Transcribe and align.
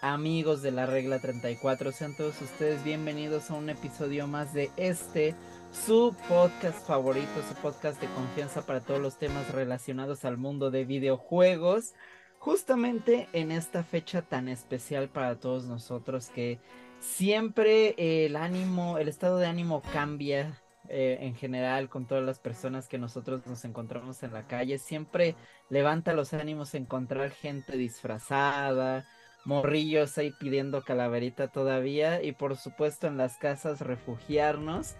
amigos 0.00 0.62
de 0.62 0.70
la 0.70 0.86
regla 0.86 1.18
34. 1.18 1.92
Sean 1.92 2.16
todos 2.16 2.40
ustedes 2.40 2.82
bienvenidos 2.84 3.50
a 3.50 3.54
un 3.54 3.70
episodio 3.70 4.26
más 4.26 4.52
de 4.52 4.70
este, 4.76 5.34
su 5.72 6.14
podcast 6.28 6.86
favorito, 6.86 7.30
su 7.48 7.54
podcast 7.60 8.00
de 8.00 8.08
confianza 8.08 8.66
para 8.66 8.80
todos 8.80 9.00
los 9.00 9.18
temas 9.18 9.50
relacionados 9.52 10.24
al 10.24 10.36
mundo 10.36 10.70
de 10.70 10.84
videojuegos. 10.84 11.94
Justamente 12.38 13.28
en 13.32 13.50
esta 13.50 13.82
fecha 13.82 14.22
tan 14.22 14.48
especial 14.48 15.08
para 15.08 15.40
todos 15.40 15.64
nosotros 15.64 16.28
que 16.28 16.60
siempre 17.00 17.94
el 17.98 18.36
ánimo, 18.36 18.98
el 18.98 19.08
estado 19.08 19.38
de 19.38 19.46
ánimo 19.46 19.82
cambia 19.92 20.62
eh, 20.88 21.18
en 21.22 21.34
general 21.34 21.88
con 21.88 22.06
todas 22.06 22.24
las 22.24 22.38
personas 22.38 22.86
que 22.86 22.98
nosotros 22.98 23.46
nos 23.46 23.64
encontramos 23.64 24.22
en 24.22 24.32
la 24.32 24.46
calle. 24.46 24.78
Siempre 24.78 25.34
levanta 25.68 26.12
los 26.12 26.32
ánimos 26.32 26.74
encontrar 26.74 27.30
gente 27.30 27.76
disfrazada, 27.76 29.06
morrillos 29.46 30.18
ahí 30.18 30.32
pidiendo 30.32 30.82
calaverita 30.82 31.48
todavía 31.48 32.22
y 32.22 32.32
por 32.32 32.56
supuesto 32.56 33.06
en 33.06 33.16
las 33.16 33.38
casas 33.38 33.80
refugiarnos 33.80 34.96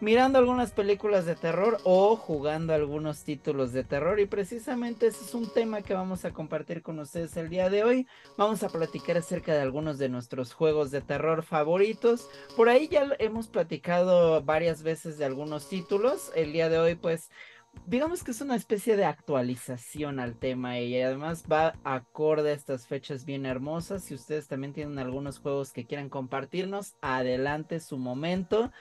mirando 0.00 0.38
algunas 0.38 0.72
películas 0.72 1.24
de 1.24 1.36
terror 1.36 1.78
o 1.84 2.16
jugando 2.16 2.74
algunos 2.74 3.24
títulos 3.24 3.72
de 3.72 3.84
terror. 3.84 4.20
Y 4.20 4.26
precisamente 4.26 5.06
ese 5.06 5.24
es 5.24 5.34
un 5.34 5.52
tema 5.52 5.82
que 5.82 5.94
vamos 5.94 6.24
a 6.24 6.32
compartir 6.32 6.82
con 6.82 6.98
ustedes 6.98 7.36
el 7.36 7.48
día 7.48 7.70
de 7.70 7.84
hoy. 7.84 8.06
Vamos 8.36 8.62
a 8.62 8.68
platicar 8.68 9.16
acerca 9.16 9.54
de 9.54 9.62
algunos 9.62 9.98
de 9.98 10.08
nuestros 10.08 10.52
juegos 10.52 10.90
de 10.90 11.00
terror 11.00 11.42
favoritos. 11.42 12.28
Por 12.56 12.68
ahí 12.68 12.88
ya 12.88 13.08
hemos 13.18 13.48
platicado 13.48 14.42
varias 14.42 14.82
veces 14.82 15.18
de 15.18 15.24
algunos 15.24 15.68
títulos. 15.68 16.30
El 16.34 16.52
día 16.52 16.68
de 16.68 16.78
hoy 16.78 16.94
pues... 16.94 17.30
Digamos 17.84 18.24
que 18.24 18.32
es 18.32 18.40
una 18.40 18.56
especie 18.56 18.96
de 18.96 19.04
actualización 19.04 20.18
al 20.18 20.36
tema 20.36 20.80
y 20.80 21.00
además 21.00 21.44
va 21.50 21.74
acorde 21.84 22.50
a 22.50 22.54
estas 22.54 22.86
fechas 22.86 23.24
bien 23.24 23.46
hermosas. 23.46 24.04
Si 24.04 24.14
ustedes 24.14 24.48
también 24.48 24.72
tienen 24.72 24.98
algunos 24.98 25.38
juegos 25.38 25.72
que 25.72 25.86
quieran 25.86 26.08
compartirnos, 26.08 26.96
adelante 27.00 27.80
su 27.80 27.98
momento. 27.98 28.72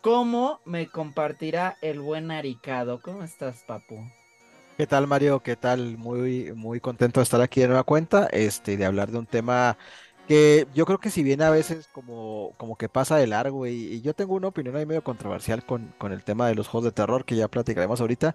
¿Cómo 0.00 0.60
me 0.64 0.88
compartirá 0.88 1.76
el 1.80 2.00
buen 2.00 2.30
Aricado? 2.30 3.00
¿Cómo 3.00 3.22
estás, 3.22 3.62
Papu? 3.64 4.04
¿Qué 4.76 4.86
tal, 4.86 5.06
Mario? 5.06 5.40
¿Qué 5.40 5.54
tal? 5.54 5.96
Muy, 5.98 6.52
muy 6.54 6.80
contento 6.80 7.20
de 7.20 7.24
estar 7.24 7.40
aquí 7.40 7.60
de 7.60 7.68
nueva 7.68 7.84
cuenta, 7.84 8.26
este, 8.32 8.76
de 8.76 8.84
hablar 8.84 9.10
de 9.10 9.18
un 9.18 9.26
tema 9.26 9.76
que 10.32 10.66
yo 10.74 10.86
creo 10.86 10.98
que 10.98 11.10
si 11.10 11.22
bien 11.22 11.42
a 11.42 11.50
veces 11.50 11.88
como, 11.92 12.54
como 12.56 12.76
que 12.76 12.88
pasa 12.88 13.18
de 13.18 13.26
largo 13.26 13.66
y, 13.66 14.00
yo 14.00 14.14
tengo 14.14 14.34
una 14.34 14.48
opinión 14.48 14.76
ahí 14.76 14.86
medio 14.86 15.04
controversial 15.04 15.62
con, 15.66 15.94
con 15.98 16.10
el 16.10 16.24
tema 16.24 16.48
de 16.48 16.54
los 16.54 16.68
juegos 16.68 16.86
de 16.86 16.92
terror 16.92 17.26
que 17.26 17.36
ya 17.36 17.48
platicaremos 17.48 18.00
ahorita, 18.00 18.34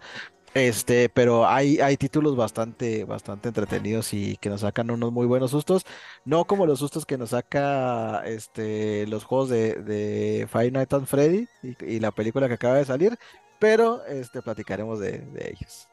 este, 0.54 1.10
pero 1.10 1.48
hay, 1.48 1.80
hay 1.80 1.98
títulos 1.98 2.36
bastante, 2.36 3.04
bastante 3.04 3.48
entretenidos 3.48 4.14
y 4.14 4.38
que 4.38 4.50
nos 4.50 4.62
sacan 4.62 4.92
unos 4.92 5.12
muy 5.12 5.26
buenos 5.26 5.50
sustos. 5.52 5.86
No 6.24 6.46
como 6.46 6.68
los 6.68 6.78
sustos 6.78 7.06
que 7.08 7.18
nos 7.18 7.32
saca 7.32 8.22
este, 8.26 9.08
los 9.08 9.24
juegos 9.24 9.50
de, 9.50 9.74
de 9.76 10.48
Five 10.52 10.72
Nights 10.72 10.94
at 10.94 11.06
Freddy 11.06 11.48
y, 11.64 11.96
y 11.96 12.00
la 12.00 12.12
película 12.12 12.48
que 12.48 12.56
acaba 12.56 12.76
de 12.76 12.86
salir, 12.86 13.18
pero 13.58 14.06
este, 14.06 14.44
platicaremos 14.44 15.00
de, 15.00 15.20
de 15.20 15.50
ellos. 15.50 15.90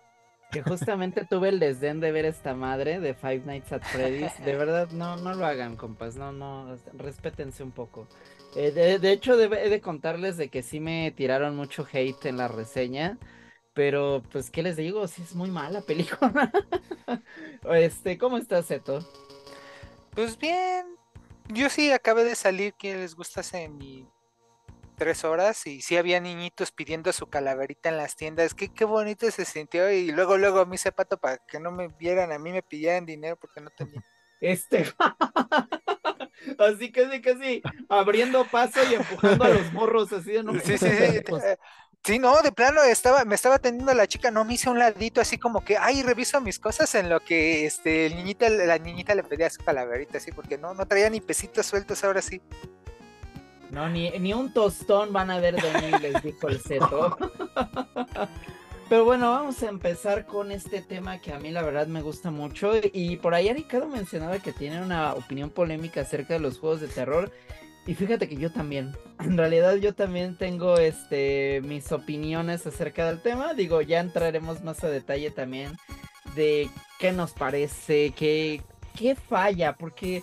Que 0.54 0.62
justamente 0.62 1.24
tuve 1.24 1.48
el 1.48 1.58
desdén 1.58 1.98
de 1.98 2.12
ver 2.12 2.24
esta 2.24 2.54
madre 2.54 3.00
de 3.00 3.12
Five 3.14 3.42
Nights 3.44 3.72
at 3.72 3.82
Freddy's. 3.82 4.32
De 4.44 4.54
verdad, 4.56 4.88
no, 4.92 5.16
no 5.16 5.34
lo 5.34 5.44
hagan, 5.44 5.74
compas. 5.74 6.14
No, 6.14 6.30
no, 6.30 6.76
respétense 6.92 7.64
un 7.64 7.72
poco. 7.72 8.06
Eh, 8.54 8.70
de, 8.70 9.00
de, 9.00 9.10
hecho, 9.10 9.34
he 9.40 9.68
de 9.68 9.80
contarles 9.80 10.36
de 10.36 10.50
que 10.50 10.62
sí 10.62 10.78
me 10.78 11.10
tiraron 11.10 11.56
mucho 11.56 11.84
hate 11.92 12.26
en 12.26 12.36
la 12.36 12.46
reseña. 12.46 13.18
Pero, 13.72 14.22
pues, 14.30 14.50
¿qué 14.50 14.62
les 14.62 14.76
digo? 14.76 15.08
Sí, 15.08 15.22
es 15.22 15.34
muy 15.34 15.50
mala 15.50 15.80
película. 15.80 16.52
este, 17.74 18.16
¿cómo 18.16 18.38
estás, 18.38 18.66
Seto? 18.66 19.04
Pues 20.10 20.38
bien. 20.38 20.86
Yo 21.48 21.68
sí 21.68 21.90
acabé 21.90 22.22
de 22.22 22.36
salir. 22.36 22.74
¿Quién 22.74 23.00
les 23.00 23.16
gusta 23.16 23.40
hace 23.40 23.68
mi 23.68 24.06
tres 24.94 25.24
horas? 25.24 25.66
Y 25.66 25.80
sí 25.82 25.96
había 25.96 26.20
niñitos 26.20 26.72
pidiendo 26.72 27.12
su 27.12 27.26
calaverita 27.26 27.88
en 27.88 27.96
las 27.96 28.16
tiendas. 28.16 28.54
Qué, 28.54 28.72
qué 28.72 28.84
bonito 28.84 29.30
se 29.30 29.44
sintió. 29.44 29.90
Y 29.90 30.12
luego, 30.12 30.36
luego 30.36 30.60
a 30.60 30.66
mí 30.66 30.78
se 30.78 30.92
pato 30.92 31.16
para 31.16 31.38
que 31.38 31.60
no 31.60 31.70
me 31.70 31.88
vieran. 31.88 32.32
A 32.32 32.38
mí 32.38 32.52
me 32.52 32.62
pillaran 32.62 33.06
dinero 33.06 33.36
porque 33.36 33.60
no 33.60 33.70
tenía. 33.70 34.02
Este. 34.40 34.84
así 36.58 36.92
casi, 36.92 37.22
casi 37.22 37.62
abriendo 37.88 38.44
paso 38.44 38.80
y 38.90 38.94
empujando 38.94 39.44
a 39.44 39.48
los 39.48 39.72
morros 39.72 40.12
así 40.12 40.32
de 40.32 40.42
no. 40.42 40.52
Sí, 40.60 40.76
sí, 40.76 40.86
sí. 40.86 41.22
Sí, 42.04 42.18
no, 42.18 42.42
de 42.42 42.52
plano 42.52 42.82
estaba, 42.82 43.24
me 43.24 43.34
estaba 43.34 43.54
atendiendo 43.54 43.94
la 43.94 44.06
chica, 44.06 44.30
no 44.30 44.44
me 44.44 44.54
hice 44.54 44.68
un 44.68 44.78
ladito 44.78 45.22
así 45.22 45.38
como 45.38 45.64
que, 45.64 45.78
ay, 45.78 46.02
reviso 46.02 46.38
mis 46.42 46.58
cosas 46.58 46.94
en 46.94 47.08
lo 47.08 47.20
que 47.20 47.64
este 47.64 48.04
el 48.04 48.16
niñita, 48.16 48.50
la 48.50 48.76
niñita 48.76 49.14
le 49.14 49.22
pedía 49.22 49.48
su 49.48 49.64
calaverita, 49.64 50.18
así, 50.18 50.30
porque 50.30 50.58
no, 50.58 50.74
no 50.74 50.86
traía 50.86 51.08
ni 51.08 51.22
pesitos 51.22 51.64
sueltos 51.64 52.04
ahora 52.04 52.20
sí. 52.20 52.42
No, 53.70 53.88
ni, 53.88 54.10
ni 54.18 54.32
un 54.32 54.52
tostón 54.52 55.12
van 55.12 55.30
a 55.30 55.40
ver 55.40 55.56
de 55.56 55.72
mí, 55.80 55.98
les 56.02 56.22
dijo 56.22 56.48
el 56.48 56.60
seto. 56.60 57.16
Pero 58.88 59.04
bueno, 59.04 59.30
vamos 59.30 59.62
a 59.62 59.68
empezar 59.68 60.26
con 60.26 60.52
este 60.52 60.82
tema 60.82 61.18
que 61.18 61.32
a 61.32 61.38
mí 61.38 61.50
la 61.50 61.62
verdad 61.62 61.86
me 61.86 62.02
gusta 62.02 62.30
mucho. 62.30 62.72
Y 62.92 63.16
por 63.16 63.34
ahí 63.34 63.52
Ricardo 63.52 63.88
mencionaba 63.88 64.38
que 64.38 64.52
tiene 64.52 64.82
una 64.82 65.14
opinión 65.14 65.50
polémica 65.50 66.02
acerca 66.02 66.34
de 66.34 66.40
los 66.40 66.58
juegos 66.58 66.80
de 66.80 66.88
terror. 66.88 67.32
Y 67.86 67.94
fíjate 67.94 68.28
que 68.28 68.36
yo 68.36 68.50
también, 68.50 68.96
en 69.20 69.36
realidad 69.36 69.76
yo 69.76 69.94
también 69.94 70.38
tengo 70.38 70.78
este 70.78 71.60
mis 71.64 71.92
opiniones 71.92 72.66
acerca 72.66 73.06
del 73.06 73.20
tema. 73.20 73.54
Digo, 73.54 73.80
ya 73.80 74.00
entraremos 74.00 74.62
más 74.62 74.84
a 74.84 74.88
detalle 74.88 75.30
también 75.30 75.72
de 76.34 76.68
qué 76.98 77.12
nos 77.12 77.32
parece, 77.32 78.12
qué, 78.16 78.62
qué 78.96 79.14
falla, 79.14 79.74
porque 79.74 80.22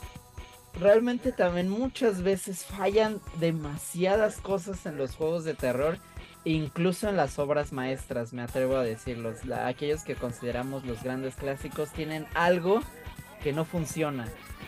realmente 0.74 1.32
también 1.32 1.70
muchas 1.70 2.22
veces 2.22 2.66
fallan 2.66 3.20
demasiadas 3.40 4.38
cosas 4.38 4.86
en 4.86 4.98
los 4.98 5.16
juegos 5.16 5.44
de 5.44 5.54
terror, 5.54 5.98
incluso 6.44 7.10
en 7.10 7.18
las 7.18 7.40
obras 7.40 7.72
maestras, 7.74 8.34
me 8.34 8.42
atrevo 8.42 8.78
a 8.78 8.84
decirlos. 8.84 9.46
La, 9.46 9.68
aquellos 9.68 10.04
que 10.04 10.16
consideramos 10.16 10.86
los 10.86 11.04
grandes 11.04 11.36
clásicos 11.36 11.92
tienen 11.92 12.26
algo 12.34 12.82
que 13.44 13.54
no 13.54 13.66
funciona. 13.66 14.28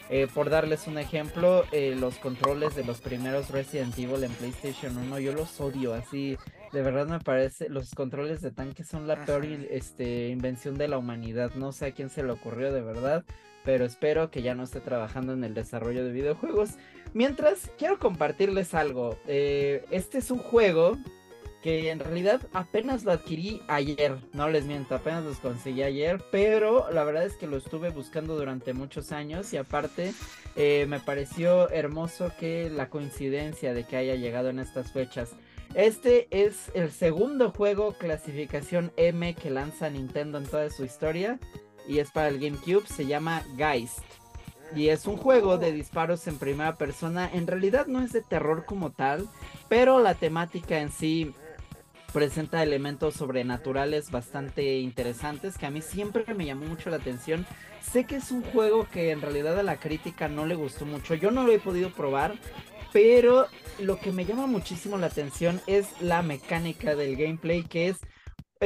Eh, 0.09 0.27
por 0.31 0.49
darles 0.49 0.87
un 0.87 0.97
ejemplo, 0.97 1.63
eh, 1.71 1.95
los 1.97 2.17
controles 2.17 2.75
de 2.75 2.83
los 2.83 2.99
primeros 2.99 3.49
Resident 3.49 3.97
Evil 3.97 4.23
en 4.23 4.31
PlayStation 4.33 4.97
1, 4.97 5.19
yo 5.19 5.33
los 5.33 5.59
odio, 5.61 5.93
así, 5.93 6.37
de 6.71 6.81
verdad 6.81 7.07
me 7.07 7.19
parece, 7.19 7.69
los 7.69 7.91
controles 7.95 8.41
de 8.41 8.51
tanque 8.51 8.83
son 8.83 9.07
la 9.07 9.25
peor 9.25 9.45
este, 9.45 10.29
invención 10.29 10.77
de 10.77 10.89
la 10.89 10.97
humanidad, 10.97 11.53
no 11.55 11.71
sé 11.71 11.87
a 11.87 11.91
quién 11.93 12.09
se 12.09 12.21
le 12.21 12.31
ocurrió 12.31 12.73
de 12.73 12.81
verdad, 12.81 13.23
pero 13.63 13.85
espero 13.85 14.31
que 14.31 14.41
ya 14.41 14.55
no 14.55 14.63
esté 14.63 14.79
trabajando 14.79 15.33
en 15.33 15.43
el 15.43 15.53
desarrollo 15.53 16.05
de 16.05 16.11
videojuegos. 16.11 16.71
Mientras, 17.13 17.71
quiero 17.77 17.99
compartirles 17.99 18.73
algo, 18.73 19.17
eh, 19.27 19.85
este 19.91 20.17
es 20.17 20.31
un 20.31 20.39
juego 20.39 20.97
que 21.63 21.89
en 21.91 21.99
realidad 21.99 22.41
apenas 22.51 23.05
lo 23.05 23.13
adquirí 23.13 23.61
ayer, 23.69 24.17
no 24.33 24.49
les 24.49 24.65
miento, 24.65 24.95
apenas 24.95 25.23
los 25.23 25.37
conseguí 25.37 25.81
ayer, 25.81 26.21
pero 26.29 26.91
la 26.91 27.05
verdad 27.05 27.23
es 27.23 27.37
que 27.37 27.47
lo 27.47 27.55
estuve 27.55 27.89
buscando 27.89 28.35
durante 28.35 28.73
muchos 28.73 29.13
años 29.13 29.53
y 29.53 29.57
aparte 29.57 30.13
eh, 30.57 30.85
me 30.89 30.99
pareció 30.99 31.69
hermoso 31.69 32.33
que 32.37 32.69
la 32.69 32.89
coincidencia 32.89 33.73
de 33.73 33.85
que 33.85 33.95
haya 33.95 34.15
llegado 34.15 34.49
en 34.49 34.59
estas 34.59 34.91
fechas. 34.91 35.37
Este 35.73 36.27
es 36.31 36.69
el 36.75 36.91
segundo 36.91 37.51
juego 37.51 37.93
clasificación 37.93 38.91
M 38.97 39.33
que 39.33 39.49
lanza 39.49 39.89
Nintendo 39.89 40.39
en 40.39 40.45
toda 40.45 40.69
su 40.69 40.83
historia 40.83 41.39
y 41.87 41.99
es 41.99 42.11
para 42.11 42.29
el 42.29 42.39
GameCube, 42.39 42.87
se 42.87 43.05
llama 43.05 43.43
Geist. 43.57 44.03
Y 44.75 44.89
es 44.89 45.05
un 45.05 45.17
juego 45.17 45.57
de 45.57 45.71
disparos 45.71 46.27
en 46.27 46.39
primera 46.39 46.77
persona. 46.77 47.29
En 47.31 47.45
realidad 47.45 47.85
no 47.85 48.01
es 48.01 48.11
de 48.11 48.21
terror 48.21 48.65
como 48.65 48.91
tal, 48.91 49.29
pero 49.69 49.99
la 49.99 50.15
temática 50.15 50.79
en 50.79 50.91
sí 50.91 51.33
presenta 52.11 52.61
elementos 52.63 53.15
sobrenaturales 53.15 54.11
bastante 54.11 54.79
interesantes 54.79 55.57
que 55.57 55.65
a 55.65 55.71
mí 55.71 55.81
siempre 55.81 56.31
me 56.33 56.45
llamó 56.45 56.65
mucho 56.65 56.89
la 56.89 56.97
atención. 56.97 57.45
Sé 57.81 58.05
que 58.05 58.15
es 58.15 58.31
un 58.31 58.43
juego 58.43 58.87
que 58.91 59.11
en 59.11 59.21
realidad 59.21 59.59
a 59.59 59.63
la 59.63 59.79
crítica 59.79 60.27
no 60.27 60.45
le 60.45 60.55
gustó 60.55 60.85
mucho. 60.85 61.15
Yo 61.15 61.31
no 61.31 61.43
lo 61.43 61.51
he 61.51 61.59
podido 61.59 61.89
probar, 61.89 62.35
pero 62.93 63.47
lo 63.79 63.99
que 63.99 64.11
me 64.11 64.25
llama 64.25 64.47
muchísimo 64.47 64.97
la 64.97 65.07
atención 65.07 65.59
es 65.67 66.01
la 66.01 66.21
mecánica 66.21 66.95
del 66.95 67.15
gameplay 67.15 67.63
que 67.63 67.89
es 67.89 67.97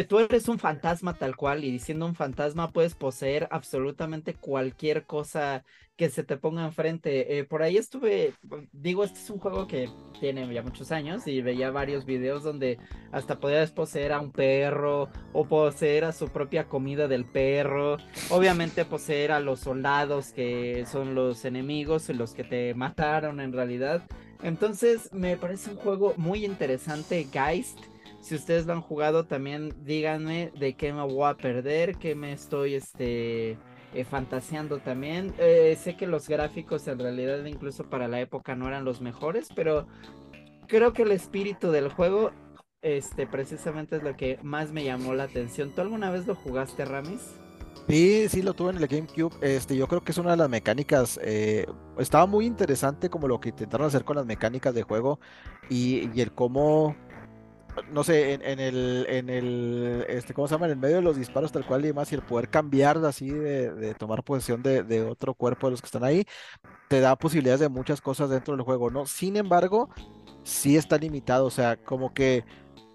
tú 0.04 0.20
eres 0.20 0.48
un 0.48 0.60
fantasma 0.60 1.14
tal 1.14 1.36
cual 1.36 1.64
y 1.64 1.72
diciendo 1.72 2.06
un 2.06 2.16
fantasma 2.16 2.72
puedes 2.72 2.96
poseer 2.96 3.48
absolutamente 3.52 4.34
cualquier 4.34 5.06
cosa 5.06 5.64
que 5.96 6.10
se 6.10 6.24
te 6.24 6.38
ponga 6.38 6.64
enfrente. 6.64 7.40
Eh, 7.40 7.44
por 7.44 7.64
ahí 7.64 7.78
estuve, 7.78 8.34
digo, 8.72 9.04
este 9.04 9.20
es 9.20 9.30
un 9.32 9.40
juego 9.40 9.68
que 9.68 9.90
tiene 10.20 10.52
ya 10.54 10.62
muchos 10.62 10.92
años 10.92 11.26
y 11.26 11.42
veía 11.42 11.72
varios 11.72 12.06
videos 12.06 12.44
donde 12.44 12.78
hasta 13.12 13.40
podías 13.40 13.72
poseer 13.72 14.12
a 14.14 14.20
un 14.20 14.32
perro 14.32 15.10
o 15.34 15.46
poseer 15.46 16.06
a 16.06 16.12
su 16.12 16.28
propia 16.30 16.66
comida 16.68 17.08
del 17.08 17.26
perro. 17.26 17.98
Obviamente 18.30 18.86
poseer 18.86 19.32
a 19.32 19.40
los 19.40 19.62
soldados 19.62 20.32
que 20.34 20.86
son 20.86 21.16
los 21.16 21.44
enemigos 21.46 22.10
y 22.10 22.14
los 22.14 22.34
que 22.34 22.44
te 22.44 22.76
mataron 22.76 23.40
en 23.40 23.52
realidad. 23.52 24.04
Entonces 24.44 25.12
me 25.14 25.36
parece 25.36 25.72
un 25.72 25.78
juego 25.78 26.14
muy 26.18 26.46
interesante, 26.46 27.28
Geist. 27.32 27.80
Si 28.28 28.36
ustedes 28.36 28.66
lo 28.66 28.74
han 28.74 28.82
jugado, 28.82 29.26
también 29.26 29.74
díganme 29.86 30.52
de 30.60 30.76
qué 30.76 30.92
me 30.92 31.02
voy 31.02 31.30
a 31.30 31.38
perder, 31.38 31.96
qué 31.96 32.14
me 32.14 32.34
estoy 32.34 32.74
este, 32.74 33.52
eh, 33.94 34.04
fantaseando 34.04 34.80
también. 34.80 35.34
Eh, 35.38 35.78
sé 35.82 35.96
que 35.96 36.08
los 36.08 36.28
gráficos 36.28 36.86
en 36.90 37.00
realidad 37.00 37.46
incluso 37.46 37.86
para 37.86 38.10
la 38.10 38.20
época 38.20 38.54
no 38.54 38.68
eran 38.68 38.84
los 38.84 39.00
mejores, 39.00 39.48
pero 39.56 39.88
creo 40.68 40.92
que 40.92 41.04
el 41.04 41.14
espíritu 41.14 41.72
del 41.72 41.88
juego 41.88 42.34
este 42.82 43.28
precisamente 43.28 43.96
es 43.96 44.04
lo 44.04 44.18
que 44.18 44.40
más 44.44 44.74
me 44.74 44.84
llamó 44.84 45.14
la 45.14 45.24
atención. 45.24 45.72
¿Tú 45.72 45.80
alguna 45.80 46.12
vez 46.12 46.28
lo 46.28 46.36
jugaste, 46.36 46.84
Ramis? 46.84 47.22
Sí, 47.88 48.28
sí, 48.28 48.42
lo 48.42 48.54
tuve 48.54 48.72
en 48.72 48.78
el 48.80 48.88
GameCube. 48.88 49.38
Este, 49.40 49.78
yo 49.78 49.88
creo 49.88 50.04
que 50.04 50.12
es 50.12 50.18
una 50.18 50.32
de 50.32 50.38
las 50.38 50.50
mecánicas. 50.50 51.18
Eh, 51.24 51.66
estaba 51.98 52.26
muy 52.26 52.46
interesante 52.46 53.10
como 53.10 53.30
lo 53.30 53.40
que 53.40 53.50
intentaron 53.50 53.88
hacer 53.88 54.04
con 54.04 54.18
las 54.18 54.26
mecánicas 54.26 54.76
de 54.76 54.84
juego 54.84 55.22
y, 55.70 56.10
y 56.14 56.20
el 56.20 56.34
cómo 56.34 56.94
no 57.92 58.04
sé, 58.04 58.34
en, 58.34 58.60
el, 58.60 59.06
en 59.10 59.30
el, 59.30 60.06
este, 60.10 60.34
¿cómo 60.34 60.48
se 60.48 60.56
llama? 60.56 60.66
En 60.66 60.74
el 60.74 60.78
medio 60.78 60.98
de 60.98 61.02
los 61.02 61.18
disparos 61.18 61.52
tal 61.52 61.66
cual 61.66 61.84
y 61.84 61.88
demás, 61.88 62.12
y 62.12 62.16
el 62.16 62.22
poder 62.22 62.50
cambiar 62.50 62.98
así 63.06 63.30
de, 63.30 63.94
tomar 63.96 64.24
posesión 64.24 64.64
de, 64.64 65.08
otro 65.10 65.34
cuerpo 65.34 65.68
de 65.68 65.72
los 65.72 65.82
que 65.82 65.88
están 65.88 66.04
ahí, 66.04 66.26
te 66.88 67.00
da 67.00 67.16
posibilidades 67.16 67.60
de 67.60 67.70
muchas 67.70 68.02
cosas 68.02 68.30
dentro 68.30 68.56
del 68.56 68.66
juego, 68.66 68.90
¿no? 68.90 69.06
Sin 69.06 69.38
embargo, 69.38 69.90
sí 70.44 70.78
está 70.78 70.98
limitado, 70.98 71.46
o 71.46 71.52
sea, 71.52 71.78
como 71.78 72.14
que 72.14 72.44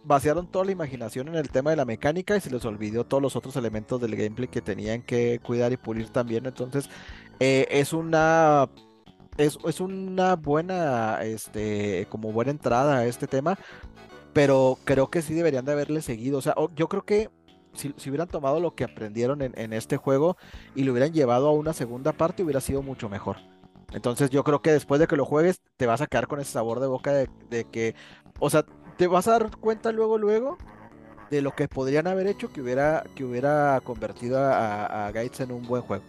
vaciaron 0.05 0.51
toda 0.51 0.65
la 0.65 0.73
imaginación 0.73 1.29
en 1.29 1.37
el 1.37 1.51
tema 1.51 1.71
de 1.71 1.77
la 1.77 1.85
mecánica 1.85 2.37
y 2.37 2.41
se 2.41 2.51
les 2.51 2.65
olvidó 2.65 3.05
todos 3.05 3.23
los 3.23 3.37
otros 3.37 3.55
elementos 3.57 4.01
del 4.01 4.17
gameplay 4.17 4.49
que 4.49 4.61
tenían 4.61 5.03
que 5.03 5.41
cuidar 5.45 5.73
y 5.73 5.77
pulir 5.77 6.11
también, 6.11 6.47
entonces 6.47 6.89
eh, 7.41 7.67
es 7.71 7.93
una... 7.93 8.69
Es, 9.39 9.59
es, 9.65 9.81
una 9.81 10.37
buena, 10.37 11.23
este, 11.23 12.07
como 12.11 12.33
buena 12.33 12.51
entrada 12.51 12.99
a 12.99 13.07
este 13.07 13.27
tema, 13.27 13.57
pero 14.33 14.79
creo 14.85 15.11
que 15.11 15.23
sí 15.23 15.35
deberían 15.35 15.65
de 15.65 15.73
haberle 15.73 16.03
seguido. 16.03 16.39
O 16.39 16.43
sea, 16.43 16.55
yo 16.75 16.89
creo 16.89 17.05
que 17.05 17.31
si, 17.75 17.95
hubieran 18.09 18.29
tomado 18.29 18.61
lo 18.61 18.75
que 18.75 18.85
aprendieron 18.85 19.43
en, 19.43 19.73
este 19.73 19.97
juego 19.97 20.37
y 20.75 20.85
lo 20.85 20.93
hubieran 20.93 21.13
llevado 21.13 21.49
a 21.49 21.53
una 21.53 21.73
segunda 21.73 22.13
parte, 22.13 22.43
hubiera 22.43 22.61
sido 22.61 22.83
mucho 22.83 23.09
mejor. 23.09 23.39
Entonces 23.93 24.31
yo 24.31 24.43
creo 24.43 24.63
que 24.63 24.73
después 24.73 25.01
de 25.01 25.07
que 25.07 25.17
lo 25.17 25.27
juegues, 25.27 25.61
te 25.77 25.87
vas 25.87 26.01
a 26.01 26.07
quedar 26.07 26.27
con 26.27 26.41
ese 26.41 26.53
sabor 26.53 26.81
de 26.81 26.87
boca 26.87 27.13
de, 27.13 27.65
que, 27.71 27.95
o 28.39 28.49
sea, 28.49 28.65
te 28.97 29.07
vas 29.07 29.29
a 29.29 29.33
dar 29.33 29.57
cuenta 29.59 29.93
luego, 29.93 30.17
luego 30.17 30.57
de 31.31 31.43
lo 31.43 31.55
que 31.55 31.69
podrían 31.69 32.07
haber 32.07 32.27
hecho 32.27 32.51
que 32.53 32.61
hubiera, 32.63 33.05
que 33.15 33.25
hubiera 33.25 33.81
convertido 33.83 34.39
a, 34.39 35.07
a 35.07 35.13
Gates 35.13 35.41
en 35.41 35.53
un 35.53 35.67
buen 35.67 35.83
juego. 35.83 36.05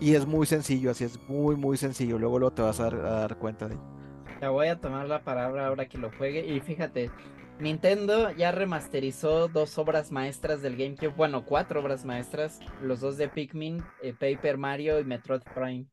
Y 0.00 0.14
es 0.14 0.26
muy 0.26 0.46
sencillo, 0.46 0.90
así 0.90 1.04
es 1.04 1.18
muy, 1.28 1.56
muy 1.56 1.76
sencillo. 1.76 2.18
Luego, 2.18 2.38
luego 2.38 2.54
te 2.54 2.62
vas 2.62 2.80
a 2.80 2.90
dar 2.90 3.36
cuenta 3.38 3.68
de 3.68 3.74
ello 3.74 3.94
voy 4.42 4.68
a 4.68 4.80
tomar 4.80 5.08
la 5.08 5.22
palabra 5.22 5.66
ahora 5.66 5.86
que 5.86 5.98
lo 5.98 6.10
juegue. 6.12 6.46
Y 6.46 6.60
fíjate, 6.60 7.10
Nintendo 7.58 8.30
ya 8.32 8.52
remasterizó 8.52 9.48
dos 9.48 9.78
obras 9.78 10.10
maestras 10.10 10.60
del 10.62 10.76
GameCube. 10.76 11.14
Bueno, 11.16 11.44
cuatro 11.44 11.80
obras 11.80 12.04
maestras. 12.04 12.60
Los 12.82 13.00
dos 13.00 13.16
de 13.16 13.28
Pikmin, 13.28 13.82
eh, 14.02 14.12
Paper 14.12 14.58
Mario 14.58 14.98
y 14.98 15.04
Metroid 15.04 15.42
Prime. 15.54 15.86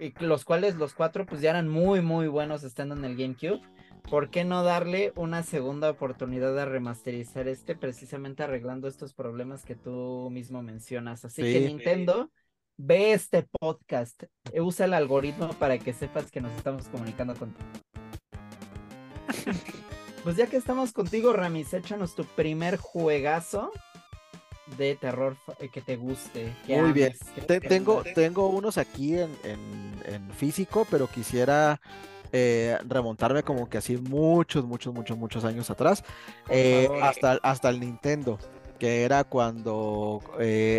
Y 0.00 0.14
los 0.24 0.44
cuales 0.44 0.76
los 0.76 0.94
cuatro 0.94 1.26
pues 1.26 1.42
ya 1.42 1.50
eran 1.50 1.68
muy 1.68 2.00
muy 2.00 2.26
buenos 2.26 2.64
estando 2.64 2.94
en 2.94 3.04
el 3.04 3.16
GameCube. 3.16 3.60
¿Por 4.08 4.30
qué 4.30 4.44
no 4.44 4.64
darle 4.64 5.12
una 5.14 5.42
segunda 5.42 5.90
oportunidad 5.90 6.58
a 6.58 6.64
remasterizar 6.64 7.46
este 7.46 7.76
precisamente 7.76 8.42
arreglando 8.42 8.88
estos 8.88 9.14
problemas 9.14 9.64
que 9.64 9.76
tú 9.76 10.28
mismo 10.30 10.62
mencionas? 10.62 11.24
Así 11.24 11.42
que 11.42 11.60
Nintendo, 11.60 12.30
ve 12.76 13.12
este 13.12 13.46
podcast, 13.60 14.24
usa 14.58 14.86
el 14.86 14.94
algoritmo 14.94 15.50
para 15.54 15.78
que 15.78 15.92
sepas 15.92 16.30
que 16.30 16.40
nos 16.40 16.52
estamos 16.56 16.88
comunicando 16.88 17.34
contigo. 17.34 17.68
pues 20.24 20.36
ya 20.36 20.46
que 20.46 20.56
estamos 20.56 20.92
contigo, 20.92 21.32
Ramis, 21.32 21.72
échanos 21.74 22.14
tu 22.14 22.24
primer 22.24 22.76
juegazo 22.76 23.72
de 24.76 24.96
terror 24.96 25.36
eh, 25.58 25.68
que 25.68 25.80
te 25.80 25.96
guste. 25.96 26.54
Muy 26.68 26.92
bien. 26.92 27.14
tengo, 27.68 28.02
tengo 28.14 28.48
unos 28.48 28.78
aquí 28.78 29.16
en, 29.18 29.32
físico, 30.36 30.86
pero 30.90 31.06
quisiera 31.06 31.80
eh, 32.32 32.78
remontarme 32.88 33.42
como 33.42 33.68
que 33.68 33.78
así 33.78 33.96
muchos, 33.96 34.64
muchos, 34.64 34.92
muchos, 34.94 35.16
muchos 35.16 35.44
años 35.44 35.70
atrás. 35.70 36.04
Eh, 36.48 36.88
hasta, 37.02 37.38
hasta 37.42 37.68
el 37.68 37.80
Nintendo 37.80 38.38
que 38.82 39.04
era 39.04 39.22
cuando 39.22 40.20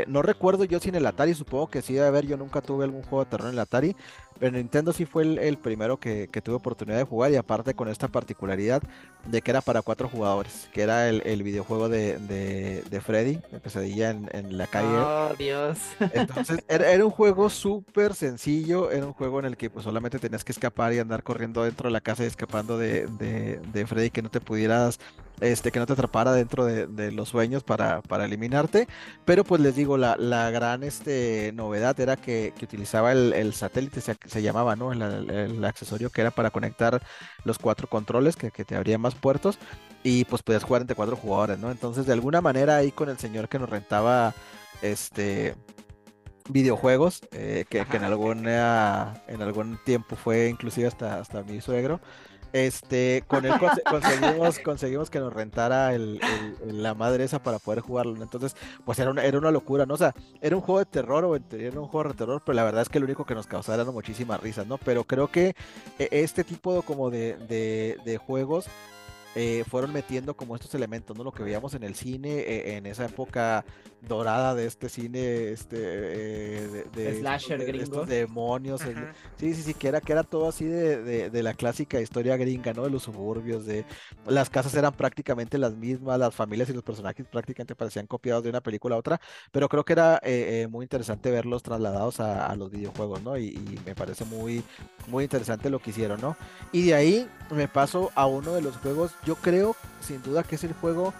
no 0.07 0.21
recuerdo 0.23 0.65
yo 0.65 0.81
si 0.81 0.89
en 0.89 0.95
el 0.95 1.05
Atari, 1.05 1.33
supongo 1.33 1.67
que 1.67 1.81
sí 1.81 1.94
debe 1.94 2.07
haber, 2.07 2.27
yo 2.27 2.35
nunca 2.35 2.59
tuve 2.59 2.83
algún 2.83 3.01
juego 3.03 3.23
de 3.23 3.29
terror 3.31 3.47
en 3.47 3.53
el 3.53 3.59
Atari, 3.59 3.95
pero 4.39 4.57
Nintendo 4.57 4.91
sí 4.91 5.05
fue 5.05 5.23
el, 5.23 5.57
primero 5.57 5.95
que, 5.95 6.27
tuve 6.44 6.55
oportunidad 6.55 6.97
de 6.97 7.05
jugar 7.05 7.31
y 7.31 7.38
aparte 7.38 7.75
con 7.75 7.88
esta 7.88 8.09
particularidad 8.09 8.83
de 9.25 9.41
que 9.41 9.51
era 9.51 9.61
para 9.61 9.81
cuatro 9.81 10.09
jugadores, 10.09 10.67
que 10.73 10.81
era 10.81 11.07
el, 11.07 11.44
videojuego 11.44 11.88
de, 11.88 12.17
de, 12.19 13.00
Freddy, 13.00 13.39
la 13.53 13.59
pesadilla 13.59 14.09
en, 14.09 14.29
en 14.33 14.57
la 14.57 14.67
calle. 14.67 14.97
Oh, 14.97 15.31
Dios. 15.38 15.77
Entonces 16.13 16.61
era, 16.67 17.05
un 17.05 17.11
juego 17.11 17.50
súper 17.50 18.15
sencillo, 18.15 18.91
era 18.91 19.05
un 19.05 19.13
juego 19.13 19.39
en 19.39 19.45
el 19.45 19.55
que 19.55 19.69
pues 19.69 19.85
solamente 19.85 20.19
tenías 20.19 20.44
que 20.44 20.51
escapar 20.51 20.91
y 20.91 21.00
andar 21.00 21.23
corriendo 21.23 21.63
dentro 21.63 21.88
de 21.88 21.94
la 21.94 22.01
casa 22.01 22.25
y 22.25 22.27
escapando 22.27 22.77
de, 22.77 23.07
de 23.07 23.88
Freddy 23.88 24.09
que 24.09 24.21
no 24.21 24.29
te 24.29 24.41
pudieras 24.41 25.00
este, 25.41 25.71
que 25.71 25.80
no 25.80 25.85
te 25.85 25.94
atrapara 25.94 26.33
dentro 26.33 26.65
de, 26.65 27.12
los 27.12 27.30
sueños 27.30 27.63
para, 27.63 28.01
para, 28.01 28.25
eliminarte. 28.25 28.88
Pero 29.25 29.44
pues 29.44 29.62
les 29.62 29.75
digo, 29.75 29.97
la, 29.97 30.15
la 30.18 30.50
gran 30.51 30.83
este, 30.83 31.51
novedad 31.53 32.00
era 32.00 32.15
que, 32.15 32.53
utilizaba 32.62 33.12
el, 33.12 33.53
satélite, 33.53 34.01
se, 34.01 34.15
se, 34.25 34.41
llamaba, 34.41 34.75
¿no? 34.75 34.91
El, 34.91 35.63
accesorio 35.65 36.09
que 36.09 36.21
era 36.21 36.31
para 36.31 36.50
conectar 36.50 37.01
los 37.44 37.59
cuatro 37.59 37.88
controles, 37.88 38.35
que, 38.35 38.51
te 38.51 38.75
abría 38.75 38.97
más 38.97 39.15
puertos. 39.15 39.57
Y 40.03 40.25
pues 40.25 40.44
podías 40.44 40.63
jugar 40.63 40.81
entre 40.81 40.95
cuatro 40.95 41.15
jugadores, 41.15 41.59
¿no? 41.59 41.71
Entonces, 41.71 42.06
de 42.06 42.13
alguna 42.13 42.41
manera 42.41 42.77
ahí 42.77 42.91
con 42.91 43.09
el 43.09 43.18
señor 43.18 43.47
que 43.47 43.59
nos 43.59 43.69
rentaba 43.69 44.33
este 44.81 45.56
videojuegos, 46.50 47.21
eh, 47.31 47.63
que, 47.69 47.79
en 47.79 48.03
alguna 48.03 49.24
en 49.27 49.41
algún 49.41 49.79
tiempo 49.86 50.18
fue 50.18 50.50
inclusive 50.50 50.88
hasta, 50.88 51.19
hasta 51.19 51.44
mi 51.44 51.62
suegro. 51.62 52.01
Este, 52.53 53.23
con 53.27 53.45
él 53.45 53.53
conseguimos, 53.89 54.59
conseguimos 54.59 55.09
que 55.09 55.19
nos 55.19 55.33
rentara 55.33 55.91
la 56.65 56.94
madre 56.94 57.23
esa 57.23 57.41
para 57.41 57.59
poder 57.59 57.81
jugarlo. 57.81 58.21
Entonces, 58.21 58.55
pues 58.85 59.00
era 59.00 59.11
una, 59.11 59.25
era 59.25 59.39
una 59.39 59.51
locura, 59.51 59.85
¿no? 59.85 59.95
O 59.95 59.97
sea, 59.97 60.13
era 60.39 60.55
un 60.55 60.61
juego 60.61 60.79
de 60.79 60.85
terror 60.85 61.25
o 61.25 61.35
era 61.35 61.79
un 61.79 61.88
juego 61.88 62.09
de 62.09 62.15
terror, 62.15 62.41
pero 62.45 62.55
la 62.55 62.63
verdad 62.63 62.83
es 62.83 62.89
que 62.89 63.00
lo 63.00 63.05
único 63.05 63.25
que 63.25 63.35
nos 63.35 63.47
causaba 63.47 63.81
era 63.81 63.91
muchísimas 63.91 64.39
risas, 64.39 64.67
¿no? 64.67 64.77
Pero 64.77 65.03
creo 65.03 65.29
que 65.29 65.55
eh, 65.97 66.09
este 66.11 66.44
tipo 66.44 66.83
como 66.83 67.09
de, 67.09 67.35
de, 67.38 67.97
de 68.05 68.17
juegos 68.17 68.67
eh, 69.35 69.63
fueron 69.68 69.91
metiendo 69.91 70.35
como 70.35 70.56
estos 70.56 70.75
elementos, 70.75 71.18
¿no? 71.18 71.24
Lo 71.24 71.31
que 71.31 71.41
veíamos 71.41 71.74
en 71.74 71.83
el 71.83 71.95
cine, 71.95 72.39
eh, 72.39 72.77
en 72.77 72.85
esa 72.85 73.06
época 73.06 73.65
dorada 74.01 74.53
de 74.53 74.68
este 74.68 74.89
cine, 74.89 75.50
este, 75.50 75.77
eh, 75.80 76.85
de, 76.94 77.19
Slasher 77.19 77.65
gringo. 77.65 77.84
estos 77.84 78.08
demonios. 78.08 78.81
sí, 79.38 79.55
sí, 79.55 79.63
sí, 79.63 79.74
que 79.74 79.88
era, 79.88 80.01
que 80.01 80.12
era 80.12 80.24
todo 80.24 80.50
así 80.50 80.65
de, 80.65 81.29
de, 81.31 81.43
la 81.43 81.55
clásica 81.55 82.00
historia 82.00 82.38
gringa, 82.38 82.74
¿no? 82.74 82.84
De 82.84 82.91
los 82.91 83.03
suburbios, 83.03 83.65
de 83.65 83.86
las 84.27 84.51
casas 84.51 84.75
eran 84.75 84.93
prácticamente 84.93 85.58
las 85.58 85.75
mismas, 85.75 86.19
las 86.19 86.36
familias 86.36 86.69
y 86.69 86.74
los 86.74 86.84
personajes 86.84 87.25
prácticamente 87.25 87.75
parecían 87.75 88.05
copiados 88.05 88.43
de 88.43 88.51
una 88.51 88.62
película 88.62 88.96
a 88.96 89.00
otra, 89.00 89.19
pero 89.51 89.67
creo 89.67 89.84
que 89.84 89.93
era 89.93 90.22
muy 90.69 90.84
interesante 90.84 91.31
verlos 91.31 91.63
trasladados 91.63 92.19
a, 92.19 92.53
los 92.55 92.69
videojuegos, 92.69 93.24
¿no? 93.24 93.36
Y, 93.38 93.48
y, 93.48 93.79
me 93.84 93.96
parece 93.96 94.25
muy, 94.25 94.63
muy 95.08 95.24
interesante 95.24 95.69
lo 95.72 95.79
que 95.79 95.89
hicieron, 95.89 96.22
¿no? 96.22 96.38
Y 96.72 96.84
de 96.84 96.93
ahí 96.93 97.29
me 97.50 97.67
paso 97.67 98.12
a 98.15 98.27
uno 98.27 98.53
de 98.53 98.62
los 98.62 98.77
juegos 98.77 99.13
yo 99.25 99.36
creo 99.36 99.75
sin 100.01 100.22
duda 100.22 100.44
que 100.44 100.56
es 100.56 100.63
el 100.63 100.74
juego 100.74 101.13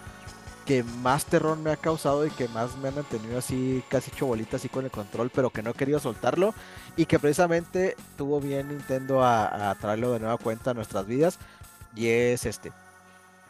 que 0.64 0.82
más 0.82 1.26
terror 1.26 1.58
me 1.58 1.70
ha 1.70 1.76
causado 1.76 2.26
y 2.26 2.30
que 2.30 2.48
más 2.48 2.76
me 2.78 2.88
han 2.88 2.94
mantenido 2.94 3.38
así 3.38 3.82
casi 3.88 4.10
hecho 4.10 4.32
así 4.52 4.68
con 4.68 4.84
el 4.84 4.90
control, 4.90 5.30
pero 5.30 5.50
que 5.50 5.62
no 5.62 5.70
he 5.70 5.74
querido 5.74 5.98
soltarlo 6.00 6.54
y 6.96 7.06
que 7.06 7.18
precisamente 7.18 7.96
tuvo 8.16 8.40
bien 8.40 8.68
Nintendo 8.68 9.22
a, 9.22 9.76
traerlo 9.80 10.12
de 10.12 10.20
nueva 10.20 10.38
cuenta 10.38 10.70
a 10.70 10.74
nuestras 10.74 11.06
vidas 11.06 11.38
y 11.94 12.08
es 12.08 12.46
este. 12.46 12.72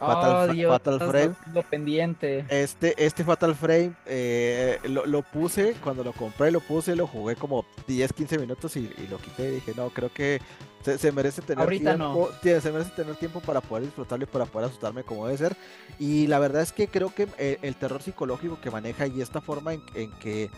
Fatal, 0.07 0.65
oh, 0.67 0.69
Fatal 0.69 0.99
Frame. 0.99 1.35
Lo, 1.53 1.63
pendiente. 1.63 2.45
Este, 2.49 2.95
este 3.05 3.25
Fatal 3.25 3.55
Frame 3.55 3.93
eh, 4.07 4.79
lo, 4.85 5.23
puse, 5.23 5.75
cuando 5.83 6.05
lo 6.05 6.13
compré, 6.13 6.51
lo 6.51 6.61
puse, 6.61 6.97
lo 6.97 7.07
jugué 7.07 7.37
como 7.37 7.65
10, 7.87 8.13
15 8.13 8.39
minutos 8.39 8.77
y, 8.77 8.81
y 8.81 9.07
lo 9.11 9.19
quité 9.19 9.49
y 9.49 9.55
dije, 9.57 9.73
no, 9.77 9.91
creo 9.91 10.13
que 10.13 10.41
se, 10.85 11.13
merece 11.13 11.41
tener 11.43 11.67
tiempo, 11.69 12.31
se 12.43 12.73
merece 12.73 12.91
tener 12.91 13.17
tiempo 13.17 13.41
para 13.41 13.61
poder 13.61 13.85
disfrutarlo 13.85 14.25
y 14.25 14.27
para 14.27 14.45
poder 14.45 14.69
asustarme 14.69 15.03
como 15.03 15.27
debe 15.27 15.39
ser. 15.39 15.57
Y 15.99 16.27
la 16.27 16.39
verdad 16.39 16.63
es 16.63 16.73
que 16.73 16.89
creo 16.89 17.15
que 17.15 17.27
eh, 17.39 17.59
el, 17.63 17.75
terror 17.77 18.03
psicológico 18.03 18.61
que 18.61 18.71
maneja 18.71 19.07
y 19.07 19.23
esta 19.23 19.41
forma 19.41 19.73
en, 19.73 20.11
que 20.21 20.51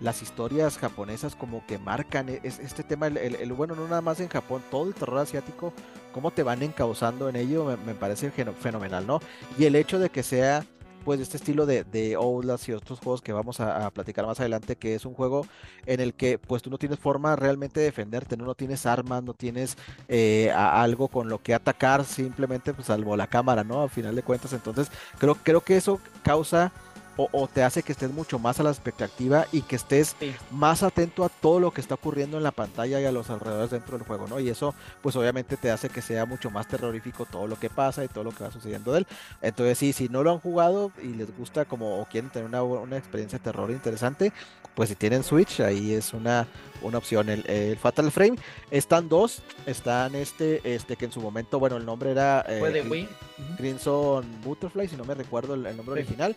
las 0.00 0.22
historias 0.22 0.78
japonesas 0.78 1.34
como 1.34 1.64
que 1.66 1.78
marcan 1.78 2.28
e, 2.28 2.40
es, 2.42 2.58
este 2.58 2.82
tema, 2.82 3.06
el, 3.06 3.52
bueno, 3.52 3.74
no 3.74 3.88
nada 3.88 4.00
más 4.00 4.20
en 4.20 4.28
Japón, 4.28 4.62
todo 4.70 4.86
el 4.86 4.94
terror 4.94 5.18
asiático, 5.18 5.72
cómo 6.12 6.30
te 6.30 6.42
van 6.42 6.62
encauzando 6.62 7.28
en 7.28 7.36
ello, 7.36 7.76
me, 7.84 7.94
parece 7.94 8.30
fenomenal, 8.30 9.06
¿no? 9.06 9.20
Y 9.58 9.64
el 9.64 9.76
hecho 9.76 9.98
de 9.98 10.10
que 10.10 10.22
sea 10.22 10.64
pues 11.06 11.20
este 11.20 11.36
estilo 11.36 11.66
de, 11.66 11.84
de 11.84 12.16
Outlast 12.16 12.68
y 12.68 12.72
otros 12.72 12.98
juegos 12.98 13.22
que 13.22 13.32
vamos 13.32 13.60
a, 13.60 13.88
platicar 13.92 14.26
más 14.26 14.40
adelante, 14.40 14.74
que 14.74 14.96
es 14.96 15.06
un 15.06 15.14
juego 15.14 15.46
en 15.86 16.00
el 16.00 16.14
que 16.14 16.36
pues 16.36 16.62
tú 16.62 16.68
no 16.68 16.78
tienes 16.78 16.98
forma 16.98 17.36
realmente 17.36 17.78
de 17.78 17.86
defenderte, 17.86 18.36
no, 18.36 18.44
no 18.44 18.56
tienes 18.56 18.86
armas, 18.86 19.22
no 19.22 19.32
tienes 19.32 19.76
eh, 20.08 20.50
algo 20.50 21.06
con 21.06 21.28
lo 21.28 21.40
que 21.40 21.54
atacar, 21.54 22.04
simplemente 22.04 22.74
pues 22.74 22.88
salvo 22.88 23.16
la 23.16 23.28
cámara, 23.28 23.62
¿no? 23.62 23.82
A 23.82 23.88
final 23.88 24.16
de 24.16 24.24
cuentas, 24.24 24.52
entonces 24.52 24.90
creo, 25.16 25.36
creo 25.36 25.60
que 25.60 25.76
eso 25.76 26.00
causa 26.24 26.72
o, 27.16 27.48
te 27.48 27.62
hace 27.62 27.82
que 27.82 27.92
estés 27.92 28.10
mucho 28.10 28.38
más 28.38 28.60
a 28.60 28.62
la 28.62 28.70
expectativa 28.70 29.46
y 29.52 29.62
que 29.62 29.76
estés 29.76 30.16
más 30.50 30.82
atento 30.82 31.24
a 31.24 31.28
todo 31.28 31.60
lo 31.60 31.70
que 31.70 31.80
está 31.80 31.94
ocurriendo 31.94 32.36
en 32.36 32.42
la 32.42 32.50
pantalla 32.50 33.00
y 33.00 33.04
a 33.04 33.12
los 33.12 33.30
alrededores 33.30 33.70
dentro 33.70 33.96
del 33.96 34.06
juego, 34.06 34.26
¿no? 34.26 34.40
Y 34.40 34.48
eso, 34.48 34.74
pues 35.02 35.16
obviamente 35.16 35.56
te 35.56 35.70
hace 35.70 35.88
que 35.88 36.02
sea 36.02 36.26
mucho 36.26 36.50
más 36.50 36.68
terrorífico 36.68 37.24
todo 37.24 37.46
lo 37.46 37.58
que 37.58 37.70
pasa 37.70 38.04
y 38.04 38.08
todo 38.08 38.24
lo 38.24 38.32
que 38.32 38.44
va 38.44 38.50
sucediendo 38.50 38.92
de 38.92 39.00
él. 39.00 39.06
Entonces, 39.40 39.78
sí, 39.78 39.92
si 39.92 40.08
no 40.08 40.22
lo 40.22 40.32
han 40.32 40.40
jugado 40.40 40.92
y 41.02 41.08
les 41.08 41.36
gusta 41.36 41.64
como 41.64 42.00
o 42.00 42.04
quieren 42.06 42.30
tener 42.30 42.48
una, 42.48 42.62
una 42.62 42.96
experiencia 42.96 43.38
de 43.38 43.44
terror 43.44 43.70
interesante, 43.70 44.32
pues 44.76 44.90
si 44.90 44.94
tienen 44.94 45.24
Switch, 45.24 45.60
ahí 45.60 45.94
es 45.94 46.12
una, 46.12 46.46
una 46.82 46.98
opción. 46.98 47.30
El, 47.30 47.76
Fatal 47.78 48.10
Frame, 48.12 48.36
están 48.70 49.08
dos, 49.08 49.42
están 49.64 50.14
este, 50.14 50.60
este 50.74 50.96
que 50.96 51.06
en 51.06 51.12
su 51.12 51.20
momento, 51.20 51.58
bueno, 51.58 51.78
el 51.78 51.86
nombre 51.86 52.10
era 52.10 52.44
eh, 52.46 53.08
Crimson 53.56 54.26
Butterfly, 54.44 54.86
si 54.88 54.96
no 54.96 55.04
me 55.04 55.14
recuerdo 55.14 55.54
el, 55.54 55.62
nombre 55.76 55.94
original, 55.94 56.36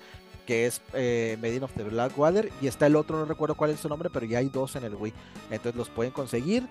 que 0.49 0.65
es 0.65 0.81
eh, 0.93 1.37
Medina 1.39 1.65
of 1.65 1.73
the 1.75 1.83
Blackwater, 1.83 2.51
y 2.59 2.65
está 2.65 2.87
el 2.87 2.95
otro, 2.95 3.19
no 3.19 3.25
recuerdo 3.25 3.53
cuál 3.53 3.69
es 3.69 3.81
su 3.81 3.87
nombre, 3.87 4.09
pero 4.09 4.25
ya 4.25 4.39
hay 4.39 4.49
dos 4.49 4.75
en 4.75 4.83
el 4.83 4.95
Wii, 4.95 5.13
entonces 5.51 5.75
los 5.75 5.89
pueden 5.89 6.11
conseguir. 6.11 6.67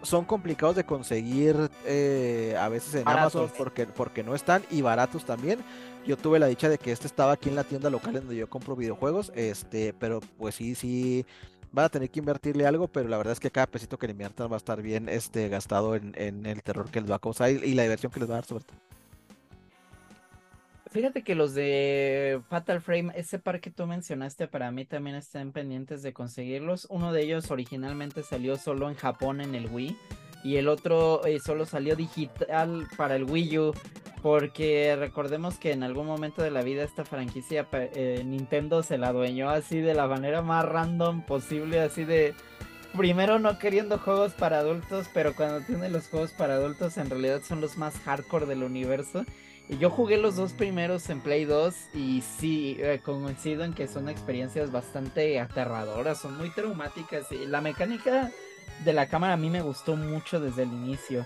Son 0.00 0.24
complicados 0.24 0.74
de 0.74 0.84
conseguir 0.84 1.70
eh, 1.84 2.56
a 2.58 2.70
veces 2.70 2.94
en 2.94 3.06
Amazon 3.06 3.52
porque, 3.58 3.84
porque 3.84 4.22
no 4.24 4.34
están 4.34 4.62
y 4.70 4.80
baratos 4.80 5.26
también. 5.26 5.58
Yo 6.06 6.16
tuve 6.16 6.38
la 6.38 6.46
dicha 6.46 6.70
de 6.70 6.78
que 6.78 6.92
este 6.92 7.06
estaba 7.06 7.32
aquí 7.32 7.50
en 7.50 7.56
la 7.56 7.64
tienda 7.64 7.90
local 7.90 8.14
donde 8.14 8.36
yo 8.36 8.48
compro 8.48 8.74
videojuegos, 8.74 9.32
este, 9.34 9.92
pero 9.92 10.20
pues 10.38 10.54
sí, 10.54 10.74
sí, 10.74 11.26
van 11.72 11.84
a 11.84 11.88
tener 11.90 12.08
que 12.08 12.20
invertirle 12.20 12.66
algo, 12.66 12.88
pero 12.88 13.06
la 13.06 13.18
verdad 13.18 13.34
es 13.34 13.40
que 13.40 13.50
cada 13.50 13.66
pesito 13.66 13.98
que 13.98 14.06
le 14.06 14.12
inviertan 14.12 14.50
va 14.50 14.54
a 14.54 14.56
estar 14.56 14.80
bien 14.80 15.10
este, 15.10 15.50
gastado 15.50 15.94
en, 15.94 16.14
en 16.16 16.46
el 16.46 16.62
terror 16.62 16.90
que 16.90 17.02
les 17.02 17.10
va 17.10 17.16
a 17.16 17.18
causar 17.18 17.50
y, 17.50 17.56
y 17.56 17.74
la 17.74 17.82
diversión 17.82 18.10
que 18.10 18.20
les 18.20 18.30
va 18.30 18.36
a 18.36 18.38
dar 18.38 18.46
sobre 18.46 18.64
todo. 18.64 18.78
Fíjate 20.90 21.22
que 21.22 21.36
los 21.36 21.54
de 21.54 22.40
Fatal 22.48 22.80
Frame, 22.80 23.12
ese 23.14 23.38
par 23.38 23.60
que 23.60 23.70
tú 23.70 23.86
mencionaste, 23.86 24.48
para 24.48 24.72
mí 24.72 24.84
también 24.84 25.14
están 25.14 25.52
pendientes 25.52 26.02
de 26.02 26.12
conseguirlos. 26.12 26.88
Uno 26.90 27.12
de 27.12 27.22
ellos 27.22 27.52
originalmente 27.52 28.24
salió 28.24 28.56
solo 28.56 28.88
en 28.88 28.96
Japón 28.96 29.40
en 29.40 29.54
el 29.54 29.68
Wii 29.70 29.96
y 30.42 30.56
el 30.56 30.66
otro 30.66 31.24
eh, 31.24 31.38
solo 31.38 31.64
salió 31.64 31.94
digital 31.94 32.88
para 32.96 33.14
el 33.14 33.22
Wii 33.22 33.58
U. 33.58 33.74
Porque 34.20 34.96
recordemos 34.98 35.58
que 35.58 35.70
en 35.70 35.84
algún 35.84 36.06
momento 36.06 36.42
de 36.42 36.50
la 36.50 36.62
vida 36.62 36.82
esta 36.82 37.04
franquicia 37.04 37.68
eh, 37.72 38.22
Nintendo 38.26 38.82
se 38.82 38.98
la 38.98 39.08
adueñó 39.08 39.48
así 39.48 39.80
de 39.80 39.94
la 39.94 40.08
manera 40.08 40.42
más 40.42 40.64
random 40.64 41.22
posible, 41.22 41.80
así 41.80 42.04
de 42.04 42.34
primero 42.98 43.38
no 43.38 43.58
queriendo 43.58 43.96
juegos 43.96 44.34
para 44.34 44.58
adultos, 44.58 45.06
pero 45.14 45.34
cuando 45.34 45.64
tiene 45.64 45.88
los 45.88 46.08
juegos 46.08 46.32
para 46.32 46.54
adultos 46.54 46.98
en 46.98 47.08
realidad 47.08 47.40
son 47.42 47.62
los 47.62 47.78
más 47.78 47.98
hardcore 48.00 48.44
del 48.44 48.62
universo. 48.62 49.24
Yo 49.78 49.88
jugué 49.88 50.16
los 50.16 50.36
dos 50.36 50.52
primeros 50.52 51.08
en 51.10 51.20
Play 51.20 51.44
2 51.44 51.74
y 51.94 52.22
sí, 52.22 52.76
eh, 52.80 53.00
coincido 53.04 53.64
en 53.64 53.72
que 53.72 53.86
son 53.86 54.08
experiencias 54.08 54.72
bastante 54.72 55.38
aterradoras, 55.38 56.20
son 56.20 56.36
muy 56.36 56.50
traumáticas 56.50 57.30
y 57.30 57.46
la 57.46 57.60
mecánica 57.60 58.30
de 58.84 58.92
la 58.92 59.06
cámara 59.06 59.34
a 59.34 59.36
mí 59.36 59.48
me 59.48 59.62
gustó 59.62 59.94
mucho 59.94 60.40
desde 60.40 60.64
el 60.64 60.72
inicio. 60.72 61.24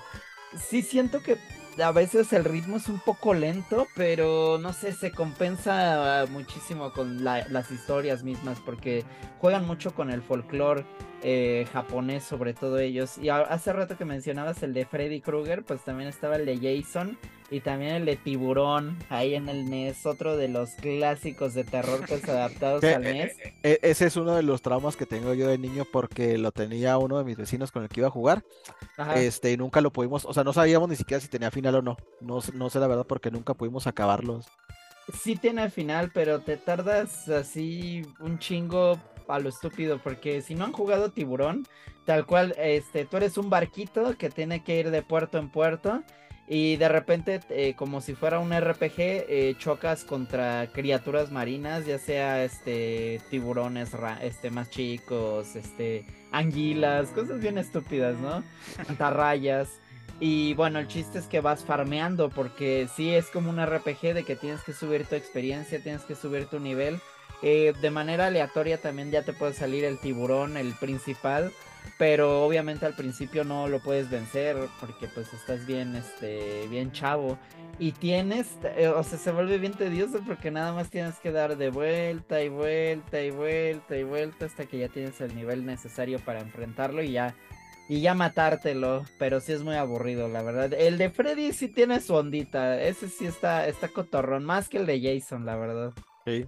Sí 0.56 0.82
siento 0.82 1.22
que 1.22 1.38
a 1.82 1.90
veces 1.90 2.32
el 2.32 2.44
ritmo 2.44 2.76
es 2.76 2.88
un 2.88 3.00
poco 3.00 3.32
lento, 3.34 3.88
pero 3.96 4.58
no 4.58 4.72
sé, 4.72 4.92
se 4.92 5.10
compensa 5.10 6.26
muchísimo 6.30 6.92
con 6.92 7.24
las 7.24 7.70
historias 7.70 8.22
mismas 8.22 8.58
porque 8.64 9.04
juegan 9.40 9.66
mucho 9.66 9.94
con 9.94 10.10
el 10.10 10.22
folclore 10.22 10.84
eh, 11.26 11.66
japonés, 11.72 12.22
sobre 12.22 12.52
todo 12.52 12.78
ellos. 12.78 13.16
Y 13.16 13.30
hace 13.30 13.72
rato 13.72 13.96
que 13.96 14.04
mencionabas 14.04 14.62
el 14.62 14.74
de 14.74 14.84
Freddy 14.84 15.22
Krueger, 15.22 15.64
pues 15.64 15.82
también 15.82 16.10
estaba 16.10 16.36
el 16.36 16.44
de 16.44 16.56
Jason 16.56 17.16
y 17.50 17.60
también 17.60 17.94
el 17.94 18.04
de 18.04 18.16
Tiburón 18.16 18.98
ahí 19.08 19.34
en 19.34 19.48
el 19.48 19.70
NES, 19.70 20.04
otro 20.04 20.36
de 20.36 20.48
los 20.48 20.72
clásicos 20.72 21.54
de 21.54 21.64
terror 21.64 22.00
pues 22.06 22.28
adaptados 22.28 22.84
al 22.84 23.02
NES. 23.02 23.38
E, 23.62 23.78
ese 23.80 24.04
es 24.04 24.16
uno 24.16 24.36
de 24.36 24.42
los 24.42 24.60
traumas 24.60 24.96
que 24.96 25.06
tengo 25.06 25.32
yo 25.32 25.48
de 25.48 25.56
niño 25.56 25.86
porque 25.90 26.36
lo 26.36 26.52
tenía 26.52 26.98
uno 26.98 27.16
de 27.16 27.24
mis 27.24 27.38
vecinos 27.38 27.72
con 27.72 27.82
el 27.82 27.88
que 27.88 28.00
iba 28.00 28.08
a 28.08 28.12
jugar. 28.12 28.44
Este, 29.16 29.52
y 29.52 29.56
nunca 29.56 29.80
lo 29.80 29.90
pudimos, 29.90 30.26
o 30.26 30.34
sea, 30.34 30.44
no 30.44 30.52
sabíamos 30.52 30.90
ni 30.90 30.96
siquiera 30.96 31.22
si 31.22 31.28
tenía 31.28 31.50
final 31.50 31.76
o 31.76 31.82
no. 31.82 31.96
No, 32.20 32.40
no 32.52 32.68
sé 32.68 32.80
la 32.80 32.86
verdad 32.86 33.06
porque 33.06 33.30
nunca 33.30 33.54
pudimos 33.54 33.86
acabarlos. 33.86 34.46
Sí 35.22 35.36
tiene 35.36 35.70
final, 35.70 36.10
pero 36.12 36.40
te 36.40 36.58
tardas 36.58 37.28
así 37.30 38.02
un 38.20 38.38
chingo 38.38 38.98
a 39.28 39.38
lo 39.38 39.48
estúpido, 39.48 39.98
porque 40.02 40.42
si 40.42 40.54
no 40.54 40.64
han 40.64 40.72
jugado 40.72 41.10
tiburón, 41.10 41.66
tal 42.04 42.26
cual, 42.26 42.54
este, 42.58 43.04
tú 43.04 43.16
eres 43.16 43.38
un 43.38 43.50
barquito 43.50 44.16
que 44.16 44.30
tiene 44.30 44.62
que 44.62 44.78
ir 44.78 44.90
de 44.90 45.02
puerto 45.02 45.38
en 45.38 45.48
puerto 45.48 46.02
y 46.46 46.76
de 46.76 46.88
repente, 46.88 47.40
eh, 47.48 47.74
como 47.74 48.02
si 48.02 48.14
fuera 48.14 48.38
un 48.38 48.52
RPG, 48.52 48.98
eh, 48.98 49.54
chocas 49.58 50.04
contra 50.04 50.68
criaturas 50.72 51.30
marinas, 51.30 51.86
ya 51.86 51.98
sea 51.98 52.44
este 52.44 53.20
tiburones 53.30 53.92
este, 54.20 54.50
más 54.50 54.68
chicos, 54.68 55.56
este 55.56 56.04
anguilas, 56.32 57.08
cosas 57.10 57.40
bien 57.40 57.56
estúpidas, 57.56 58.18
¿no? 58.18 58.42
Antarrayas. 58.88 59.80
Y 60.20 60.54
bueno, 60.54 60.78
el 60.78 60.86
chiste 60.86 61.18
es 61.18 61.26
que 61.26 61.40
vas 61.40 61.64
farmeando 61.64 62.28
porque 62.28 62.88
sí 62.94 63.14
es 63.14 63.26
como 63.26 63.50
un 63.50 63.64
RPG 63.64 64.14
de 64.14 64.24
que 64.24 64.36
tienes 64.36 64.62
que 64.62 64.72
subir 64.72 65.06
tu 65.06 65.14
experiencia, 65.14 65.82
tienes 65.82 66.02
que 66.02 66.14
subir 66.14 66.46
tu 66.46 66.60
nivel 66.60 67.00
eh, 67.44 67.74
de 67.78 67.90
manera 67.90 68.26
aleatoria 68.26 68.80
también 68.80 69.10
ya 69.10 69.22
te 69.22 69.34
puede 69.34 69.52
salir 69.52 69.84
el 69.84 69.98
tiburón, 69.98 70.56
el 70.56 70.72
principal. 70.72 71.52
Pero 71.98 72.42
obviamente 72.42 72.86
al 72.86 72.94
principio 72.94 73.44
no 73.44 73.68
lo 73.68 73.78
puedes 73.78 74.08
vencer 74.10 74.56
porque 74.80 75.06
pues 75.06 75.32
estás 75.34 75.66
bien, 75.66 75.94
este, 75.94 76.66
bien 76.68 76.90
chavo. 76.92 77.38
Y 77.78 77.92
tienes, 77.92 78.56
eh, 78.76 78.88
o 78.88 79.02
sea, 79.02 79.18
se 79.18 79.30
vuelve 79.30 79.58
bien 79.58 79.74
tedioso 79.74 80.20
porque 80.26 80.50
nada 80.50 80.72
más 80.72 80.88
tienes 80.88 81.16
que 81.20 81.30
dar 81.30 81.58
de 81.58 81.68
vuelta 81.68 82.42
y 82.42 82.48
vuelta 82.48 83.20
y 83.20 83.30
vuelta 83.30 83.96
y 83.96 84.02
vuelta 84.02 84.46
hasta 84.46 84.64
que 84.64 84.78
ya 84.78 84.88
tienes 84.88 85.20
el 85.20 85.36
nivel 85.36 85.66
necesario 85.66 86.18
para 86.20 86.40
enfrentarlo 86.40 87.02
y 87.02 87.12
ya 87.12 87.34
y 87.86 88.00
ya 88.00 88.14
matártelo, 88.14 89.04
pero 89.18 89.40
sí 89.40 89.52
es 89.52 89.62
muy 89.62 89.74
aburrido, 89.74 90.26
la 90.28 90.42
verdad. 90.42 90.72
El 90.72 90.96
de 90.96 91.10
Freddy 91.10 91.52
sí 91.52 91.68
tiene 91.68 92.00
su 92.00 92.14
ondita, 92.14 92.80
ese 92.82 93.08
sí 93.08 93.26
está, 93.26 93.68
está 93.68 93.88
cotorrón, 93.88 94.42
más 94.42 94.70
que 94.70 94.78
el 94.78 94.86
de 94.86 95.02
Jason, 95.02 95.44
la 95.44 95.56
verdad. 95.56 95.92
Sí. 96.24 96.46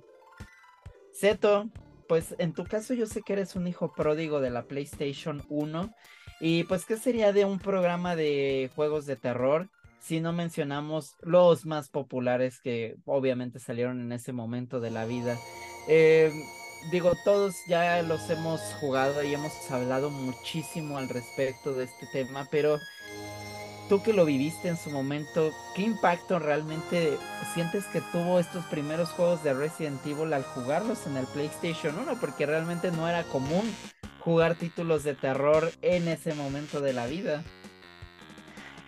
Zeto, 1.19 1.71
pues 2.09 2.35
en 2.39 2.53
tu 2.53 2.65
caso 2.65 2.95
yo 2.95 3.07
sé 3.07 3.23
que 3.23 3.33
eres 3.35 3.57
un 3.57 3.67
hijo 3.67 3.93
pródigo 3.93 4.41
de 4.41 4.51
la 4.51 4.65
PlayStation 4.65 5.45
1. 5.49 5.95
Y 6.41 6.65
pues, 6.65 6.85
¿qué 6.85 6.97
sería 6.97 7.33
de 7.33 7.45
un 7.45 7.59
programa 7.59 8.15
de 8.17 8.71
juegos 8.75 9.07
de 9.07 9.17
terror 9.17 9.71
si 9.99 10.21
no 10.21 10.33
mencionamos 10.33 11.15
los 11.23 11.65
más 11.65 11.89
populares 11.89 12.61
que 12.61 12.97
obviamente 13.07 13.59
salieron 13.59 14.01
en 14.01 14.13
ese 14.13 14.33
momento 14.33 14.81
de 14.81 14.91
la 14.91 15.07
vida? 15.07 15.39
Eh, 15.89 16.31
digo, 16.91 17.13
todos 17.25 17.55
ya 17.67 18.03
los 18.03 18.29
hemos 18.29 18.61
jugado 18.81 19.23
y 19.23 19.33
hemos 19.33 19.53
hablado 19.71 20.11
muchísimo 20.11 20.99
al 20.99 21.09
respecto 21.09 21.73
de 21.73 21.85
este 21.85 22.07
tema, 22.13 22.47
pero 22.51 22.79
tú 23.88 24.02
que 24.02 24.12
lo 24.12 24.25
viviste 24.25 24.69
en 24.69 24.76
su 24.76 24.90
momento, 24.90 25.52
¿qué 25.75 25.83
impacto 25.83 26.38
realmente 26.38 27.19
sientes 27.55 27.85
que 27.87 28.00
tuvo 28.12 28.38
estos 28.38 28.64
primeros 28.66 29.11
juegos 29.11 29.43
de 29.43 29.55
Resident 29.55 30.05
Evil 30.07 30.33
al 30.33 30.45
jugarlos 30.45 31.07
en 31.07 31.16
el 31.16 31.26
PlayStation 31.26 31.99
1? 31.99 32.19
Porque 32.21 32.47
realmente 32.47 32.90
no 32.90 33.09
era 33.09 33.23
común 33.25 33.75
jugar 34.21 34.57
títulos 34.57 35.05
de 35.05 35.14
terror 35.14 35.73
en 35.83 36.09
ese 36.09 36.35
momento 36.35 36.81
de 36.81 36.93
la 36.93 37.07
vida. 37.07 37.45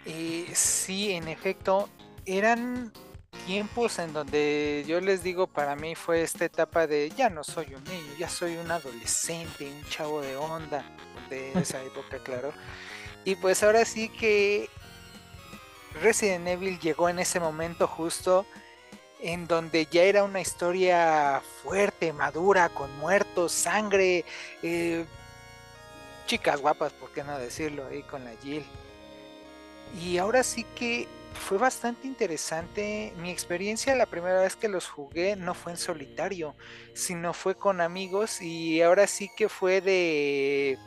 Eh, 0.05 0.51
sí, 0.53 1.13
en 1.13 1.29
efecto, 1.29 1.89
eran 2.25 2.93
tiempos 3.47 3.99
en 3.99 4.13
donde 4.13 4.85
yo 4.87 5.01
les 5.01 5.23
digo, 5.23 5.47
para 5.47 5.77
mí 5.77 5.95
fue 5.95 6.23
esta 6.23 6.45
etapa 6.45 6.87
de 6.87 7.11
ya 7.17 7.31
no 7.31 7.45
soy 7.45 7.75
un 7.75 7.85
niño, 7.85 8.13
ya 8.19 8.29
soy 8.29 8.57
un 8.57 8.71
adolescente, 8.71 9.71
un 9.71 9.85
chavo 9.89 10.21
de 10.23 10.37
onda, 10.37 10.85
de 11.31 11.53
esa 11.53 11.83
época, 11.85 12.19
claro. 12.19 12.53
Y 13.25 13.37
pues 13.37 13.63
ahora 13.63 13.85
sí 13.85 14.09
que 14.09 14.69
Resident 16.03 16.47
Evil 16.47 16.79
llegó 16.79 17.09
en 17.09 17.19
ese 17.19 17.41
momento 17.41 17.87
justo 17.87 18.47
en 19.21 19.47
donde 19.47 19.87
ya 19.91 20.03
era 20.03 20.23
una 20.23 20.41
historia 20.41 21.43
fuerte, 21.63 22.13
madura, 22.13 22.69
con 22.69 22.97
muertos, 22.99 23.53
sangre, 23.53 24.25
eh, 24.63 25.05
chicas 26.27 26.61
guapas, 26.61 26.93
por 26.93 27.11
qué 27.11 27.25
no 27.25 27.39
decirlo, 27.39 27.87
ahí 27.87 28.03
con 28.03 28.25
la 28.25 28.33
Jill. 28.43 28.65
Y 30.01 30.19
ahora 30.19 30.43
sí 30.43 30.65
que 30.77 31.09
fue 31.35 31.59
bastante 31.59 32.07
interesante. 32.07 33.13
Mi 33.17 33.31
experiencia 33.31 33.95
la 33.95 34.07
primera 34.07 34.41
vez 34.41 34.57
que 34.57 34.69
los 34.69 34.89
jugué 34.89 35.37
no 35.37 35.55
fue 35.55 35.73
en 35.73 35.79
solitario, 35.79 36.55
sino 36.95 37.33
fue 37.33 37.55
con 37.55 37.81
amigos 37.81 38.41
y 38.43 38.83
ahora 38.83 39.07
sí 39.07 39.31
que 39.37 39.49
fue 39.49 39.81
de 39.81 40.79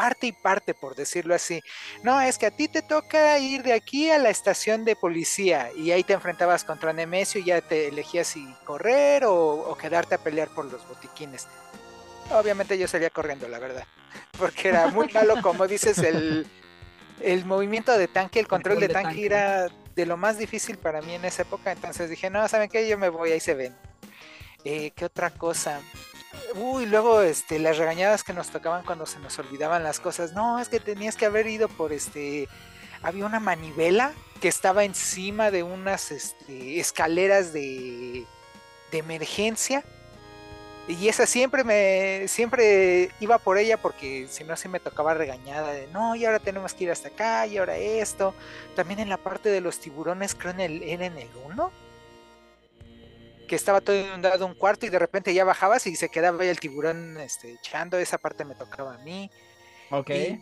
parte 0.00 0.28
y 0.28 0.32
parte, 0.32 0.72
por 0.72 0.94
decirlo 0.94 1.34
así. 1.34 1.62
No, 2.02 2.22
es 2.22 2.38
que 2.38 2.46
a 2.46 2.50
ti 2.50 2.68
te 2.68 2.80
toca 2.80 3.38
ir 3.38 3.62
de 3.62 3.74
aquí 3.74 4.10
a 4.10 4.16
la 4.16 4.30
estación 4.30 4.86
de 4.86 4.96
policía 4.96 5.72
y 5.76 5.90
ahí 5.90 6.02
te 6.04 6.14
enfrentabas 6.14 6.64
contra 6.64 6.94
Nemesio 6.94 7.42
y 7.42 7.44
ya 7.44 7.60
te 7.60 7.88
elegías 7.88 8.28
si 8.28 8.50
correr 8.64 9.24
o, 9.26 9.76
quedarte 9.78 10.14
a 10.14 10.18
pelear 10.18 10.48
por 10.48 10.64
los 10.64 10.88
botiquines. 10.88 11.48
Obviamente 12.30 12.78
yo 12.78 12.88
salía 12.88 13.10
corriendo, 13.10 13.46
la 13.46 13.58
verdad, 13.58 13.84
porque 14.38 14.68
era 14.68 14.86
muy 14.86 15.06
malo, 15.12 15.42
como 15.42 15.66
dices, 15.66 15.98
el, 15.98 16.46
el 17.20 17.44
movimiento 17.44 17.98
de 17.98 18.08
tanque, 18.08 18.40
el 18.40 18.48
control 18.48 18.80
de 18.80 18.88
tanque, 18.88 19.26
era 19.26 19.68
de 19.94 20.06
lo 20.06 20.16
más 20.16 20.38
difícil 20.38 20.78
para 20.78 21.02
mí 21.02 21.12
en 21.12 21.26
esa 21.26 21.42
época. 21.42 21.72
Entonces 21.72 22.08
dije, 22.08 22.30
no, 22.30 22.48
¿saben 22.48 22.70
qué? 22.70 22.88
Yo 22.88 22.96
me 22.96 23.10
voy, 23.10 23.32
ahí 23.32 23.40
se 23.40 23.52
ven. 23.52 23.76
Eh, 24.64 24.92
¿Qué 24.96 25.04
otra 25.04 25.28
cosa? 25.28 25.78
Uy, 26.54 26.86
luego 26.86 27.22
este, 27.22 27.58
las 27.58 27.78
regañadas 27.78 28.24
que 28.24 28.32
nos 28.32 28.50
tocaban 28.50 28.84
cuando 28.84 29.06
se 29.06 29.18
nos 29.18 29.38
olvidaban 29.38 29.82
las 29.82 30.00
cosas. 30.00 30.32
No, 30.32 30.58
es 30.58 30.68
que 30.68 30.80
tenías 30.80 31.16
que 31.16 31.26
haber 31.26 31.46
ido 31.46 31.68
por 31.68 31.92
este. 31.92 32.48
Había 33.02 33.26
una 33.26 33.40
manivela 33.40 34.12
que 34.40 34.48
estaba 34.48 34.84
encima 34.84 35.50
de 35.50 35.62
unas 35.62 36.10
este, 36.10 36.78
escaleras 36.80 37.52
de, 37.52 38.26
de 38.90 38.98
emergencia. 38.98 39.84
Y 40.88 41.08
esa 41.08 41.26
siempre 41.26 41.62
me, 41.62 42.26
siempre 42.26 43.10
iba 43.20 43.38
por 43.38 43.58
ella 43.58 43.76
porque 43.76 44.26
si 44.28 44.42
no 44.42 44.56
se 44.56 44.68
me 44.68 44.80
tocaba 44.80 45.14
regañada 45.14 45.72
de 45.72 45.86
no, 45.88 46.16
y 46.16 46.24
ahora 46.24 46.40
tenemos 46.40 46.74
que 46.74 46.84
ir 46.84 46.90
hasta 46.90 47.08
acá, 47.08 47.46
y 47.46 47.58
ahora 47.58 47.76
esto. 47.76 48.34
También 48.74 48.98
en 48.98 49.08
la 49.08 49.16
parte 49.16 49.50
de 49.50 49.60
los 49.60 49.78
tiburones, 49.78 50.34
creo 50.34 50.52
en 50.52 50.60
el, 50.60 50.82
era 50.82 51.06
en 51.06 51.18
el 51.18 51.28
1, 51.46 51.70
que 53.50 53.56
estaba 53.56 53.80
todo 53.80 53.96
inundado 53.96 54.46
un 54.46 54.54
cuarto 54.54 54.86
y 54.86 54.90
de 54.90 54.98
repente 55.00 55.34
ya 55.34 55.44
bajabas 55.44 55.84
y 55.88 55.96
se 55.96 56.08
quedaba 56.08 56.40
ahí 56.40 56.48
el 56.48 56.60
tiburón 56.60 57.18
este, 57.18 57.54
echando, 57.54 57.98
esa 57.98 58.16
parte 58.16 58.44
me 58.44 58.54
tocaba 58.54 58.94
a 58.94 58.98
mí. 58.98 59.28
Ok. 59.90 60.10
Y, 60.10 60.40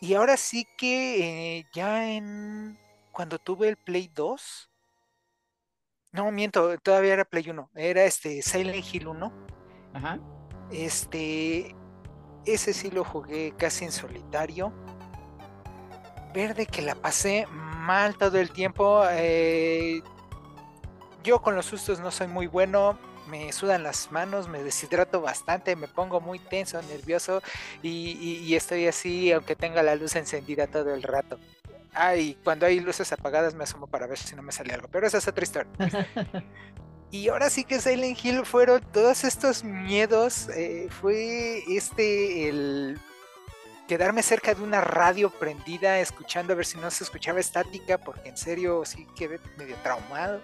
y 0.00 0.14
ahora 0.14 0.36
sí 0.36 0.66
que 0.76 1.58
eh, 1.60 1.66
ya 1.72 2.10
en 2.10 2.76
cuando 3.12 3.38
tuve 3.38 3.68
el 3.68 3.76
Play 3.76 4.10
2, 4.12 4.70
no 6.10 6.32
miento, 6.32 6.76
todavía 6.78 7.12
era 7.12 7.24
Play 7.24 7.48
1, 7.48 7.70
era 7.76 8.02
este 8.06 8.42
Silent 8.42 8.92
Hill 8.92 9.06
1. 9.06 9.46
Ajá. 9.94 10.18
Este, 10.72 11.76
ese 12.44 12.72
sí 12.72 12.90
lo 12.90 13.04
jugué 13.04 13.54
casi 13.56 13.84
en 13.84 13.92
solitario. 13.92 14.72
Verde 16.34 16.66
que 16.66 16.82
la 16.82 16.96
pasé 16.96 17.46
mal 17.52 18.18
todo 18.18 18.40
el 18.40 18.50
tiempo. 18.50 19.04
eh, 19.12 20.02
yo 21.22 21.40
con 21.42 21.54
los 21.56 21.66
sustos 21.66 22.00
no 22.00 22.10
soy 22.10 22.28
muy 22.28 22.46
bueno. 22.46 22.98
Me 23.28 23.52
sudan 23.52 23.84
las 23.84 24.10
manos, 24.10 24.48
me 24.48 24.62
deshidrato 24.62 25.20
bastante, 25.20 25.76
me 25.76 25.86
pongo 25.86 26.20
muy 26.20 26.38
tenso, 26.40 26.82
nervioso 26.82 27.40
y, 27.82 27.88
y- 28.20 28.38
y 28.44 28.56
estoy 28.56 28.88
así 28.88 29.30
aunque 29.32 29.54
tenga 29.54 29.82
la 29.82 29.94
luz 29.94 30.16
encendida 30.16 30.66
todo 30.66 30.92
el 30.92 31.02
rato. 31.04 31.38
Ah, 31.94 32.16
y 32.16 32.34
cuando 32.42 32.66
hay 32.66 32.80
luces 32.80 33.12
apagadas 33.12 33.54
me 33.54 33.62
asomo 33.64 33.86
para 33.86 34.06
ver 34.08 34.18
si 34.18 34.34
no 34.34 34.42
me 34.42 34.50
sale 34.50 34.74
algo, 34.74 34.88
pero 34.90 35.06
esa 35.06 35.18
es 35.18 35.28
otra 35.28 35.44
historia. 35.44 35.70
Y 37.10 37.28
ahora 37.28 37.50
sí 37.50 37.64
que 37.64 37.78
Silent 37.78 38.24
Hill 38.24 38.46
fueron 38.46 38.80
todos 38.90 39.24
estos 39.24 39.64
miedos. 39.64 40.48
eh, 40.48 40.88
fue 41.02 41.62
este, 41.68 42.48
el 42.48 42.98
quedarme 43.86 44.22
cerca 44.22 44.54
de 44.54 44.62
una 44.62 44.80
radio 44.80 45.28
prendida, 45.28 46.00
escuchando 46.00 46.54
a 46.54 46.56
ver 46.56 46.64
si 46.64 46.78
no 46.78 46.90
se 46.90 47.04
escuchaba 47.04 47.38
estática, 47.38 47.98
porque 47.98 48.30
en 48.30 48.38
serio 48.38 48.82
sí 48.86 49.06
quedé 49.14 49.38
medio 49.58 49.76
traumado. 49.82 50.40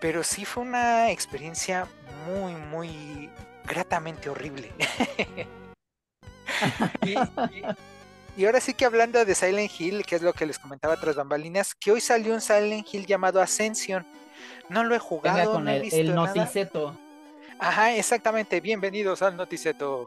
Pero 0.00 0.22
sí 0.22 0.44
fue 0.44 0.62
una 0.62 1.10
experiencia 1.10 1.86
muy, 2.26 2.54
muy 2.54 3.30
gratamente 3.64 4.30
horrible. 4.30 4.72
y, 7.02 7.10
y- 7.12 7.64
y 8.38 8.44
ahora 8.44 8.60
sí 8.60 8.74
que 8.74 8.84
hablando 8.84 9.24
de 9.24 9.34
Silent 9.34 9.70
Hill, 9.80 10.04
que 10.04 10.16
es 10.16 10.20
lo 10.22 10.34
que 10.34 10.44
les 10.44 10.58
comentaba 10.58 10.94
tras 11.00 11.16
bambalinas, 11.16 11.74
que 11.74 11.90
hoy 11.90 12.02
salió 12.02 12.34
un 12.34 12.42
Silent 12.42 12.86
Hill 12.92 13.06
llamado 13.06 13.40
Ascension. 13.40 14.06
No 14.68 14.84
lo 14.84 14.90
he 14.94 14.98
Venga 14.98 15.08
jugado, 15.08 15.52
con 15.54 15.64
no 15.64 15.70
he 15.70 15.76
el, 15.76 15.82
visto 15.82 15.96
el 15.98 16.14
nada. 16.14 16.34
noticeto. 16.34 16.98
Ajá, 17.58 17.94
exactamente. 17.94 18.60
Bienvenidos 18.60 19.22
al 19.22 19.36
Noticeto 19.36 20.04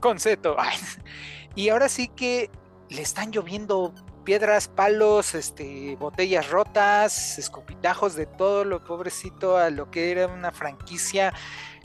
con 0.00 0.18
Zeto. 0.18 0.56
Ay, 0.58 0.78
Y 1.54 1.68
ahora 1.68 1.90
sí 1.90 2.08
que 2.08 2.50
le 2.88 3.02
están 3.02 3.30
lloviendo 3.30 3.92
piedras, 4.26 4.66
palos, 4.66 5.36
este, 5.36 5.96
botellas 5.96 6.50
rotas, 6.50 7.38
escupitajos 7.38 8.16
de 8.16 8.26
todo 8.26 8.64
lo 8.64 8.84
pobrecito 8.84 9.56
a 9.56 9.70
lo 9.70 9.88
que 9.90 10.10
era 10.10 10.26
una 10.26 10.50
franquicia 10.50 11.32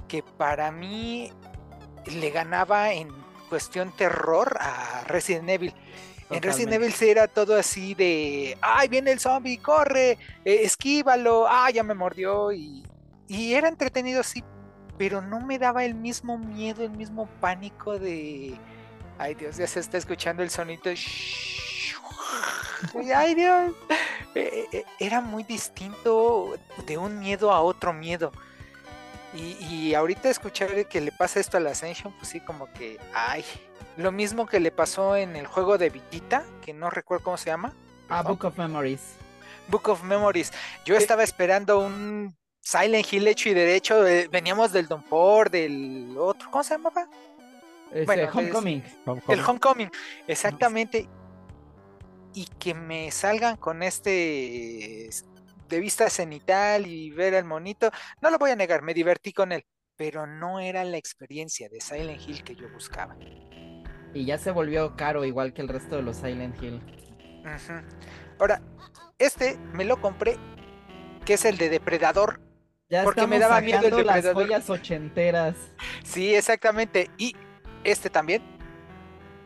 que 0.07 0.23
para 0.23 0.71
mí 0.71 1.31
le 2.07 2.31
ganaba 2.31 2.91
en 2.93 3.09
cuestión 3.47 3.95
terror 3.95 4.57
a 4.59 5.03
Resident 5.07 5.49
Evil. 5.49 5.73
En 6.31 6.41
Resident. 6.41 6.73
Evil 6.73 6.93
sí 6.93 7.09
era 7.09 7.27
todo 7.27 7.55
así 7.55 7.93
de, 7.93 8.57
ay, 8.61 8.87
viene 8.87 9.11
el 9.11 9.19
zombie, 9.19 9.57
corre, 9.57 10.17
eh, 10.43 10.61
esquívalo, 10.63 11.45
ay, 11.47 11.73
ya 11.73 11.83
me 11.83 11.93
mordió 11.93 12.51
y, 12.51 12.83
y 13.27 13.53
era 13.53 13.67
entretenido 13.67 14.23
sí, 14.23 14.43
pero 14.97 15.21
no 15.21 15.41
me 15.41 15.59
daba 15.59 15.85
el 15.85 15.93
mismo 15.93 16.39
miedo, 16.39 16.83
el 16.83 16.91
mismo 16.91 17.27
pánico 17.39 17.99
de, 17.99 18.57
ay 19.19 19.35
Dios, 19.35 19.57
ya 19.57 19.67
se 19.67 19.79
está 19.79 19.97
escuchando 19.99 20.41
el 20.41 20.49
sonito, 20.49 20.89
ay 23.15 23.35
Dios, 23.35 23.73
Eh, 24.33 24.65
eh, 24.71 24.85
era 24.99 25.19
muy 25.19 25.43
distinto 25.43 26.53
de 26.85 26.97
un 26.97 27.19
miedo 27.19 27.51
a 27.51 27.61
otro 27.61 27.91
miedo. 27.93 28.31
Y, 29.33 29.57
y 29.65 29.93
ahorita 29.93 30.29
escuchar 30.29 30.87
que 30.87 31.01
le 31.01 31.11
pasa 31.11 31.39
esto 31.39 31.57
a 31.57 31.59
la 31.59 31.71
Ascension, 31.71 32.13
pues 32.17 32.29
sí, 32.29 32.39
como 32.41 32.71
que, 32.73 32.97
ay, 33.13 33.43
lo 33.97 34.11
mismo 34.11 34.45
que 34.45 34.59
le 34.59 34.71
pasó 34.71 35.15
en 35.15 35.35
el 35.35 35.47
juego 35.47 35.77
de 35.77 35.89
Vitita, 35.89 36.43
que 36.61 36.73
no 36.73 36.89
recuerdo 36.89 37.23
cómo 37.25 37.37
se 37.37 37.45
llama. 37.49 37.73
Ah. 38.09 38.23
Book 38.23 38.43
of 38.45 38.57
Memories. 38.57 39.01
Book 39.67 39.87
of 39.89 40.03
Memories. 40.03 40.51
Yo 40.85 40.95
estaba 40.95 41.23
esperando 41.23 41.79
un 41.79 42.35
Silent 42.61 43.11
Hill 43.11 43.27
hecho 43.27 43.49
y 43.49 43.53
derecho. 43.53 44.05
eh, 44.05 44.27
veníamos 44.29 44.71
del 44.73 44.87
Downpour, 44.87 45.49
del 45.49 46.15
otro, 46.17 46.49
¿cómo 46.51 46.63
se 46.63 46.73
llamaba? 46.75 47.07
Este, 47.91 48.05
Bueno, 48.05 48.23
es- 48.23 48.35
Homecoming. 48.35 48.83
El 49.27 49.39
Homecoming, 49.45 49.91
exactamente. 50.27 51.09
Y 52.33 52.45
que 52.59 52.73
me 52.73 53.11
salgan 53.11 53.57
con 53.57 53.83
este 53.83 55.09
de 55.67 55.79
vista 55.79 56.09
cenital 56.09 56.85
y 56.85 57.09
ver 57.11 57.35
al 57.35 57.45
monito. 57.45 57.89
No 58.21 58.29
lo 58.29 58.37
voy 58.37 58.51
a 58.51 58.55
negar, 58.55 58.81
me 58.81 58.93
divertí 58.93 59.33
con 59.33 59.51
él. 59.51 59.65
Pero 59.95 60.27
no 60.27 60.59
era 60.59 60.83
la 60.83 60.97
experiencia 60.97 61.69
de 61.69 61.81
Silent 61.81 62.21
Hill 62.27 62.43
que 62.43 62.55
yo 62.55 62.69
buscaba. 62.69 63.15
Y 64.13 64.25
ya 64.25 64.37
se 64.37 64.51
volvió 64.51 64.95
caro, 64.95 65.25
igual 65.25 65.53
que 65.53 65.61
el 65.61 65.67
resto 65.67 65.95
de 65.95 66.01
los 66.03 66.17
Silent 66.17 66.61
Hill. 66.61 66.81
Ahora, 68.39 68.61
este 69.17 69.57
me 69.73 69.85
lo 69.85 70.01
compré, 70.01 70.37
que 71.25 71.35
es 71.35 71.45
el 71.45 71.57
de 71.57 71.69
Depredador. 71.69 72.41
Ya 72.89 73.03
Porque 73.03 73.25
me 73.25 73.39
daba 73.39 73.61
miedo 73.61 73.99
el 73.99 74.05
las 74.05 74.33
joyas 74.33 74.69
ochenteras. 74.69 75.55
Sí, 76.03 76.35
exactamente. 76.35 77.09
Y 77.17 77.35
este 77.83 78.09
también. 78.09 78.43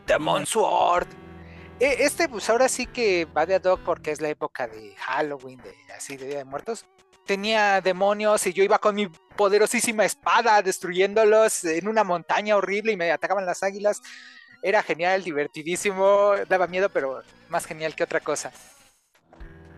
Demon 0.06 0.46
Sword. 0.46 1.06
E- 1.78 2.04
Este, 2.04 2.28
pues 2.28 2.48
ahora 2.48 2.68
sí 2.68 2.86
que 2.86 3.26
va 3.26 3.46
de 3.46 3.54
ad 3.56 3.64
hoc 3.64 3.80
porque 3.84 4.10
es 4.10 4.20
la 4.20 4.28
época 4.28 4.66
de 4.66 4.94
Halloween, 4.96 5.60
de 5.62 5.74
así 5.94 6.16
de 6.16 6.26
Día 6.26 6.38
de 6.38 6.44
Muertos. 6.44 6.86
Tenía 7.26 7.80
demonios 7.80 8.46
y 8.46 8.52
yo 8.52 8.62
iba 8.62 8.78
con 8.78 8.94
mi 8.94 9.08
poderosísima 9.36 10.04
espada 10.04 10.62
destruyéndolos 10.62 11.64
en 11.64 11.88
una 11.88 12.04
montaña 12.04 12.56
horrible 12.56 12.92
y 12.92 12.96
me 12.96 13.10
atacaban 13.10 13.44
las 13.44 13.62
águilas. 13.62 14.00
Era 14.62 14.82
genial, 14.82 15.22
divertidísimo, 15.22 16.32
daba 16.48 16.66
miedo, 16.66 16.88
pero 16.88 17.22
más 17.48 17.66
genial 17.66 17.94
que 17.94 18.04
otra 18.04 18.20
cosa. 18.20 18.52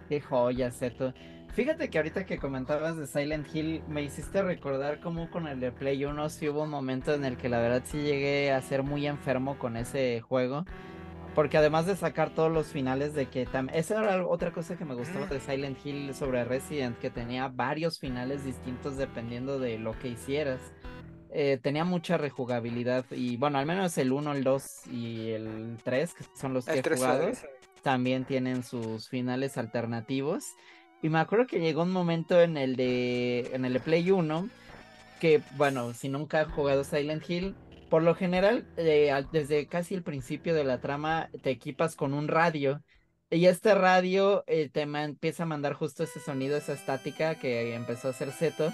Qué 0.09 0.21
joya, 0.21 0.71
Zeto. 0.71 1.13
Fíjate 1.55 1.91
que 1.91 1.99
ahorita 1.99 2.25
que 2.27 2.39
comentabas 2.39 2.97
de 2.97 3.07
Silent 3.07 3.53
Hill, 3.53 3.83
me 3.89 4.03
hiciste 4.03 4.43
recordar 4.43 5.01
cómo 5.01 5.31
con 5.31 5.49
el 5.49 5.59
de 5.59 5.73
Play 5.73 6.05
1 6.05 6.29
sí 6.29 6.49
hubo 6.49 6.63
un 6.63 6.71
momento 6.71 7.13
en 7.15 7.25
el 7.25 7.37
que 7.37 7.49
la 7.49 7.59
verdad 7.59 7.83
sí 7.85 7.99
llegué 8.03 8.53
a 8.53 8.63
ser 8.63 8.83
muy 8.83 9.07
enfermo 9.07 9.59
con 9.59 9.77
ese 9.77 10.21
juego. 10.21 10.65
Porque 11.35 11.57
además 11.57 11.87
de 11.87 11.95
sacar 11.95 12.31
todos 12.31 12.51
los 12.51 12.67
finales 12.69 13.15
de 13.15 13.27
que 13.27 13.47
tam- 13.47 13.71
esa 13.73 14.01
era 14.03 14.27
otra 14.27 14.51
cosa 14.53 14.77
que 14.77 14.85
me 14.85 14.95
gustaba 14.95 15.27
Mm. 15.27 15.31
de 15.31 15.41
Silent 15.41 15.79
Hill 15.87 16.15
sobre 16.15 16.45
Resident, 16.45 16.99
que 16.99 17.11
tenía 17.11 17.49
varios 17.49 17.99
finales 17.99 18.45
distintos 18.45 18.97
dependiendo 18.97 19.59
de 19.59 19.79
lo 19.79 19.97
que 19.99 20.09
hicieras. 20.09 20.61
Eh, 21.31 21.59
tenía 21.63 21.85
mucha 21.85 22.17
rejugabilidad 22.17 23.05
y 23.11 23.37
bueno, 23.37 23.59
al 23.59 23.67
menos 23.67 23.97
el 23.99 24.13
1, 24.13 24.33
el 24.33 24.43
2 24.45 24.87
y 24.91 25.29
el 25.31 25.77
3, 25.85 26.15
que 26.15 26.25
son 26.35 26.55
los 26.55 26.65
que 26.65 26.79
he 26.79 26.83
jugado 26.83 27.31
también 27.83 28.25
tienen 28.25 28.65
sus 28.65 29.09
finales 29.09 29.57
alternativos. 29.59 30.45
Y 31.03 31.11
me 31.11 31.19
acuerdo 31.21 31.47
que 31.47 31.61
llegó 31.61 31.83
un 31.83 31.93
momento 31.93 32.41
en 32.41 32.57
el 32.57 32.75
de 32.75 33.51
en 33.53 33.65
el 33.65 33.75
de 33.75 33.81
Play 33.81 34.11
1 34.11 34.49
que, 35.21 35.41
bueno, 35.57 35.93
si 35.95 36.09
nunca 36.09 36.41
has 36.41 36.49
jugado 36.49 36.83
Silent 36.83 37.29
Hill, 37.29 37.55
por 37.89 38.03
lo 38.03 38.15
general, 38.15 38.67
eh, 38.77 39.13
desde 39.33 39.67
casi 39.67 39.95
el 39.95 40.03
principio 40.03 40.55
de 40.55 40.65
la 40.65 40.81
trama, 40.81 41.31
te 41.43 41.51
equipas 41.51 41.97
con 41.97 42.15
un 42.15 42.29
radio. 42.29 42.83
Y 43.31 43.47
este 43.47 43.75
radio 43.75 44.45
eh, 44.47 44.71
te 44.71 44.83
empieza 44.83 45.43
a 45.43 45.47
mandar 45.47 45.75
justo 45.75 46.03
ese 46.05 46.21
sonido, 46.21 46.57
esa 46.57 46.73
estática 46.73 47.35
que 47.37 47.75
empezó 47.75 48.09
a 48.09 48.11
hacer 48.13 48.33
Zeto, 48.33 48.73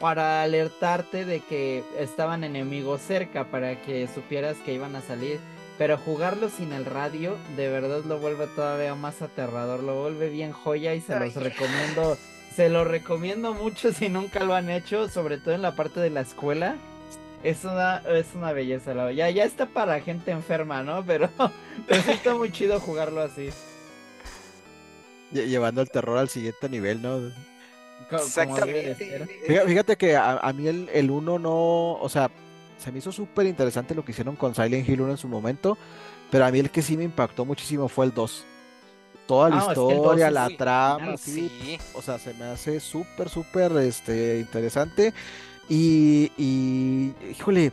para 0.00 0.42
alertarte 0.42 1.24
de 1.24 1.40
que 1.40 1.84
estaban 1.98 2.44
enemigos 2.44 3.00
cerca, 3.02 3.50
para 3.50 3.80
que 3.82 4.08
supieras 4.08 4.56
que 4.58 4.74
iban 4.74 4.96
a 4.96 5.00
salir. 5.02 5.38
Pero 5.78 5.96
jugarlo 5.98 6.48
sin 6.50 6.72
el 6.72 6.84
radio, 6.84 7.36
de 7.56 7.68
verdad 7.68 8.04
lo 8.04 8.18
vuelve 8.18 8.46
todavía 8.46 8.94
más 8.94 9.22
aterrador, 9.22 9.82
lo 9.82 10.00
vuelve 10.00 10.28
bien 10.28 10.52
joya 10.52 10.94
y 10.94 11.00
se 11.00 11.16
los 11.16 11.36
Ay. 11.36 11.42
recomiendo, 11.42 12.18
se 12.54 12.68
lo 12.68 12.84
recomiendo 12.84 13.54
mucho 13.54 13.92
si 13.92 14.08
nunca 14.08 14.44
lo 14.44 14.54
han 14.54 14.70
hecho, 14.70 15.08
sobre 15.08 15.38
todo 15.38 15.54
en 15.54 15.62
la 15.62 15.74
parte 15.74 16.00
de 16.00 16.10
la 16.10 16.20
escuela. 16.20 16.76
Es 17.42 17.64
una, 17.64 17.98
es 18.08 18.26
una 18.36 18.52
belleza, 18.52 18.94
la 18.94 19.10
ya, 19.12 19.28
ya 19.30 19.44
está 19.44 19.66
para 19.66 20.00
gente 20.00 20.30
enferma, 20.30 20.82
¿no? 20.82 21.04
Pero, 21.04 21.28
pero 21.88 22.02
sí 22.02 22.10
está 22.12 22.34
muy 22.34 22.52
chido 22.52 22.78
jugarlo 22.80 23.20
así. 23.20 23.50
lle- 25.32 25.46
llevando 25.48 25.80
el 25.80 25.90
terror 25.90 26.18
al 26.18 26.28
siguiente 26.28 26.68
nivel, 26.68 27.02
¿no? 27.02 27.18
Como. 28.08 28.22
Exactamente. 28.22 28.94
Fíjate, 29.46 29.66
fíjate 29.68 29.96
que 29.96 30.16
a, 30.16 30.38
a 30.38 30.52
mí 30.52 30.66
el, 30.68 30.88
el 30.92 31.10
1 31.10 31.38
no, 31.38 31.92
o 31.94 32.08
sea, 32.08 32.30
se 32.78 32.92
me 32.92 32.98
hizo 32.98 33.10
súper 33.12 33.46
interesante 33.46 33.94
lo 33.94 34.04
que 34.04 34.12
hicieron 34.12 34.36
con 34.36 34.54
Silent 34.54 34.88
Hill 34.88 35.00
1 35.00 35.12
en 35.12 35.18
su 35.18 35.28
momento, 35.28 35.78
pero 36.30 36.44
a 36.44 36.50
mí 36.50 36.58
el 36.58 36.70
que 36.70 36.82
sí 36.82 36.96
me 36.96 37.04
impactó 37.04 37.44
muchísimo 37.44 37.88
fue 37.88 38.06
el 38.06 38.12
2. 38.14 38.44
Toda 39.26 39.48
la 39.50 39.56
Ah, 39.56 39.58
es 39.60 39.64
que 39.66 39.70
el 39.72 39.76
2 39.76 39.94
historia, 39.96 40.30
la 40.30 40.48
trama, 40.56 40.98
final, 40.98 41.18
sí, 41.18 41.50
Sí. 41.62 41.78
o 41.94 42.02
sea, 42.02 42.18
se 42.18 42.34
me 42.34 42.44
hace 42.46 42.80
súper, 42.80 43.28
súper 43.28 43.72
este, 43.78 44.40
interesante. 44.40 45.14
Y, 45.68 46.32
y, 46.36 47.16
híjole, 47.20 47.72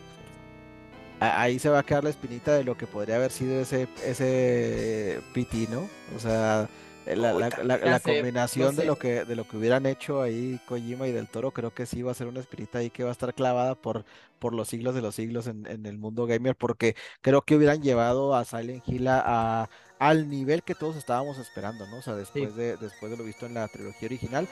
ahí 1.20 1.60
se 1.60 1.70
va 1.70 1.80
a 1.80 1.84
quedar 1.84 2.04
la 2.04 2.10
espinita 2.12 2.54
de 2.56 2.64
lo 2.64 2.78
que 2.78 2.88
podría 2.88 3.18
haber 3.18 3.32
sido 3.32 3.60
ese, 3.60 3.90
ese 3.98 5.24
PT, 5.32 5.68
¿no? 5.68 5.92
O 6.08 6.20
sea, 6.20 6.72
la, 7.06 7.34
la- 7.34 7.54
la- 7.82 8.00
combinación 8.00 8.76
de 8.76 8.86
lo 8.86 8.98
que, 8.98 9.26
de 9.26 9.36
lo 9.36 9.46
que 9.48 9.58
hubieran 9.58 9.86
hecho 9.86 10.22
ahí 10.22 10.62
Kojima 10.66 11.08
y 11.08 11.12
Del 11.12 11.30
Toro, 11.30 11.52
creo 11.52 11.74
que 11.74 11.86
sí 11.86 12.02
va 12.04 12.12
a 12.12 12.14
ser 12.16 12.28
una 12.28 12.40
espinita 12.42 12.80
ahí 12.80 12.92
que 12.92 13.04
va 13.04 13.10
a 13.10 13.12
estar 13.14 13.34
clavada 13.34 13.76
por, 13.76 14.06
por 14.40 14.54
los 14.54 14.70
siglos 14.70 14.96
de 14.96 15.02
los 15.02 15.16
siglos 15.16 15.48
en, 15.48 15.66
en 15.68 15.86
el 15.86 15.98
mundo 15.98 16.26
gamer, 16.26 16.56
porque 16.56 16.96
creo 17.22 17.42
que 17.42 17.56
hubieran 17.56 17.82
llevado 17.82 18.36
a 18.36 18.46
Silent 18.46 18.88
Hill 18.88 19.08
a, 19.08 19.64
a- 19.64 19.70
al 20.00 20.30
nivel 20.30 20.64
que 20.64 20.76
todos 20.76 20.96
estábamos 20.96 21.38
esperando, 21.40 21.86
¿no? 21.88 21.98
O 21.98 22.02
sea, 22.02 22.16
después 22.16 22.56
de, 22.56 22.78
después 22.78 23.12
de 23.12 23.18
lo 23.18 23.24
visto 23.26 23.46
en 23.46 23.56
la 23.56 23.68
trilogía 23.68 24.06
original, 24.08 24.48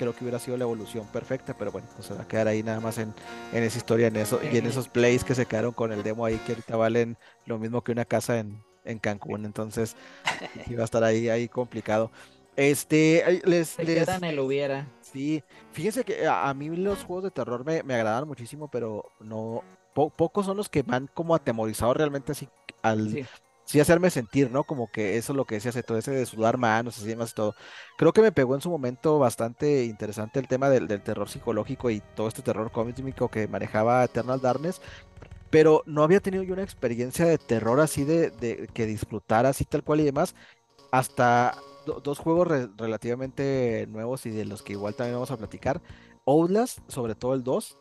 creo 0.00 0.14
que 0.14 0.24
hubiera 0.24 0.38
sido 0.38 0.56
la 0.56 0.64
evolución 0.64 1.06
perfecta, 1.08 1.54
pero 1.56 1.70
bueno, 1.70 1.86
pues 1.94 2.08
se 2.08 2.14
va 2.14 2.22
a 2.22 2.26
quedar 2.26 2.48
ahí 2.48 2.62
nada 2.62 2.80
más 2.80 2.96
en, 2.96 3.12
en 3.52 3.62
esa 3.62 3.76
historia, 3.76 4.06
en 4.06 4.16
eso, 4.16 4.40
y 4.50 4.56
en 4.56 4.64
esos 4.66 4.88
plays 4.88 5.22
que 5.24 5.34
se 5.34 5.44
quedaron 5.44 5.72
con 5.72 5.92
el 5.92 6.02
demo 6.02 6.24
ahí 6.24 6.38
que 6.38 6.52
ahorita 6.52 6.76
valen 6.76 7.18
lo 7.44 7.58
mismo 7.58 7.84
que 7.84 7.92
una 7.92 8.06
casa 8.06 8.38
en, 8.38 8.64
en 8.86 8.98
Cancún, 8.98 9.44
entonces 9.44 9.94
va 10.74 10.80
a 10.80 10.84
estar 10.84 11.04
ahí, 11.04 11.28
ahí 11.28 11.48
complicado. 11.48 12.10
Este, 12.56 13.42
les, 13.44 13.78
les, 13.78 14.08
el 14.22 14.40
hubiera. 14.40 14.86
Sí, 15.02 15.42
fíjense 15.72 16.02
que 16.02 16.26
a, 16.26 16.52
mí 16.54 16.68
los 16.70 17.04
juegos 17.04 17.24
de 17.24 17.30
terror 17.30 17.64
me, 17.64 17.82
me 17.82 17.94
agradan 17.94 18.26
muchísimo, 18.26 18.68
pero 18.68 19.04
no, 19.20 19.62
po- 19.94 20.10
pocos 20.10 20.46
son 20.46 20.56
los 20.56 20.68
que 20.70 20.82
han 20.88 21.08
como 21.12 21.34
atemorizado 21.34 21.92
realmente 21.94 22.32
así 22.32 22.48
al 22.82 23.10
Sí. 23.10 23.24
Sí 23.70 23.80
hacerme 23.80 24.10
sentir, 24.10 24.50
¿no? 24.50 24.64
Como 24.64 24.90
que 24.90 25.16
eso 25.16 25.32
es 25.32 25.36
lo 25.36 25.46
que 25.46 25.56
decía 25.56 25.70
hace 25.70 25.82
todo 25.82 25.98
ese 25.98 26.10
de 26.12 26.26
sudar 26.26 26.58
manos, 26.58 26.98
así 26.98 27.06
demás 27.08 27.30
y 27.32 27.34
todo. 27.34 27.54
Creo 27.96 28.12
que 28.12 28.22
me 28.22 28.32
pegó 28.32 28.54
en 28.54 28.60
su 28.60 28.70
momento 28.70 29.18
bastante 29.18 29.84
interesante 29.84 30.38
el 30.40 30.48
tema 30.48 30.70
del, 30.70 30.88
del 30.88 31.02
terror 31.02 31.28
psicológico 31.28 31.90
y 31.90 32.00
todo 32.14 32.28
este 32.28 32.42
terror 32.42 32.70
cósmico 32.72 33.30
que 33.30 33.48
manejaba 33.48 34.04
Eternal 34.04 34.40
Darkness, 34.40 34.80
pero 35.50 35.82
no 35.86 36.02
había 36.04 36.20
tenido 36.20 36.42
yo 36.44 36.54
una 36.54 36.62
experiencia 36.62 37.26
de 37.26 37.38
terror 37.38 37.80
así 37.80 38.04
de, 38.04 38.30
de 38.30 38.68
que 38.72 38.86
disfrutara 38.86 39.50
así 39.50 39.64
tal 39.64 39.82
cual 39.84 40.00
y 40.00 40.04
demás 40.04 40.34
hasta 40.90 41.56
do- 41.86 42.00
dos 42.00 42.18
juegos 42.18 42.48
re- 42.48 42.68
relativamente 42.76 43.86
nuevos 43.88 44.26
y 44.26 44.30
de 44.30 44.44
los 44.44 44.62
que 44.62 44.72
igual 44.74 44.94
también 44.96 45.14
vamos 45.16 45.30
a 45.30 45.36
platicar. 45.38 45.82
Outlast, 46.26 46.78
sobre 46.88 47.14
todo 47.14 47.34
el 47.34 47.42
2, 47.44 47.78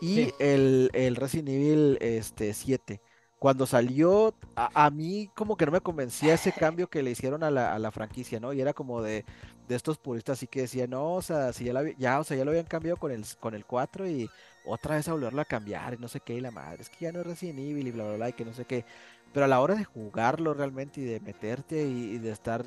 y 0.00 0.30
Sí. 0.30 0.34
el, 0.38 0.90
el 0.94 1.16
Resident 1.16 1.48
Evil 1.50 1.98
este, 2.00 2.54
7. 2.54 3.02
Cuando 3.42 3.66
salió, 3.66 4.36
a, 4.54 4.86
a 4.86 4.90
mí 4.90 5.28
como 5.34 5.56
que 5.56 5.66
no 5.66 5.72
me 5.72 5.80
convencía 5.80 6.34
ese 6.34 6.52
cambio 6.52 6.88
que 6.88 7.02
le 7.02 7.10
hicieron 7.10 7.42
a 7.42 7.50
la, 7.50 7.74
a 7.74 7.78
la 7.80 7.90
franquicia, 7.90 8.38
¿no? 8.38 8.52
Y 8.52 8.60
era 8.60 8.72
como 8.72 9.02
de, 9.02 9.24
de 9.66 9.74
estos 9.74 9.98
puristas 9.98 10.38
así 10.38 10.46
que 10.46 10.60
decían, 10.60 10.90
no, 10.90 11.14
o 11.14 11.22
sea, 11.22 11.52
si 11.52 11.64
ya, 11.64 11.72
la 11.72 11.90
ya, 11.98 12.20
o 12.20 12.24
sea, 12.24 12.36
ya 12.36 12.44
lo 12.44 12.52
habían 12.52 12.66
cambiado 12.66 12.98
con 12.98 13.10
el, 13.10 13.24
con 13.40 13.56
el 13.56 13.66
4 13.66 14.08
y 14.08 14.30
otra 14.64 14.94
vez 14.94 15.08
a 15.08 15.12
volverlo 15.14 15.40
a 15.42 15.44
cambiar 15.44 15.94
y 15.94 15.96
no 15.98 16.06
sé 16.06 16.20
qué, 16.20 16.34
y 16.34 16.40
la 16.40 16.52
madre, 16.52 16.82
es 16.82 16.88
que 16.88 17.04
ya 17.04 17.10
no 17.10 17.18
es 17.18 17.26
Resident 17.26 17.58
Evil 17.58 17.88
y 17.88 17.90
bla, 17.90 18.04
bla, 18.04 18.14
bla, 18.14 18.28
y 18.28 18.32
que 18.32 18.44
no 18.44 18.52
sé 18.52 18.64
qué. 18.64 18.84
Pero 19.32 19.46
a 19.46 19.48
la 19.48 19.60
hora 19.60 19.74
de 19.74 19.82
jugarlo 19.82 20.54
realmente 20.54 21.00
y 21.00 21.04
de 21.04 21.18
meterte 21.18 21.82
y, 21.82 22.18
de 22.18 22.30
estar 22.30 22.64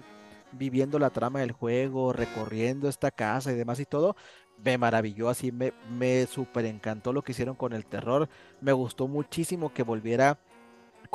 viviendo 0.51 0.99
la 0.99 1.09
trama 1.09 1.39
del 1.39 1.53
juego, 1.53 2.11
recorriendo 2.11 2.89
esta 2.89 3.11
casa 3.11 3.49
y 3.53 3.55
demás 3.55 3.79
y 3.79 3.85
todo, 3.85 4.17
me 4.61 4.77
maravilló 4.77 5.29
así, 5.29 5.53
me, 5.53 5.71
me 5.89 6.25
súper 6.25 6.65
encantó 6.65 7.13
lo 7.13 7.21
que 7.21 7.31
hicieron 7.31 7.55
con 7.55 7.71
el 7.71 7.85
terror. 7.85 8.27
Me 8.59 8.73
gustó 8.73 9.07
muchísimo 9.07 9.73
que 9.73 9.83
volviera 9.83 10.37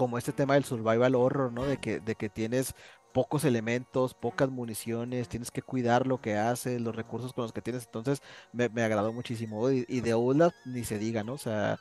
como 0.00 0.16
este 0.16 0.32
tema 0.32 0.54
del 0.54 0.64
survival 0.64 1.14
horror, 1.14 1.52
¿no? 1.52 1.66
De 1.66 1.76
que, 1.76 2.00
de 2.00 2.14
que 2.14 2.30
tienes 2.30 2.74
pocos 3.12 3.44
elementos, 3.44 4.14
pocas 4.14 4.48
municiones, 4.48 5.28
tienes 5.28 5.50
que 5.50 5.60
cuidar 5.60 6.06
lo 6.06 6.22
que 6.22 6.36
haces, 6.38 6.80
los 6.80 6.96
recursos 6.96 7.34
con 7.34 7.42
los 7.42 7.52
que 7.52 7.60
tienes. 7.60 7.84
Entonces 7.84 8.22
me, 8.50 8.70
me 8.70 8.82
agradó 8.82 9.12
muchísimo. 9.12 9.70
Y, 9.70 10.00
de 10.00 10.12
Outlast 10.12 10.56
ni 10.64 10.84
se 10.84 10.98
diga, 10.98 11.22
¿no? 11.22 11.34
O 11.34 11.38
sea, 11.38 11.78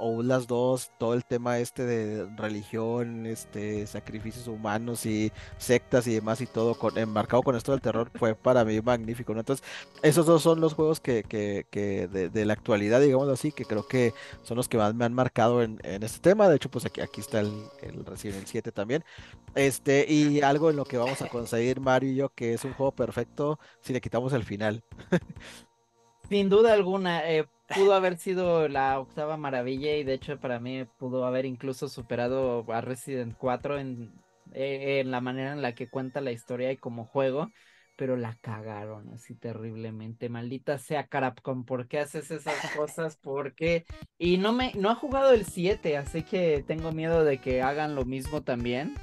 Outlast 0.00 0.48
2, 0.48 0.92
todo 0.98 1.14
el 1.14 1.24
tema 1.24 1.58
este 1.58 1.84
de 1.84 2.26
religión, 2.36 3.26
este, 3.26 3.86
sacrificios 3.86 4.48
humanos 4.48 5.06
y 5.06 5.32
sectas 5.58 6.06
y 6.06 6.14
demás 6.14 6.40
y 6.40 6.46
todo 6.46 6.74
con, 6.74 6.96
enmarcado 6.98 7.42
con 7.42 7.56
esto 7.56 7.72
del 7.72 7.80
terror 7.80 8.10
fue 8.14 8.34
para 8.34 8.64
mí 8.64 8.80
magnífico. 8.80 9.32
Entonces, 9.32 9.64
esos 10.02 10.26
dos 10.26 10.42
son 10.42 10.60
los 10.60 10.74
juegos 10.74 11.00
que, 11.00 11.22
que, 11.22 11.66
que 11.70 12.08
de, 12.08 12.44
la 12.44 12.54
actualidad, 12.54 13.00
digamos 13.00 13.28
así, 13.28 13.52
que 13.52 13.64
creo 13.64 13.86
que 13.86 14.14
son 14.42 14.56
los 14.56 14.68
que 14.68 14.78
más 14.78 14.94
me 14.94 15.04
han 15.04 15.12
marcado 15.14 15.62
en, 15.62 15.78
en 15.84 16.02
este 16.02 16.20
tema. 16.20 16.48
De 16.48 16.56
hecho, 16.56 16.70
pues 16.70 16.86
aquí, 16.86 17.00
aquí 17.00 17.20
está 17.20 17.40
el, 17.40 17.52
el 17.82 18.04
Resident 18.04 18.38
Evil 18.38 18.48
7 18.48 18.72
también. 18.72 19.04
Este, 19.54 20.06
y 20.10 20.42
algo 20.42 20.70
en 20.70 20.76
lo 20.76 20.84
que 20.84 20.96
vamos 20.96 21.22
a 21.22 21.28
conseguir 21.28 21.80
Mario 21.80 22.10
y 22.10 22.16
yo, 22.16 22.28
que 22.30 22.54
es 22.54 22.64
un 22.64 22.72
juego 22.72 22.92
perfecto 22.92 23.58
si 23.80 23.92
le 23.92 24.00
quitamos 24.00 24.32
el 24.32 24.44
final. 24.44 24.82
Sin 26.30 26.48
duda 26.48 26.74
alguna, 26.74 27.28
eh, 27.28 27.44
pudo 27.74 27.92
haber 27.92 28.16
sido 28.16 28.68
la 28.68 29.00
octava 29.00 29.36
maravilla 29.36 29.96
y 29.96 30.04
de 30.04 30.14
hecho 30.14 30.38
para 30.38 30.60
mí 30.60 30.84
pudo 30.96 31.24
haber 31.24 31.44
incluso 31.44 31.88
superado 31.88 32.64
a 32.72 32.80
Resident 32.80 33.36
4 33.36 33.80
en, 33.80 34.12
eh, 34.52 35.00
en 35.00 35.10
la 35.10 35.20
manera 35.20 35.52
en 35.52 35.60
la 35.60 35.74
que 35.74 35.90
cuenta 35.90 36.20
la 36.20 36.30
historia 36.30 36.70
y 36.70 36.76
como 36.76 37.04
juego, 37.04 37.50
pero 37.96 38.16
la 38.16 38.38
cagaron 38.40 39.12
así 39.12 39.34
terriblemente. 39.34 40.28
Maldita 40.28 40.78
sea 40.78 41.08
Capcom, 41.08 41.64
¿por 41.64 41.88
qué 41.88 41.98
haces 41.98 42.30
esas 42.30 42.54
cosas? 42.76 43.16
¿Por 43.16 43.56
qué? 43.56 43.84
Y 44.16 44.38
no 44.38 44.52
me, 44.52 44.72
no 44.76 44.88
ha 44.88 44.94
jugado 44.94 45.32
el 45.32 45.46
7, 45.46 45.96
así 45.96 46.22
que 46.22 46.62
tengo 46.64 46.92
miedo 46.92 47.24
de 47.24 47.38
que 47.38 47.60
hagan 47.60 47.96
lo 47.96 48.04
mismo 48.04 48.42
también. 48.42 48.94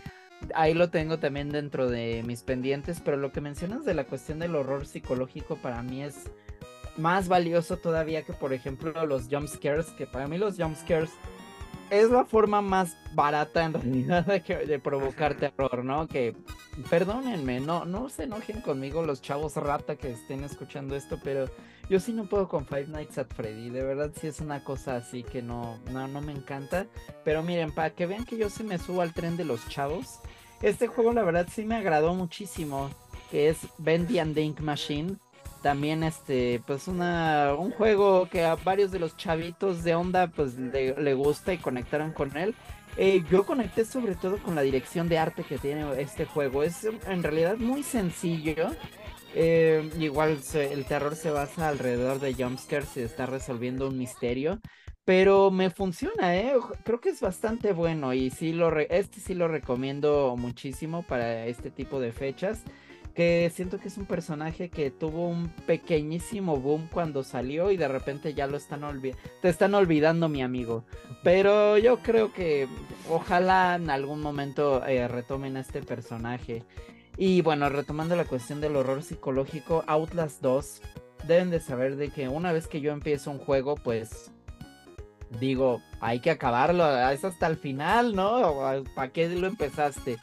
Ahí 0.56 0.74
lo 0.74 0.92
tengo 0.92 1.20
también 1.20 1.50
dentro 1.50 1.90
de 1.90 2.24
mis 2.26 2.44
pendientes, 2.44 3.02
pero 3.02 3.18
lo 3.18 3.34
que 3.34 3.42
mencionas 3.42 3.84
de 3.84 3.96
la 3.96 4.06
cuestión 4.06 4.40
del 4.40 4.56
horror 4.56 4.86
psicológico 4.86 5.58
para 5.58 5.84
mí 5.84 6.04
es 6.04 6.32
más 6.98 7.28
valioso 7.28 7.78
todavía 7.78 8.24
que, 8.24 8.34
por 8.34 8.54
ejemplo, 8.54 9.06
los 9.06 9.28
jump 9.30 9.48
scares, 9.48 9.88
que 9.92 10.08
para 10.08 10.28
mí 10.28 10.38
los 10.38 10.58
jump 10.58 10.76
scares 10.76 11.12
es 11.90 12.10
la 12.10 12.26
forma 12.26 12.62
más 12.62 12.98
barata 13.14 13.64
en 13.64 13.74
realidad 14.08 14.26
de 14.26 14.80
provocar 14.80 15.36
terror, 15.36 15.84
¿no? 15.84 16.08
Que, 16.08 16.36
perdónenme, 16.90 17.60
no, 17.60 17.86
no 17.86 18.10
se 18.10 18.24
enojen 18.24 18.62
conmigo 18.62 19.04
los 19.04 19.22
chavos 19.22 19.56
rata 19.56 19.96
que 19.96 20.12
estén 20.12 20.44
escuchando 20.44 20.96
esto, 20.96 21.20
pero 21.24 21.50
yo 21.90 22.00
sí 22.00 22.12
no 22.12 22.28
puedo 22.28 22.48
con 22.50 22.66
Five 22.66 22.88
Nights 22.88 23.18
at 23.18 23.28
Freddy, 23.34 23.70
de 23.70 23.84
verdad 23.84 24.12
sí 24.20 24.28
es 24.28 24.42
una 24.42 24.64
cosa 24.64 24.98
así 24.98 25.24
que 25.24 25.42
no, 25.42 25.80
no, 25.92 26.08
no 26.08 26.22
me 26.22 26.34
encanta, 26.34 26.88
pero 27.24 27.42
miren, 27.44 27.74
para 27.74 27.92
que 27.92 28.06
vean 28.06 28.26
que 28.26 28.38
yo 28.38 28.50
sí 28.50 28.64
me 28.64 28.78
subo 28.78 29.02
al 29.02 29.14
tren 29.14 29.38
de 29.38 29.46
los 29.46 29.68
chavos, 29.70 30.20
este 30.62 30.88
juego 30.88 31.14
la 31.14 31.24
verdad 31.24 31.48
sí 31.50 31.64
me 31.64 31.76
agradó 31.76 32.14
muchísimo, 32.14 32.90
que 33.32 33.50
es 33.50 33.60
Bendy 33.78 34.20
and 34.20 34.36
the 34.36 34.42
Ink 34.42 34.60
Machine, 34.60 35.18
también 35.68 36.02
este 36.04 36.62
pues 36.66 36.88
una 36.88 37.54
un 37.60 37.72
juego 37.72 38.30
que 38.30 38.46
a 38.46 38.56
varios 38.56 38.90
de 38.90 39.00
los 39.00 39.18
chavitos 39.18 39.84
de 39.84 39.96
onda 39.96 40.28
pues 40.28 40.58
le, 40.58 41.14
gusta 41.14 41.54
y 41.54 41.58
conectaron 41.58 42.14
con 42.14 42.38
él. 42.38 42.56
Eh, 42.96 43.22
yo 43.30 43.46
conecté 43.46 43.84
sobre 43.84 44.16
todo 44.16 44.38
con 44.38 44.56
la 44.56 44.62
dirección 44.62 45.10
de 45.10 45.18
arte 45.18 45.44
que 45.44 45.58
tiene 45.58 45.86
este 46.00 46.24
juego. 46.24 46.64
Es 46.64 46.86
en 46.86 47.22
realidad 47.22 47.58
muy 47.58 47.84
sencillo. 47.84 48.70
Eh, 49.36 49.92
igual 50.00 50.40
el 50.54 50.86
terror 50.86 51.18
se 51.18 51.32
basa 51.32 51.68
alrededor 51.68 52.22
de 52.22 52.34
jumpscares 52.34 52.96
y 52.96 53.02
estar 53.02 53.30
resolviendo 53.30 53.90
un 53.90 53.98
misterio 53.98 54.62
pero 55.04 55.52
me 55.52 55.70
funciona, 55.70 56.36
¿eh? 56.36 56.54
Creo 56.84 57.00
que 57.00 57.10
es 57.10 57.22
bastante 57.22 57.72
bueno 57.72 58.14
y 58.14 58.30
sí 58.30 58.52
lo 58.52 58.78
este 58.78 59.22
sí 59.22 59.36
lo 59.36 59.48
recomiendo 59.48 60.36
muchísimo 60.38 61.04
para 61.04 61.46
este 61.46 61.72
tipo 61.72 62.02
de 62.02 62.12
fechas 62.12 62.64
que 63.18 63.52
siento 63.52 63.80
que 63.80 63.88
es 63.88 63.98
un 63.98 64.06
personaje 64.06 64.70
que 64.70 64.92
tuvo 64.92 65.28
un 65.28 65.50
pequeñísimo 65.66 66.58
boom 66.58 66.88
cuando 66.88 67.24
salió 67.24 67.72
y 67.72 67.78
de 67.78 67.88
repente 67.88 68.36
ya 68.36 68.46
lo 68.46 68.58
están 68.58 68.84
olvidando. 68.84 69.20
Te 69.42 69.50
están 69.50 69.74
olvidando, 69.74 70.30
mi 70.30 70.44
amigo. 70.44 70.86
Pero 71.24 71.80
yo 71.80 71.98
creo 72.04 72.32
que 72.32 72.68
ojalá 73.10 73.74
en 73.74 73.90
algún 73.90 74.22
momento 74.22 74.86
eh, 74.86 75.08
retomen 75.08 75.58
a 75.58 75.62
este 75.62 75.82
personaje. 75.82 76.64
Y 77.18 77.42
bueno, 77.42 77.70
retomando 77.70 78.16
la 78.16 78.26
cuestión 78.26 78.62
del 78.62 78.76
horror 78.76 79.02
psicológico, 79.02 79.84
Outlast 79.88 80.40
2, 80.44 80.82
deben 81.28 81.50
de 81.50 81.60
saber 81.60 81.96
de 81.96 82.10
que 82.10 82.30
una 82.30 82.52
vez 82.52 82.68
que 82.68 82.82
yo 82.82 82.92
empiezo 82.92 83.32
un 83.32 83.40
juego, 83.40 83.74
pues 83.74 84.32
digo, 85.40 85.82
hay 86.02 86.20
que 86.20 86.30
acabarlo, 86.30 86.86
es 87.10 87.26
hasta 87.26 87.48
el 87.48 87.58
final, 87.58 88.16
¿no? 88.16 88.84
¿Para 88.96 89.12
qué 89.12 89.28
lo 89.28 89.48
empezaste? 89.48 90.20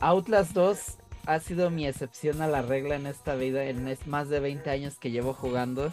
Outlast 0.00 0.52
2 0.52 0.98
ha 1.26 1.40
sido 1.40 1.70
mi 1.70 1.86
excepción 1.86 2.40
a 2.40 2.48
la 2.48 2.62
regla 2.62 2.96
en 2.96 3.06
esta 3.06 3.34
vida, 3.34 3.64
en 3.64 3.96
más 4.06 4.28
de 4.28 4.40
20 4.40 4.70
años 4.70 4.98
que 4.98 5.10
llevo 5.10 5.34
jugando, 5.34 5.92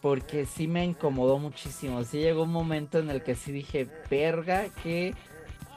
porque 0.00 0.46
sí 0.46 0.66
me 0.66 0.84
incomodó 0.84 1.38
muchísimo. 1.38 2.04
Sí 2.04 2.18
llegó 2.18 2.44
un 2.44 2.52
momento 2.52 2.98
en 2.98 3.10
el 3.10 3.22
que 3.22 3.34
sí 3.34 3.52
dije, 3.52 3.88
verga, 4.10 4.66
qué 4.82 5.14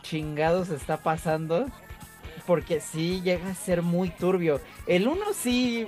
chingados 0.01 0.69
está 0.69 0.97
pasando. 0.97 1.67
porque 2.45 2.81
sí 2.81 3.21
llega 3.21 3.51
a 3.51 3.55
ser 3.55 3.81
muy 3.81 4.09
turbio. 4.09 4.59
El 4.87 5.07
uno 5.07 5.27
sí 5.33 5.87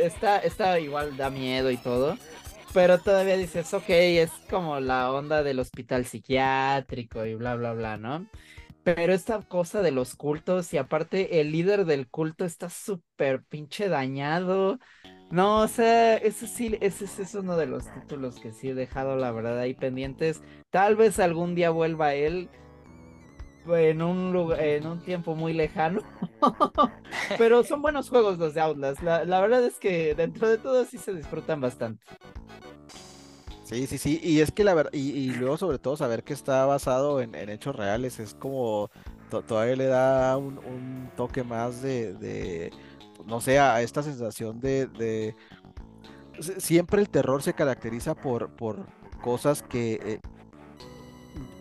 está, 0.00 0.38
está 0.38 0.78
igual, 0.80 1.16
da 1.16 1.30
miedo 1.30 1.70
y 1.70 1.76
todo. 1.76 2.16
Pero 2.74 2.98
todavía 2.98 3.36
dices, 3.36 3.72
ok, 3.72 3.88
es 3.88 4.30
como 4.50 4.78
la 4.80 5.10
onda 5.12 5.42
del 5.42 5.58
hospital 5.58 6.04
psiquiátrico 6.04 7.24
y 7.24 7.34
bla, 7.34 7.56
bla, 7.56 7.72
bla, 7.72 7.96
¿no? 7.96 8.26
Pero 8.94 9.12
esta 9.12 9.42
cosa 9.42 9.82
de 9.82 9.90
los 9.90 10.14
cultos 10.14 10.72
y 10.72 10.78
aparte 10.78 11.40
el 11.40 11.52
líder 11.52 11.84
del 11.84 12.08
culto 12.08 12.46
está 12.46 12.70
súper 12.70 13.44
pinche 13.44 13.88
dañado. 13.88 14.78
No, 15.30 15.60
o 15.60 15.68
sea, 15.68 16.16
ese 16.16 16.46
sí, 16.46 16.78
ese, 16.80 17.04
es 17.04 17.34
uno 17.34 17.58
de 17.58 17.66
los 17.66 17.84
títulos 17.92 18.40
que 18.40 18.52
sí 18.52 18.70
he 18.70 18.74
dejado, 18.74 19.16
la 19.16 19.30
verdad, 19.30 19.58
ahí 19.58 19.74
pendientes. 19.74 20.42
Tal 20.70 20.96
vez 20.96 21.18
algún 21.18 21.54
día 21.54 21.68
vuelva 21.68 22.14
él 22.14 22.48
en 23.66 24.00
un 24.00 24.32
lugar, 24.32 24.60
en 24.62 24.86
un 24.86 25.02
tiempo 25.02 25.34
muy 25.34 25.52
lejano. 25.52 26.00
Pero 27.36 27.64
son 27.64 27.82
buenos 27.82 28.08
juegos 28.08 28.38
los 28.38 28.54
de 28.54 28.62
Outlast. 28.62 29.02
La, 29.02 29.26
la, 29.26 29.40
verdad 29.42 29.64
es 29.64 29.76
que 29.76 30.14
dentro 30.14 30.48
de 30.48 30.56
todo 30.56 30.86
sí 30.86 30.96
se 30.96 31.12
disfrutan 31.12 31.60
bastante. 31.60 32.06
Sí, 33.68 33.86
sí, 33.86 33.98
sí. 33.98 34.18
Y 34.22 34.40
es 34.40 34.50
que 34.50 34.64
la 34.64 34.72
verdad, 34.72 34.92
y, 34.94 35.30
luego 35.32 35.58
sobre 35.58 35.78
todo 35.78 35.94
saber 35.94 36.24
que 36.24 36.32
está 36.32 36.64
basado 36.64 37.20
en, 37.20 37.34
hechos 37.50 37.76
reales, 37.76 38.18
es 38.18 38.32
como 38.32 38.90
todavía 39.46 39.76
le 39.76 39.86
da 39.86 40.38
un, 40.38 41.10
toque 41.16 41.44
más 41.44 41.82
de, 41.82 42.72
no 43.26 43.42
sé, 43.42 43.58
a 43.58 43.82
esta 43.82 44.02
sensación 44.02 44.58
de, 44.60 45.34
siempre 46.58 47.02
el 47.02 47.10
terror 47.10 47.42
se 47.42 47.52
caracteriza 47.52 48.14
por, 48.14 48.50
cosas 49.22 49.62
que 49.62 50.00
eh, 50.02 50.20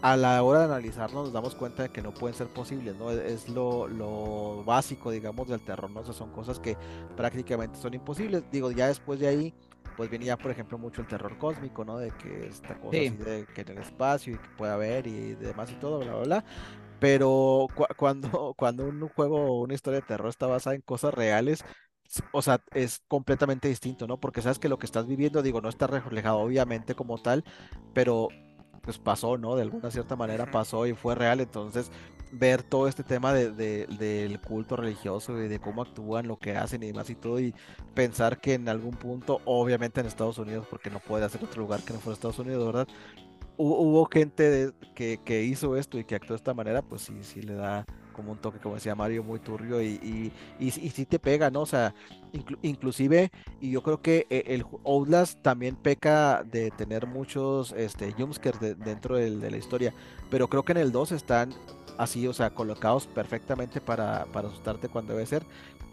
a 0.01 0.15
la 0.15 0.41
hora 0.43 0.59
de 0.59 0.65
analizarnos 0.65 1.25
nos 1.25 1.33
damos 1.33 1.55
cuenta 1.55 1.83
de 1.83 1.89
que 1.89 2.01
no 2.01 2.13
pueden 2.13 2.37
ser 2.37 2.47
posibles, 2.47 2.95
¿no? 2.95 3.11
Es 3.11 3.49
lo, 3.49 4.63
básico, 4.63 5.11
digamos, 5.11 5.49
del 5.49 5.59
terror, 5.59 5.89
¿no? 5.91 5.99
O 5.99 6.13
son 6.13 6.31
cosas 6.31 6.57
que 6.59 6.77
prácticamente 7.17 7.77
son 7.77 7.93
imposibles. 7.95 8.43
Digo, 8.49 8.71
ya 8.71 8.87
después 8.87 9.19
de 9.19 9.27
ahí, 9.27 9.53
pues 9.97 10.09
venía, 10.11 10.37
por 10.37 10.51
ejemplo, 10.51 10.77
mucho 10.77 11.01
el 11.01 11.07
terror 11.07 11.37
cósmico, 11.39 11.85
¿no? 11.85 11.97
De 11.99 12.11
que 12.13 12.47
esta 12.47 12.79
cosa 12.79 13.01
así 13.01 13.17
de 13.17 13.47
que 13.53 13.61
en 13.61 13.69
el 13.69 13.79
espacio 13.79 14.35
y 14.35 14.39
que 14.39 14.49
puede 14.51 14.71
haber 14.73 15.07
y 15.07 15.35
demás 15.35 15.71
y 15.73 15.77
todo, 15.77 15.99
bla, 16.01 16.13
bla, 16.13 16.23
bla. 16.23 16.45
Pero 16.99 17.67
cuando, 17.97 18.53
cuando 18.57 18.85
un 18.85 19.09
juego 19.09 19.37
o 19.37 19.63
una 19.63 19.73
historia 19.75 20.01
de 20.01 20.07
terror 20.07 20.29
está 20.29 20.47
basada 20.47 20.75
en 20.75 20.81
cosas 20.83 21.13
reales, 21.13 21.65
o 22.31 22.41
sea, 22.41 22.63
es 22.73 23.01
completamente 23.07 23.67
distinto, 23.69 24.07
¿no? 24.07 24.19
Porque 24.19 24.41
sabes 24.41 24.59
que 24.59 24.69
lo 24.69 24.79
que 24.79 24.85
estás 24.85 25.07
viviendo, 25.07 25.41
digo, 25.43 25.61
no 25.61 25.69
está 25.69 25.87
reflejado 25.87 26.39
obviamente 26.39 26.95
como 26.95 27.19
tal, 27.21 27.43
pero 27.93 28.29
pues 28.81 28.99
pasó, 28.99 29.37
¿no? 29.37 29.55
De 29.55 29.63
alguna 29.63 29.91
cierta 29.91 30.15
manera 30.15 30.49
pasó 30.51 30.87
y 30.87 30.93
fue 30.93 31.15
real. 31.15 31.41
Entonces, 31.41 31.91
ver 32.31 32.63
todo 32.63 32.87
este 32.87 33.03
tema 33.03 33.33
de, 33.33 33.51
del 33.87 34.39
culto 34.39 34.75
religioso 34.75 35.41
y 35.41 35.47
de 35.47 35.59
cómo 35.59 35.81
actúan, 35.81 36.27
lo 36.27 36.37
que 36.37 36.55
hacen 36.55 36.83
y 36.83 36.87
demás 36.87 37.09
y 37.09 37.15
todo, 37.15 37.39
y 37.39 37.53
pensar 37.93 38.39
que 38.39 38.55
en 38.55 38.69
algún 38.69 38.91
punto, 38.91 39.41
obviamente 39.45 39.99
en 40.01 40.07
Estados 40.07 40.37
Unidos, 40.37 40.67
porque 40.69 40.89
no 40.89 40.99
puede 40.99 41.25
hacer 41.25 41.43
otro 41.43 41.61
lugar 41.61 41.81
que 41.83 41.93
no 41.93 41.99
fuera 41.99 42.15
Estados 42.15 42.39
Unidos, 42.39 42.65
¿verdad? 42.65 42.87
Hubo, 43.59 44.05
gente 44.05 44.71
que, 44.93 45.19
que, 45.25 45.43
hizo 45.43 45.77
esto 45.77 45.97
y 45.97 46.03
que 46.03 46.13
actuó 46.13 46.29
de 46.29 46.35
esta 46.35 46.53
manera, 46.53 46.83
pues 46.83 47.01
sí, 47.01 47.17
sí 47.23 47.41
le 47.41 47.55
da 47.55 47.87
como 48.17 48.31
un 48.31 48.37
toque, 48.39 48.59
como 48.59 48.75
decía 48.75 48.93
Mario, 48.93 49.23
muy 49.23 49.39
turbio 49.39 49.81
y, 49.81 50.31
y, 50.59 50.71
sí 50.71 51.05
te 51.05 51.17
pega, 51.19 51.49
¿no? 51.49 51.61
O 51.61 51.65
sea, 51.65 51.95
inclusive, 52.61 53.31
y 53.61 53.71
yo 53.71 53.81
creo 53.81 54.01
que 54.01 54.27
eh, 54.29 54.43
el 54.47 54.65
Outlast 54.83 55.41
también 55.41 55.75
peca 55.75 56.43
de 56.43 56.71
tener 56.71 57.07
muchos 57.07 57.71
este, 57.73 58.11
jumpscares 58.11 58.59
dentro 58.79 59.17
de, 59.17 59.37
de, 59.37 59.51
la 59.51 59.57
historia, 59.57 59.93
pero 60.29 60.47
creo 60.47 60.63
que 60.63 60.73
en 60.73 60.79
el 60.79 60.91
2 60.91 61.11
están 61.13 61.53
así, 61.97 62.27
o 62.27 62.33
sea, 62.33 62.51
colocados 62.51 63.07
perfectamente 63.07 63.81
para, 63.81 64.25
para 64.25 64.47
asustarte 64.49 64.89
cuando 64.89 65.13
debe 65.13 65.25
ser 65.25 65.45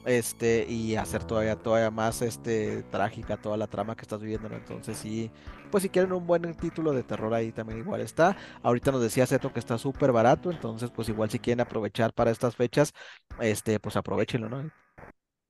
este 0.04 0.66
y 0.68 0.96
hacer 0.96 1.24
todavía 1.24 1.56
todavía 1.56 1.90
más 1.90 2.20
este 2.22 2.82
trágica 2.84 3.36
toda 3.36 3.56
la 3.56 3.66
trama 3.66 3.96
que 3.96 4.02
estás 4.02 4.20
viviendo 4.20 4.48
entonces 4.48 4.98
sí 4.98 5.30
pues 5.70 5.82
si 5.82 5.88
quieren 5.88 6.12
un 6.12 6.26
buen 6.26 6.54
título 6.54 6.92
de 6.92 7.02
terror 7.02 7.32
ahí 7.34 7.50
también 7.50 7.80
igual 7.80 8.00
está. 8.00 8.36
Ahorita 8.62 8.92
nos 8.92 9.02
decía 9.02 9.26
Zeto 9.26 9.52
que 9.52 9.58
está 9.58 9.78
súper 9.78 10.12
barato 10.12 10.50
entonces 10.50 10.90
pues 10.90 11.08
igual 11.08 11.30
si 11.30 11.38
quieren 11.38 11.60
aprovechar 11.60 12.12
para 12.12 12.30
estas 12.30 12.54
fechas 12.54 12.92
este 13.40 13.80
pues 13.80 13.96
aprovechenlo 13.96 14.48
no 14.48 14.70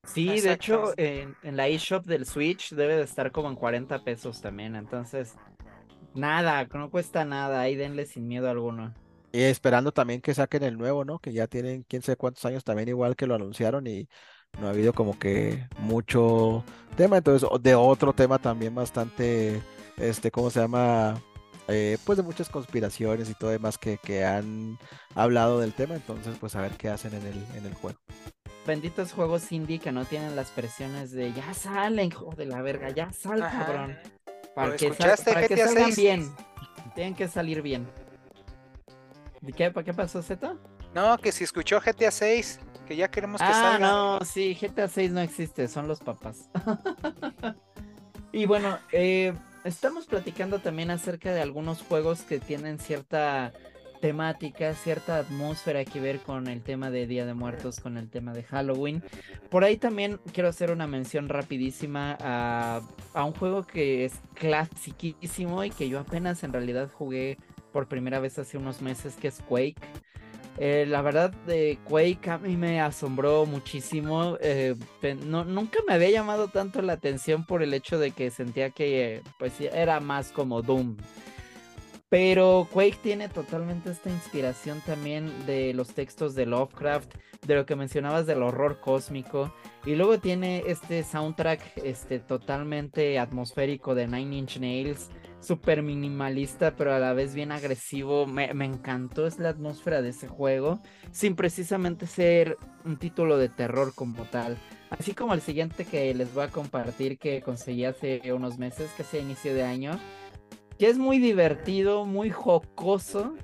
sí 0.04 0.40
de 0.40 0.52
hecho 0.52 0.92
en, 0.96 1.36
en 1.42 1.56
la 1.56 1.68
eShop 1.68 2.04
del 2.04 2.24
Switch 2.24 2.74
debe 2.74 2.96
de 2.96 3.02
estar 3.02 3.32
como 3.32 3.48
en 3.48 3.56
40 3.56 4.04
pesos 4.04 4.40
también 4.40 4.76
entonces 4.76 5.34
nada 6.14 6.64
no 6.72 6.90
cuesta 6.90 7.24
nada 7.24 7.60
ahí 7.60 7.74
denle 7.74 8.06
sin 8.06 8.28
miedo 8.28 8.48
alguno 8.48 8.94
y 9.34 9.42
esperando 9.42 9.90
también 9.90 10.20
que 10.20 10.32
saquen 10.32 10.62
el 10.62 10.78
nuevo, 10.78 11.04
¿no? 11.04 11.18
Que 11.18 11.32
ya 11.32 11.48
tienen 11.48 11.84
quién 11.88 12.02
sé 12.02 12.16
cuántos 12.16 12.44
años 12.44 12.62
también 12.62 12.88
igual 12.88 13.16
que 13.16 13.26
lo 13.26 13.34
anunciaron 13.34 13.84
y 13.88 14.08
no 14.60 14.68
ha 14.68 14.70
habido 14.70 14.92
como 14.92 15.18
que 15.18 15.66
mucho 15.76 16.64
tema. 16.96 17.16
Entonces, 17.16 17.48
de 17.60 17.74
otro 17.74 18.12
tema 18.12 18.38
también 18.38 18.76
bastante, 18.76 19.60
este, 19.96 20.30
¿cómo 20.30 20.50
se 20.50 20.60
llama? 20.60 21.20
Eh, 21.66 21.98
pues 22.04 22.16
de 22.16 22.22
muchas 22.22 22.48
conspiraciones 22.48 23.28
y 23.28 23.34
todo 23.34 23.50
demás 23.50 23.76
que, 23.76 23.98
que 23.98 24.24
han 24.24 24.78
hablado 25.16 25.58
del 25.58 25.72
tema. 25.72 25.96
Entonces, 25.96 26.36
pues 26.38 26.54
a 26.54 26.60
ver 26.60 26.76
qué 26.76 26.90
hacen 26.90 27.12
en 27.14 27.26
el, 27.26 27.44
en 27.56 27.66
el 27.66 27.74
juego. 27.74 27.98
Benditos 28.64 29.12
juegos 29.12 29.50
indie 29.50 29.80
que 29.80 29.90
no 29.90 30.04
tienen 30.04 30.36
las 30.36 30.52
presiones 30.52 31.10
de 31.10 31.32
ya 31.32 31.52
salen, 31.54 32.12
joder 32.12 32.36
de 32.36 32.46
la 32.46 32.62
verga, 32.62 32.90
ya 32.90 33.12
sal, 33.12 33.40
cabrón. 33.40 33.98
Para 34.54 34.76
que, 34.76 34.92
para 34.92 35.48
que 35.48 35.56
salgan 35.56 35.94
bien. 35.96 36.32
Tienen 36.94 37.16
que 37.16 37.26
salir 37.26 37.60
bien. 37.60 37.88
¿Qué, 39.52 39.72
¿Qué 39.84 39.94
pasó, 39.94 40.22
Z? 40.22 40.56
No, 40.94 41.18
que 41.18 41.32
si 41.32 41.44
escuchó 41.44 41.80
GTA 41.80 42.10
6 42.10 42.60
que 42.84 42.96
ya 42.96 43.10
queremos 43.10 43.40
que 43.40 43.46
ah, 43.46 43.52
salga. 43.52 43.86
no, 43.88 44.20
sí, 44.24 44.56
GTA 44.60 44.88
6 44.88 45.12
no 45.12 45.20
existe, 45.20 45.68
son 45.68 45.88
los 45.88 46.00
papás. 46.00 46.48
y 48.32 48.46
bueno, 48.46 48.78
eh, 48.92 49.32
estamos 49.64 50.06
platicando 50.06 50.58
también 50.58 50.90
acerca 50.90 51.32
de 51.32 51.40
algunos 51.40 51.82
juegos 51.82 52.22
que 52.22 52.38
tienen 52.38 52.78
cierta 52.78 53.52
temática, 54.00 54.74
cierta 54.74 55.16
atmósfera 55.16 55.82
que 55.86 55.98
ver 55.98 56.18
con 56.20 56.46
el 56.46 56.62
tema 56.62 56.90
de 56.90 57.06
Día 57.06 57.24
de 57.24 57.32
Muertos, 57.32 57.80
con 57.80 57.96
el 57.96 58.10
tema 58.10 58.34
de 58.34 58.42
Halloween. 58.42 59.02
Por 59.48 59.64
ahí 59.64 59.78
también 59.78 60.20
quiero 60.34 60.50
hacer 60.50 60.70
una 60.70 60.86
mención 60.86 61.30
rapidísima 61.30 62.18
a, 62.20 62.82
a 63.14 63.24
un 63.24 63.32
juego 63.32 63.62
que 63.66 64.04
es 64.04 64.20
clasiquísimo 64.34 65.64
y 65.64 65.70
que 65.70 65.88
yo 65.88 66.00
apenas 66.00 66.44
en 66.44 66.52
realidad 66.52 66.90
jugué 66.92 67.38
por 67.74 67.88
primera 67.88 68.20
vez 68.20 68.38
hace 68.38 68.56
unos 68.56 68.80
meses, 68.80 69.16
que 69.16 69.26
es 69.26 69.42
Quake. 69.48 69.82
Eh, 70.58 70.86
la 70.88 71.02
verdad, 71.02 71.32
de 71.44 71.80
Quake 71.82 72.30
a 72.30 72.38
mí 72.38 72.56
me 72.56 72.80
asombró 72.80 73.46
muchísimo. 73.46 74.38
Eh, 74.40 74.76
no, 75.26 75.44
nunca 75.44 75.80
me 75.84 75.94
había 75.94 76.10
llamado 76.10 76.46
tanto 76.46 76.80
la 76.82 76.92
atención 76.92 77.44
por 77.44 77.64
el 77.64 77.74
hecho 77.74 77.98
de 77.98 78.12
que 78.12 78.30
sentía 78.30 78.70
que 78.70 79.22
pues 79.40 79.60
era 79.60 79.98
más 79.98 80.30
como 80.30 80.62
Doom. 80.62 80.96
Pero 82.08 82.68
Quake 82.72 83.00
tiene 83.02 83.28
totalmente 83.28 83.90
esta 83.90 84.08
inspiración 84.08 84.80
también 84.86 85.32
de 85.44 85.74
los 85.74 85.88
textos 85.94 86.36
de 86.36 86.46
Lovecraft, 86.46 87.12
de 87.44 87.56
lo 87.56 87.66
que 87.66 87.74
mencionabas 87.74 88.24
del 88.24 88.44
horror 88.44 88.78
cósmico. 88.78 89.52
Y 89.84 89.96
luego 89.96 90.20
tiene 90.20 90.62
este 90.68 91.02
soundtrack 91.02 91.78
este, 91.78 92.20
totalmente 92.20 93.18
atmosférico 93.18 93.96
de 93.96 94.06
Nine 94.06 94.36
Inch 94.36 94.58
Nails 94.60 95.10
súper 95.44 95.82
minimalista, 95.82 96.74
pero 96.76 96.94
a 96.94 96.98
la 96.98 97.12
vez 97.12 97.34
bien 97.34 97.52
agresivo. 97.52 98.26
Me, 98.26 98.50
encantó 98.64 99.26
es 99.26 99.38
la 99.38 99.50
atmósfera 99.50 100.02
de 100.02 100.10
ese 100.10 100.28
juego, 100.28 100.80
sin 101.12 101.36
precisamente 101.36 102.06
ser 102.06 102.56
un 102.84 102.96
título 102.96 103.38
de 103.38 103.48
terror 103.48 103.94
como 103.94 104.24
tal. 104.24 104.58
Así 104.90 105.14
como 105.14 105.34
el 105.34 105.40
siguiente 105.40 105.84
que 105.84 106.12
les 106.14 106.32
voy 106.34 106.44
a 106.44 106.48
compartir 106.48 107.18
que 107.18 107.42
conseguí 107.42 107.84
hace 107.84 108.20
unos 108.32 108.58
meses, 108.58 108.90
que 108.96 109.16
a 109.16 109.20
inicio 109.20 109.54
de 109.54 109.64
año, 109.64 109.98
que 110.78 110.88
es 110.88 110.98
muy 110.98 111.18
divertido, 111.18 112.04
muy 112.04 112.30
jocoso, 112.30 113.34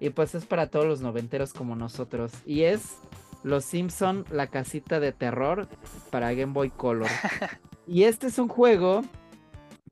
y 0.00 0.10
pues 0.10 0.34
es 0.34 0.46
para 0.46 0.68
todos 0.68 0.86
los 0.86 1.00
noventeros 1.00 1.52
como 1.52 1.76
nosotros. 1.76 2.32
Y 2.44 2.62
es 2.62 2.98
Los 3.42 3.64
Simpson, 3.64 4.24
la 4.30 4.48
casita 4.48 5.00
de 5.00 5.12
terror 5.12 5.68
para 6.10 6.32
Game 6.34 6.52
Boy 6.52 6.70
Color. 6.70 7.08
Y 7.84 8.04
este 8.04 8.28
es 8.28 8.38
un 8.38 8.46
juego 8.46 9.02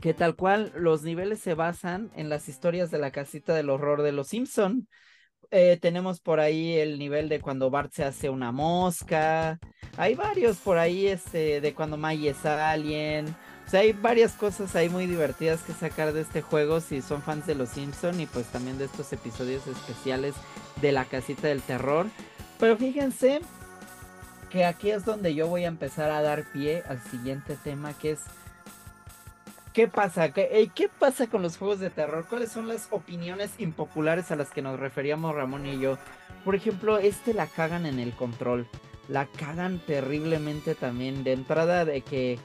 que 0.00 0.14
tal 0.14 0.34
cual 0.34 0.72
los 0.74 1.02
niveles 1.02 1.40
se 1.40 1.54
basan 1.54 2.10
en 2.16 2.28
las 2.28 2.48
historias 2.48 2.90
de 2.90 2.98
la 2.98 3.10
casita 3.10 3.54
del 3.54 3.70
horror 3.70 4.02
de 4.02 4.12
los 4.12 4.28
Simpson. 4.28 4.88
Eh, 5.50 5.78
tenemos 5.80 6.20
por 6.20 6.40
ahí 6.40 6.78
el 6.78 6.98
nivel 6.98 7.28
de 7.28 7.40
cuando 7.40 7.70
Bart 7.70 7.92
se 7.92 8.04
hace 8.04 8.30
una 8.30 8.52
mosca. 8.52 9.58
Hay 9.96 10.14
varios 10.14 10.58
por 10.58 10.78
ahí 10.78 11.06
este, 11.06 11.60
de 11.60 11.74
cuando 11.74 11.96
Maggie 11.96 12.30
es 12.30 12.46
alien. 12.46 13.28
O 13.66 13.70
sea, 13.70 13.80
hay 13.80 13.92
varias 13.92 14.32
cosas 14.32 14.74
ahí 14.74 14.88
muy 14.88 15.06
divertidas 15.06 15.62
que 15.62 15.72
sacar 15.72 16.12
de 16.12 16.22
este 16.22 16.42
juego 16.42 16.80
si 16.80 17.02
son 17.02 17.22
fans 17.22 17.46
de 17.46 17.54
los 17.54 17.68
Simpson 17.68 18.20
y 18.20 18.26
pues 18.26 18.46
también 18.46 18.78
de 18.78 18.86
estos 18.86 19.12
episodios 19.12 19.66
especiales 19.66 20.34
de 20.80 20.92
la 20.92 21.04
casita 21.04 21.48
del 21.48 21.62
terror. 21.62 22.06
Pero 22.58 22.76
fíjense 22.76 23.40
que 24.50 24.64
aquí 24.64 24.90
es 24.90 25.04
donde 25.04 25.34
yo 25.34 25.46
voy 25.46 25.64
a 25.64 25.68
empezar 25.68 26.10
a 26.10 26.22
dar 26.22 26.50
pie 26.52 26.82
al 26.88 27.00
siguiente 27.02 27.56
tema 27.62 27.92
que 27.92 28.12
es 28.12 28.20
¿Qué 29.72 29.86
pasa? 29.86 30.32
¿Qué, 30.32 30.70
¿Qué 30.74 30.88
pasa 30.88 31.28
con 31.28 31.42
los 31.42 31.56
juegos 31.56 31.78
de 31.78 31.90
terror? 31.90 32.26
¿Cuáles 32.28 32.50
son 32.50 32.66
las 32.66 32.88
opiniones 32.90 33.52
impopulares 33.58 34.30
a 34.30 34.36
las 34.36 34.50
que 34.50 34.62
nos 34.62 34.80
referíamos 34.80 35.34
Ramón 35.34 35.64
y 35.66 35.78
yo? 35.78 35.96
Por 36.44 36.54
ejemplo, 36.56 36.98
este 36.98 37.34
la 37.34 37.46
cagan 37.46 37.86
en 37.86 37.98
el 38.00 38.12
control. 38.12 38.66
la 39.08 39.26
cagan 39.26 39.80
terriblemente 39.86 40.74
también. 40.74 41.22
De 41.24 41.32
entrada 41.32 41.84
de 41.84 42.00
que 42.00 42.38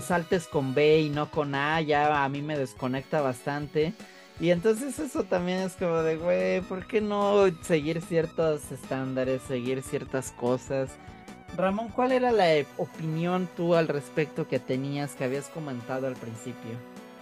saltes 0.00 0.46
con 0.46 0.74
B 0.74 1.00
y 1.00 1.08
no 1.10 1.30
con 1.30 1.54
A, 1.54 1.80
ya 1.80 2.24
a 2.24 2.28
mí 2.28 2.42
me 2.42 2.58
desconecta 2.58 3.20
bastante. 3.22 3.94
Y 4.40 4.50
entonces 4.50 4.98
eso 4.98 5.24
también 5.24 5.60
es 5.60 5.74
como 5.74 6.02
de, 6.02 6.16
güey, 6.16 6.60
¿por 6.62 6.86
qué 6.86 7.00
no 7.00 7.46
seguir 7.62 8.02
ciertos 8.02 8.72
estándares, 8.72 9.42
seguir 9.42 9.82
ciertas 9.82 10.32
cosas? 10.32 10.90
Ramón, 11.56 11.88
¿cuál 11.88 12.12
era 12.12 12.32
la 12.32 12.46
opinión 12.78 13.48
tú 13.56 13.74
al 13.74 13.88
respecto 13.88 14.48
que 14.48 14.58
tenías, 14.58 15.14
que 15.14 15.24
habías 15.24 15.48
comentado 15.48 16.06
al 16.06 16.14
principio? 16.14 16.72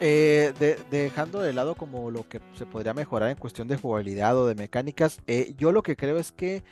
Eh, 0.00 0.52
dejando 0.90 1.40
de 1.40 1.52
lado 1.52 1.76
como 1.76 2.10
lo 2.10 2.28
que 2.28 2.40
se 2.58 2.66
podría 2.66 2.92
mejorar 2.92 3.30
en 3.30 3.36
cuestión 3.36 3.68
de 3.68 3.76
jugabilidad 3.76 4.36
o 4.36 4.46
de 4.46 4.54
mecánicas, 4.54 5.20
eh, 5.26 5.54
yo 5.56 5.70
lo 5.70 5.82
que 5.82 5.96
creo 5.96 6.18
es 6.18 6.32
que 6.32 6.64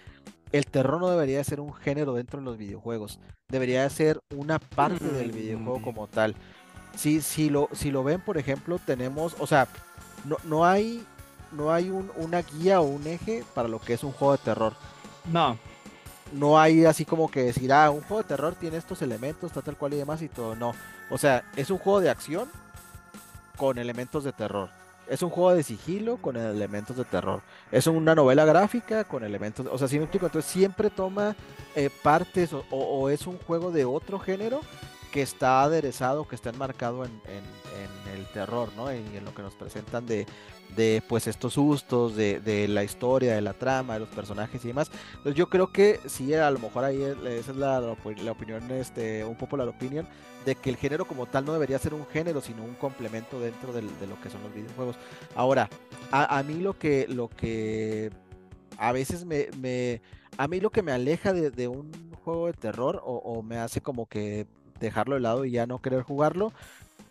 el 0.51 0.66
terror 0.66 1.01
no 1.01 1.09
debería 1.11 1.44
ser 1.44 1.61
un 1.61 1.73
género 1.73 2.14
dentro 2.14 2.40
de 2.40 2.46
los 2.46 2.59
videojuegos, 2.59 3.20
debería 3.49 3.88
ser 3.88 4.18
una 4.35 4.59
parte 4.59 5.05
del 5.05 5.31
videojuego 5.31 5.81
como 5.81 6.09
tal. 6.09 6.35
Si, 6.96 7.20
si, 7.20 7.51
lo, 7.51 7.68
si 7.73 7.92
lo 7.92 8.03
ven, 8.03 8.20
por 8.20 8.37
ejemplo, 8.37 8.81
tenemos, 8.85 9.37
o 9.38 9.46
sea, 9.46 9.68
no, 10.25 10.37
no 10.42 10.64
hay, 10.64 11.07
no 11.53 11.73
hay 11.73 11.88
una 11.90 12.42
guía 12.42 12.81
o 12.81 12.85
un 12.85 13.07
eje 13.07 13.44
para 13.55 13.68
lo 13.68 13.81
que 13.81 13.92
es 13.92 14.03
un 14.03 14.11
juego 14.11 14.33
de 14.33 14.42
terror. 14.42 14.73
No. 15.31 15.57
No 16.32 16.60
hay 16.60 16.84
así 16.84 17.04
como 17.04 17.30
que 17.30 17.44
decir, 17.44 17.72
ah, 17.72 17.90
un 17.90 18.02
juego 18.02 18.22
de 18.22 18.28
terror 18.28 18.54
tiene 18.54 18.76
estos 18.76 19.02
elementos, 19.02 19.52
tal, 19.52 19.76
cual 19.76 19.94
y 19.94 19.96
demás 19.96 20.22
y 20.22 20.28
todo. 20.28 20.54
No. 20.54 20.74
O 21.10 21.18
sea, 21.18 21.44
es 21.56 21.70
un 21.70 21.78
juego 21.78 22.00
de 22.00 22.10
acción 22.10 22.48
con 23.56 23.78
elementos 23.78 24.24
de 24.24 24.32
terror. 24.32 24.70
Es 25.08 25.22
un 25.22 25.30
juego 25.30 25.54
de 25.54 25.64
sigilo 25.64 26.18
con 26.18 26.36
elementos 26.36 26.96
de 26.96 27.04
terror. 27.04 27.42
Es 27.72 27.88
una 27.88 28.14
novela 28.14 28.44
gráfica 28.44 29.02
con 29.04 29.24
elementos. 29.24 29.66
O 29.70 29.76
sea, 29.76 29.88
si 29.88 29.98
me 29.98 30.04
explico, 30.04 30.26
entonces 30.26 30.50
siempre 30.50 30.88
toma 30.88 31.34
eh, 31.74 31.90
partes 32.02 32.50
o, 32.70 33.08
es 33.10 33.26
un 33.26 33.36
juego 33.38 33.72
de 33.72 33.84
otro 33.84 34.20
género 34.20 34.60
que 35.11 35.23
está 35.23 35.62
aderezado, 35.62 36.27
que 36.27 36.37
está 36.37 36.51
enmarcado 36.51 37.05
en, 37.05 37.11
el 38.14 38.27
terror, 38.33 38.70
¿no? 38.77 38.92
Y 38.92 38.99
en 38.99 39.25
lo 39.25 39.35
que 39.35 39.42
nos 39.42 39.55
presentan 39.55 40.05
de, 40.07 40.27
de 40.77 41.03
pues 41.09 41.27
estos 41.27 41.55
sustos, 41.55 42.16
de, 42.16 42.66
la 42.68 42.85
historia, 42.85 43.35
de 43.35 43.40
la 43.40 43.53
trama, 43.53 43.94
de 43.94 44.01
los 44.01 44.09
personajes 44.09 44.64
y 44.64 44.68
demás. 44.68 44.90
Entonces 45.11 45.35
yo 45.35 45.49
creo 45.49 45.73
que 45.73 46.01
sí, 46.07 46.35
a 46.35 46.51
lo 46.51 46.59
mejor 46.59 46.85
ahí 46.85 47.03
esa 47.03 47.51
es 47.51 47.57
la, 47.57 47.81
opinión, 48.31 48.70
este, 48.73 49.25
un 49.25 49.37
popular 49.37 49.68
opinion, 49.68 50.07
de 50.44 50.55
que 50.55 50.70
el 50.70 50.77
género 50.77 51.05
como 51.05 51.27
tal 51.27 51.44
no 51.44 51.53
debería 51.53 51.79
ser 51.79 51.94
un 51.94 52.07
género, 52.07 52.40
sino 52.40 52.64
un 52.64 52.75
complemento 52.75 53.40
dentro 53.40 53.73
de, 53.73 53.83
lo 53.83 54.20
que 54.23 54.31
son 54.31 54.42
los 54.42 54.55
videojuegos. 54.55 54.96
Ahora, 55.35 55.68
a, 56.11 56.42
mí 56.42 56.55
lo 56.55 56.79
que, 56.79 57.07
lo 57.09 57.29
que 57.29 58.11
a 58.79 58.92
veces 58.92 59.25
me, 59.25 60.01
a 60.37 60.49
mí 60.49 60.61
lo 60.61 60.70
que 60.70 60.83
me 60.83 60.92
aleja 60.92 61.33
de, 61.33 61.68
un 61.68 61.90
juego 62.25 62.46
de 62.46 62.53
terror 62.53 63.03
o 63.05 63.42
me 63.42 63.59
hace 63.59 63.81
como 63.81 64.07
que 64.07 64.46
dejarlo 64.80 65.14
de 65.14 65.20
lado 65.20 65.44
y 65.44 65.52
ya 65.52 65.66
no 65.66 65.80
querer 65.80 66.02
jugarlo, 66.02 66.52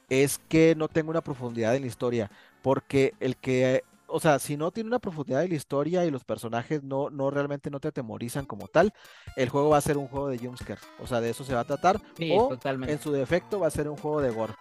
es 0.09 0.39
que 0.49 0.75
no 0.75 0.87
tengo 0.87 1.11
una 1.11 1.21
profundidad 1.21 1.75
en 1.75 1.83
la 1.83 1.87
historia. 1.87 2.31
Porque 2.61 3.13
el 3.19 3.37
que, 3.37 3.83
o 4.07 4.19
sea, 4.19 4.39
si 4.39 4.57
no 4.57 4.71
tiene 4.71 4.87
una 4.87 4.99
profundidad 4.99 5.43
en 5.43 5.49
la 5.49 5.55
historia 5.55 6.05
y 6.05 6.11
los 6.11 6.23
personajes 6.23 6.83
no, 6.83 7.09
no 7.09 7.31
realmente 7.31 7.69
no 7.69 7.79
te 7.79 7.87
atemorizan 7.87 8.45
como 8.45 8.67
tal, 8.67 8.93
el 9.37 9.49
juego 9.49 9.69
va 9.69 9.77
a 9.77 9.81
ser 9.81 9.97
un 9.97 10.07
juego 10.07 10.27
de 10.27 10.39
jumpscare. 10.39 10.81
O 10.99 11.07
sea, 11.07 11.21
de 11.21 11.29
eso 11.29 11.43
se 11.43 11.53
va 11.53 11.61
a 11.61 11.65
tratar. 11.65 12.01
o 12.31 12.57
en 12.63 12.99
su 12.99 13.11
defecto 13.11 13.59
va 13.59 13.67
a 13.67 13.71
ser 13.71 13.87
un 13.87 13.97
juego 13.97 14.21
de 14.21 14.31
gore. 14.31 14.53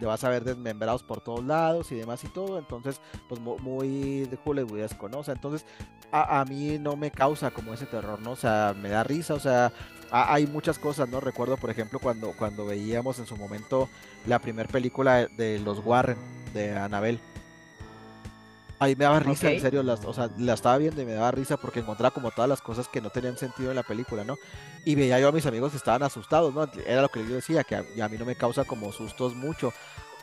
Te 0.00 0.04
vas 0.04 0.24
a 0.24 0.28
ver 0.28 0.44
desmembrados 0.44 1.02
por 1.02 1.22
todos 1.22 1.42
lados 1.42 1.90
y 1.90 1.94
demás 1.94 2.22
y 2.24 2.28
todo. 2.28 2.58
Entonces, 2.58 3.00
pues 3.28 3.40
muy 3.40 4.24
de 4.26 4.38
Hollywoodesco, 4.44 5.08
¿no? 5.08 5.20
O 5.20 5.24
sea, 5.24 5.32
entonces 5.32 5.64
a, 6.22 6.40
a, 6.40 6.44
mí 6.44 6.78
no 6.78 6.96
me 6.96 7.10
causa 7.10 7.50
como 7.50 7.74
ese 7.74 7.86
terror, 7.86 8.20
¿no? 8.20 8.32
O 8.32 8.36
sea, 8.36 8.74
me 8.80 8.88
da 8.88 9.04
risa, 9.04 9.34
o 9.34 9.40
sea, 9.40 9.72
hay 10.10 10.46
muchas 10.46 10.78
cosas, 10.78 11.08
¿no? 11.08 11.20
Recuerdo, 11.20 11.56
por 11.56 11.70
ejemplo, 11.70 11.98
cuando, 11.98 12.32
cuando 12.32 12.66
veíamos 12.66 13.18
en 13.18 13.26
su 13.26 13.36
momento 13.36 13.88
la 14.26 14.38
primera 14.38 14.68
película 14.68 15.26
de 15.26 15.58
los 15.58 15.84
Warren, 15.84 16.18
de 16.54 16.76
Anabel. 16.76 17.20
Ahí 18.78 18.94
me 18.94 19.04
daba 19.04 19.20
risa, 19.20 19.50
en 19.50 19.60
serio, 19.60 19.82
las, 19.82 20.04
o 20.04 20.12
sea, 20.12 20.28
la 20.36 20.52
estaba 20.52 20.76
viendo 20.76 21.00
y 21.00 21.06
me 21.06 21.14
daba 21.14 21.30
risa 21.30 21.56
porque 21.56 21.80
encontraba 21.80 22.12
como 22.12 22.30
todas 22.30 22.48
las 22.48 22.60
cosas 22.60 22.88
que 22.88 23.00
no 23.00 23.08
tenían 23.08 23.38
sentido 23.38 23.70
en 23.70 23.76
la 23.76 23.82
película, 23.82 24.22
¿no? 24.22 24.36
Y 24.84 24.94
veía 24.94 25.18
yo 25.18 25.28
a 25.28 25.32
mis 25.32 25.46
amigos 25.46 25.70
que 25.70 25.78
estaban 25.78 26.02
asustados, 26.02 26.54
¿no? 26.54 26.68
Era 26.86 27.00
lo 27.00 27.08
que 27.08 27.26
yo 27.26 27.34
decía, 27.34 27.64
que 27.64 27.74
a, 27.74 27.84
a 28.04 28.08
mí 28.08 28.18
no 28.18 28.26
me 28.26 28.34
causa 28.34 28.64
como 28.64 28.92
sustos 28.92 29.34
mucho. 29.34 29.72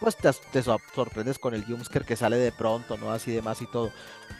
Pues 0.04 0.18
te, 0.18 0.62
sorprendes 0.62 1.40
con 1.40 1.54
el 1.54 1.64
jumpscare 1.64 2.04
que 2.04 2.18
sale 2.18 2.36
de 2.36 2.52
pronto, 2.52 2.98
¿no? 2.98 3.14
Así 3.14 3.32
demás 3.32 3.62
y 3.62 3.68
todo. 3.68 3.90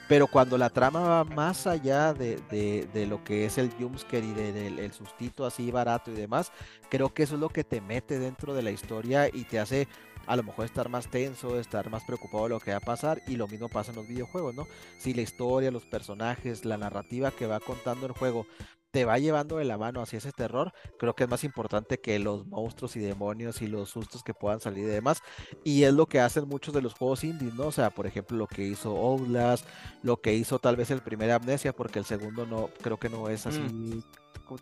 Pero 0.10 0.28
cuando 0.28 0.58
la 0.58 0.70
trama 0.70 1.00
va 1.00 1.24
más 1.24 1.68
allá 1.68 2.14
de, 2.14 3.08
lo 3.08 3.24
que 3.24 3.46
es 3.46 3.58
el 3.58 3.72
jumpscare 3.72 4.26
y 4.26 4.34
del 4.34 4.76
de, 4.76 4.92
sustito 4.92 5.46
así 5.46 5.72
barato 5.72 6.12
y 6.12 6.16
demás, 6.16 6.52
creo 6.90 7.14
que 7.14 7.24
eso 7.24 7.36
es 7.36 7.40
lo 7.40 7.48
que 7.48 7.64
te 7.64 7.80
mete 7.80 8.20
dentro 8.20 8.54
de 8.54 8.62
la 8.62 8.72
historia 8.72 9.30
y 9.30 9.46
te 9.46 9.58
hace 9.58 9.88
a 10.28 10.36
lo 10.36 10.44
mejor 10.44 10.66
estar 10.66 10.90
más 10.90 11.10
tenso, 11.10 11.58
estar 11.58 11.90
más 11.90 12.04
preocupado 12.04 12.44
de 12.44 12.50
lo 12.50 12.60
que 12.60 12.72
va 12.72 12.78
a 12.78 12.82
pasar 12.82 13.22
y 13.26 13.38
lo 13.38 13.48
mismo 13.48 13.70
pasa 13.70 13.92
en 13.92 13.96
los 13.96 14.08
videojuegos, 14.10 14.54
¿no? 14.54 14.68
Si 15.00 15.14
la 15.14 15.22
historia, 15.22 15.72
los 15.72 15.86
personajes, 15.86 16.66
la 16.66 16.76
narrativa 16.76 17.32
que 17.32 17.48
va 17.48 17.62
contando 17.62 18.06
el 18.06 18.12
juego 18.12 18.46
te 18.94 19.06
va 19.06 19.18
llevando 19.18 19.58
de 19.58 19.66
la 19.66 19.80
mano 19.80 20.04
hacia 20.04 20.20
ese 20.20 20.32
terror, 20.32 20.72
creo 21.00 21.16
que 21.16 21.24
es 21.24 21.30
más 21.30 21.44
importante 21.44 22.00
que 22.00 22.20
los 22.20 22.46
monstruos 22.46 22.96
y 22.96 23.00
demonios 23.00 23.64
y 23.64 23.68
los 23.68 23.90
sustos 23.90 24.22
que 24.22 24.36
puedan 24.36 24.60
salir 24.60 24.84
y 24.84 24.88
demás. 24.88 25.24
Y 25.64 25.82
es 25.82 25.94
lo 25.96 26.06
que 26.06 26.20
hacen 26.20 26.48
muchos 26.48 26.76
de 26.76 26.84
los 26.84 26.94
juegos 26.94 27.24
indies, 27.24 27.56
¿no? 27.56 27.66
O 27.66 27.72
sea, 27.72 27.90
por 27.90 28.06
ejemplo, 28.06 28.38
lo 28.38 28.46
que 28.46 28.62
hizo 28.62 28.96
Outlast, 28.96 29.66
lo 30.04 30.22
que 30.22 30.36
hizo 30.36 30.60
tal 30.60 30.76
vez 30.76 30.92
el 30.92 31.02
primer 31.02 31.32
Amnesia, 31.32 31.74
porque 31.74 31.98
el 31.98 32.06
segundo 32.06 32.46
no, 32.46 32.70
creo 32.84 33.00
que 33.00 33.10
no 33.10 33.30
es 33.30 33.48
así. 33.48 33.62
Mm. 33.62 34.04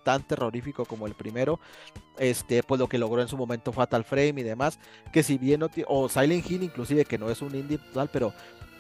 tan 0.02 0.26
terrorífico 0.26 0.86
como 0.86 1.06
el 1.06 1.16
primero 1.16 1.60
este 2.18 2.64
pues 2.64 2.80
lo 2.80 2.88
que 2.88 2.98
logró 2.98 3.22
en 3.22 3.28
su 3.28 3.36
momento 3.36 3.74
Fatal 3.74 4.06
Frame 4.06 4.40
y 4.40 4.44
demás 4.44 4.80
que 5.12 5.22
si 5.22 5.38
bien 5.38 5.60
no 5.60 5.70
o 5.88 6.08
Silent 6.08 6.50
Hill 6.50 6.64
inclusive 6.64 7.04
que 7.04 7.18
no 7.18 7.30
es 7.30 7.42
un 7.42 7.54
indie 7.56 7.78
total 7.78 8.10
pero 8.14 8.32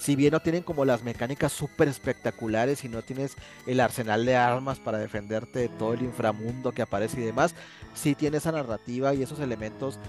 si 0.01 0.15
bien 0.15 0.31
no 0.31 0.39
tienen 0.39 0.63
como 0.63 0.83
las 0.83 1.03
mecánicas 1.03 1.51
súper 1.51 1.87
espectaculares 1.87 2.83
y 2.83 2.89
no 2.89 3.03
tienes 3.03 3.35
el 3.67 3.79
arsenal 3.79 4.25
de 4.25 4.35
armas 4.35 4.79
para 4.79 4.97
defenderte 4.97 5.59
de 5.59 5.69
todo 5.69 5.93
el 5.93 6.01
inframundo 6.01 6.71
que 6.71 6.81
aparece 6.81 7.21
y 7.21 7.25
demás, 7.25 7.53
sí 7.93 8.15
tiene 8.15 8.37
esa 8.37 8.51
narrativa 8.51 9.13
y 9.13 9.21
esos 9.21 9.39
elementos 9.39 9.99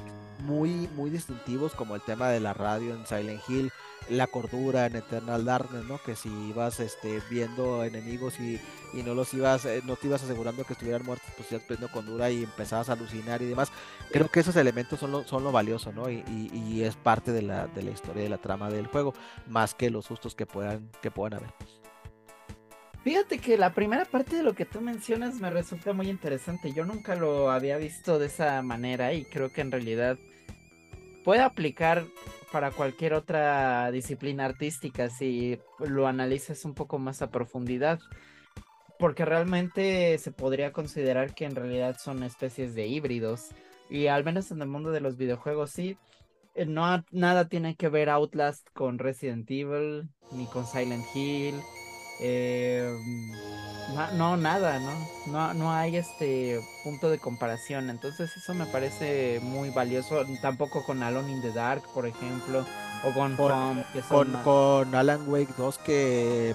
muy, 0.43 0.89
muy 0.95 1.11
distintivos 1.11 1.75
como 1.75 1.95
el 1.95 2.01
tema 2.03 2.29
de 2.29 2.41
la 2.41 2.53
radio 2.53 2.95
en 2.95 3.07
Silent 3.07 3.41
Hill, 3.49 3.73
la 4.09 4.27
cordura 4.27 4.87
en 4.87 4.97
Eternal 4.97 5.45
Darkness, 5.45 5.85
¿no? 5.85 5.99
Que 5.99 6.17
si 6.17 6.29
ibas 6.49 6.81
este, 6.81 7.23
viendo 7.31 7.85
enemigos 7.85 8.39
y, 8.41 8.61
y 8.93 9.03
no 9.03 9.15
los 9.15 9.33
ibas, 9.35 9.65
eh, 9.65 9.83
no 9.85 9.97
te 9.97 10.09
ibas 10.09 10.23
asegurando 10.23 10.65
que 10.65 10.73
estuvieran 10.73 11.05
muertos, 11.05 11.29
pues 11.37 11.51
ibas 11.53 11.65
perdiendo 11.65 11.93
cordura 11.93 12.31
y 12.31 12.43
empezabas 12.43 12.89
a 12.89 12.93
alucinar 12.95 13.43
y 13.43 13.47
demás. 13.47 13.71
Creo 14.11 14.29
que 14.29 14.41
esos 14.41 14.57
elementos 14.57 14.99
son 14.99 15.13
lo, 15.13 15.25
son 15.25 15.45
lo 15.45 15.53
valioso, 15.53 15.93
¿no? 15.93 16.11
Y, 16.11 16.25
y, 16.29 16.83
es 16.83 16.97
parte 16.97 17.33
de 17.33 17.43
la, 17.43 17.67
de 17.69 17.83
la 17.83 17.91
historia 17.91 18.25
de 18.25 18.29
la 18.29 18.39
trama 18.39 18.71
del 18.71 18.87
juego, 18.87 19.15
más 19.47 19.75
que 19.75 19.91
los 19.91 20.07
sustos 20.07 20.35
que 20.35 20.47
puedan, 20.47 20.91
que 21.01 21.11
puedan 21.11 21.35
haber. 21.35 21.55
Fíjate 23.05 23.39
que 23.39 23.57
la 23.57 23.75
primera 23.75 24.05
parte 24.05 24.37
de 24.37 24.45
lo 24.45 24.55
que 24.55 24.65
tú 24.65 24.81
mencionas 24.81 25.35
me 25.41 25.51
resulta 25.51 25.93
muy 25.93 26.09
interesante. 26.09 26.73
Yo 26.73 26.85
nunca 26.85 27.17
lo 27.17 27.51
había 27.51 27.77
visto 27.77 28.19
de 28.19 28.27
esa 28.27 28.63
manera 28.63 29.13
y 29.13 29.25
creo 29.25 29.53
que 29.53 29.61
en 29.61 29.73
realidad 29.73 30.19
puede 31.25 31.41
aplicar 31.41 32.05
para 32.53 32.71
cualquier 32.71 33.15
otra 33.15 33.91
disciplina 33.91 34.45
artística 34.45 35.09
si 35.09 35.59
lo 35.79 36.07
analizas 36.07 36.65
un 36.65 36.75
poco 36.75 36.99
más 36.99 37.23
a 37.23 37.31
profundidad. 37.31 37.99
Porque 38.99 39.25
realmente 39.25 40.17
se 40.19 40.31
podría 40.31 40.73
considerar 40.73 41.35
que 41.35 41.45
en 41.45 41.57
realidad 41.57 41.97
son 41.99 42.23
especies 42.23 42.75
de 42.75 42.87
híbridos. 42.87 43.49
Y 43.91 44.07
al 44.07 44.23
menos 44.25 44.51
en 44.51 44.63
el 44.63 44.69
mundo 44.69 44.91
de 44.91 45.01
los 45.01 45.17
videojuegos 45.17 45.71
sí. 45.71 45.97
Eh, 46.55 46.67
no 46.67 47.03
nada 47.11 47.49
tiene 47.49 47.75
que 47.77 47.89
ver 47.89 48.11
Outlast 48.11 48.69
con 48.75 48.99
Resident 48.99 49.51
Evil, 49.51 50.09
ni 50.31 50.47
con 50.47 50.67
Silent 50.67 51.05
Hill. 51.15 51.55
Eh, 52.21 52.95
no, 54.15 54.37
nada, 54.37 54.79
¿no? 54.79 54.93
¿no? 55.27 55.55
No 55.55 55.73
hay 55.73 55.97
este 55.97 56.61
punto 56.85 57.11
de 57.11 57.19
comparación. 57.19 57.91
Entonces 57.91 58.37
eso 58.37 58.55
me 58.55 58.67
parece 58.67 59.41
muy 59.43 59.71
valioso. 59.71 60.25
Tampoco 60.41 60.85
con 60.85 61.03
Alone 61.03 61.33
in 61.33 61.43
the 61.43 61.53
Dark, 61.53 61.83
por 61.95 62.07
ejemplo. 62.07 62.65
O 63.05 63.13
con 63.13 63.37
con, 63.37 64.33
con, 64.45 64.95
Alan 64.95 65.29
Wake 65.29 65.55
2 65.57 65.79
que 65.79 66.55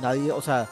nadie, 0.00 0.30
o 0.30 0.40
sea, 0.40 0.68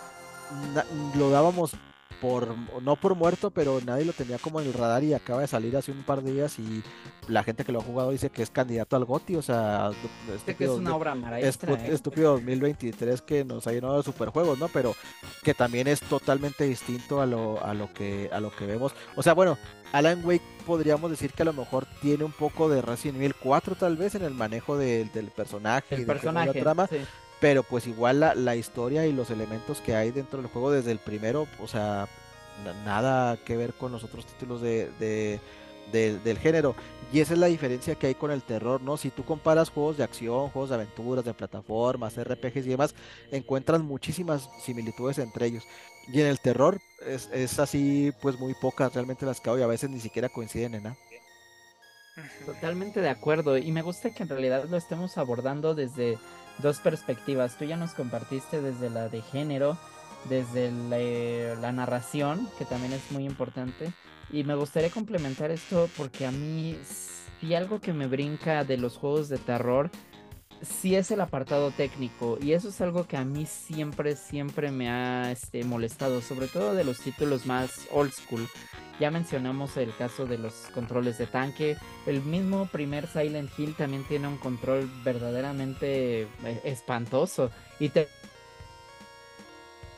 lo 1.17 1.31
dábamos 1.31 1.73
por 2.21 2.55
no 2.83 2.97
por 2.97 3.15
muerto, 3.15 3.51
pero 3.51 3.81
nadie 3.85 4.05
lo 4.05 4.13
tenía 4.13 4.39
como 4.39 4.61
en 4.61 4.67
el 4.69 4.73
radar 4.73 5.05
y 5.05 5.15
acaba 5.15 5.41
de 5.41 5.47
salir 5.47 5.77
hace 5.77 5.93
un 5.93 6.03
par 6.03 6.23
de 6.23 6.33
días 6.33 6.59
y 6.59 6.83
la 7.29 7.43
gente 7.43 7.65
que 7.65 7.73
lo 7.73 7.81
ha 7.81 7.83
jugado 7.83 8.11
dice 8.11 8.31
que 8.31 8.43
es 8.43 8.51
candidato 8.51 8.97
al 8.97 9.05
GOTI, 9.05 9.37
o 9.37 9.43
sea, 9.43 9.91
que 10.47 10.65
es 10.65 10.71
una 10.71 10.95
obra 10.95 11.15
maestra, 11.15 11.73
¿eh? 11.75 11.93
estúpido 11.93 12.33
2023 12.33 13.23
que 13.23 13.45
nos 13.45 13.67
ha 13.67 13.73
llenado 13.73 13.97
de 13.97 14.03
superjuegos, 14.03 14.59
¿no? 14.59 14.69
Pero 14.69 14.95
que 15.43 15.55
también 15.55 15.89
es 15.89 16.01
totalmente 16.01 16.65
distinto 16.65 17.21
a 17.21 17.27
lo 17.27 17.65
a 17.65 17.75
lo 17.75 17.93
que 17.93 18.31
a 18.33 18.41
lo 18.41 18.55
que 18.55 18.67
vemos. 18.67 18.93
O 19.17 19.23
sea, 19.23 19.35
bueno, 19.35 19.59
Alan 19.93 20.25
Wake 20.25 20.43
podríamos 20.67 21.11
decir 21.11 21.33
que 21.33 21.43
a 21.43 21.47
lo 21.47 21.53
mejor 21.53 21.87
tiene 22.01 22.25
un 22.25 22.33
poco 22.33 22.69
de 22.69 22.83
Resident 22.83 23.19
Evil 23.19 23.35
4 23.35 23.77
tal 23.77 23.97
vez 23.97 24.15
en 24.15 24.23
el 24.23 24.35
manejo 24.35 24.77
del 24.77 25.09
personaje 25.35 25.97
y 25.97 26.05
de 26.05 26.33
la 26.33 26.53
trama, 26.53 26.89
pero 27.41 27.63
pues 27.63 27.87
igual 27.87 28.21
la, 28.21 28.35
la, 28.35 28.57
historia 28.57 29.07
y 29.07 29.13
los 29.13 29.31
elementos 29.31 29.81
que 29.81 29.95
hay 29.95 30.11
dentro 30.11 30.41
del 30.41 30.51
juego 30.51 30.71
desde 30.71 30.93
el 30.93 30.99
primero, 30.99 31.47
o 31.61 31.69
sea, 31.69 32.09
nada 32.85 33.37
que 33.37 33.57
ver 33.57 33.75
con 33.75 33.93
los 33.93 34.05
otros 34.05 34.27
títulos 34.27 34.61
de, 34.61 35.41
del 35.93 36.39
género. 36.39 36.75
Y 37.13 37.21
esa 37.21 37.35
es 37.35 37.39
la 37.39 37.47
diferencia 37.47 37.95
que 37.95 38.09
hay 38.09 38.15
con 38.15 38.31
el 38.33 38.43
terror, 38.43 38.81
¿no? 38.81 38.97
Si 38.97 39.11
tú 39.11 39.25
comparas 39.25 39.71
juegos 39.71 39.97
de 39.97 40.05
acción, 40.05 40.49
juegos 40.49 40.71
de 40.71 40.75
aventuras, 40.77 41.25
de 41.25 41.35
plataformas, 41.35 42.17
RPGs 42.17 42.67
y 42.67 42.71
demás, 42.71 42.95
encuentras 43.31 43.81
muchísimas 43.81 44.49
similitudes 44.65 45.19
entre 45.19 45.47
ellos. 45.47 45.65
Y 46.09 46.21
en 46.21 46.27
el 46.27 46.41
terror 46.41 46.81
es, 47.07 47.29
es 47.33 47.59
así, 47.61 48.13
pues 48.21 48.39
muy 48.41 48.55
pocas 48.55 48.93
realmente 48.93 49.27
las 49.27 49.41
que 49.41 49.51
hay, 49.51 49.63
a 49.63 49.67
veces 49.69 49.91
ni 49.91 50.01
siquiera 50.01 50.29
coinciden 50.29 50.75
en 50.75 50.83
nada. 50.85 50.97
Totalmente 52.45 53.01
de 53.01 53.11
acuerdo. 53.11 53.57
Y 53.57 53.71
me 53.71 53.83
gusta 53.83 54.11
que 54.11 54.23
en 54.23 54.29
realidad 54.29 54.65
lo 54.69 54.77
estemos 54.77 55.19
abordando 55.19 55.75
desde 55.75 56.19
dos 56.59 56.79
perspectivas. 56.79 57.57
Tú 57.57 57.65
ya 57.65 57.77
nos 57.77 57.93
compartiste 57.93 58.61
desde 58.61 58.91
la 58.91 59.09
de 59.09 59.23
género, 59.23 59.77
desde 60.29 60.73
la, 61.57 61.73
narración, 61.73 62.49
que 62.59 62.65
también 62.65 62.93
es 62.93 63.11
muy 63.11 63.25
importante. 63.25 63.93
Y 64.31 64.45
me 64.45 64.55
gustaría 64.55 64.91
complementar 64.91 65.51
esto 65.51 65.89
porque 65.97 66.27
a 66.27 66.31
mí, 66.31 66.79
si 67.41 67.55
algo 67.55 67.81
que 67.81 67.93
me 67.93 68.07
brinca 68.07 68.65
de 68.65 68.77
los 68.77 68.97
juegos 68.97 69.29
de 69.29 69.39
terror, 69.39 69.91
sí 70.63 70.97
es 70.97 71.11
el 71.11 71.21
apartado 71.21 71.71
técnico. 71.71 72.39
Y 72.41 72.53
eso 72.53 72.69
es 72.69 72.81
algo 72.81 73.07
que 73.07 73.17
a 73.17 73.25
mí 73.25 73.47
siempre, 73.47 74.17
siempre 74.17 74.71
me 74.71 74.89
ha 74.91 75.31
este, 75.31 75.65
molestado, 75.65 76.21
sobre 76.21 76.49
todo 76.49 76.75
de 76.75 76.85
los 76.85 77.01
títulos 77.01 77.47
más 77.47 77.87
old 77.93 78.13
school. 78.13 78.49
Ya 78.99 79.11
mencionamos 79.11 79.77
el 79.77 79.95
caso 79.97 80.27
de 80.27 80.39
los 80.39 80.55
controles 80.73 81.19
de 81.19 81.27
tanque. 81.27 81.77
El 82.07 82.23
mismo 82.23 82.67
primer 82.67 83.07
Silent 83.07 83.51
Hill 83.59 83.75
también 83.75 84.05
tiene 84.05 84.27
un 84.29 84.39
control 84.39 84.91
verdaderamente 85.05 86.23
eh, 86.23 86.61
espantoso. 86.65 87.51
Y 87.79 87.91
te... 87.91 88.09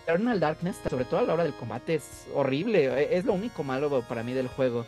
Eternal 0.02 0.40
Darkness, 0.40 0.80
sobre 0.88 1.04
todo 1.04 1.20
a 1.20 1.22
la 1.22 1.34
hora 1.34 1.44
del 1.44 1.54
combate, 1.54 1.96
es 1.96 2.26
horrible. 2.34 2.86
E, 2.86 3.18
es 3.18 3.24
lo 3.24 3.34
único 3.34 3.62
malo 3.62 4.02
para 4.08 4.22
mí 4.22 4.32
del 4.32 4.48
juego. 4.48 4.86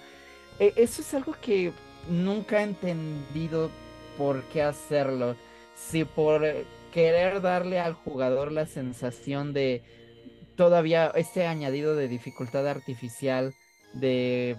E, 0.59 0.73
eso 0.77 1.03
es 1.03 1.15
algo 1.15 1.37
que 1.41 1.73
nunca 2.09 2.61
he 2.61 2.65
entendido 2.65 3.71
por 4.17 4.43
qué 4.45 4.63
hacerlo. 4.63 5.37
Si 5.89 6.05
por 6.05 6.43
querer 6.93 7.41
darle 7.41 7.81
al 7.81 7.95
jugador 7.95 8.53
la 8.53 8.67
sensación 8.67 9.53
de 9.53 9.83
todavía 10.57 11.11
este 11.15 11.47
añadido 11.47 11.97
de 11.97 12.07
dificultad 12.07 12.69
artificial 12.69 13.55
de 13.95 14.57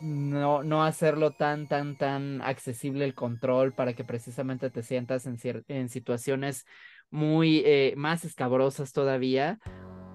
no, 0.00 0.64
no 0.64 0.84
hacerlo 0.84 1.30
tan, 1.32 1.68
tan, 1.68 1.96
tan 1.96 2.42
accesible 2.42 3.04
el 3.04 3.14
control 3.14 3.72
para 3.72 3.92
que 3.92 4.04
precisamente 4.04 4.68
te 4.70 4.82
sientas 4.82 5.26
en, 5.26 5.38
en 5.68 5.88
situaciones 5.88 6.64
muy 7.10 7.62
eh, 7.64 7.94
más 7.96 8.24
escabrosas 8.24 8.92
todavía, 8.92 9.60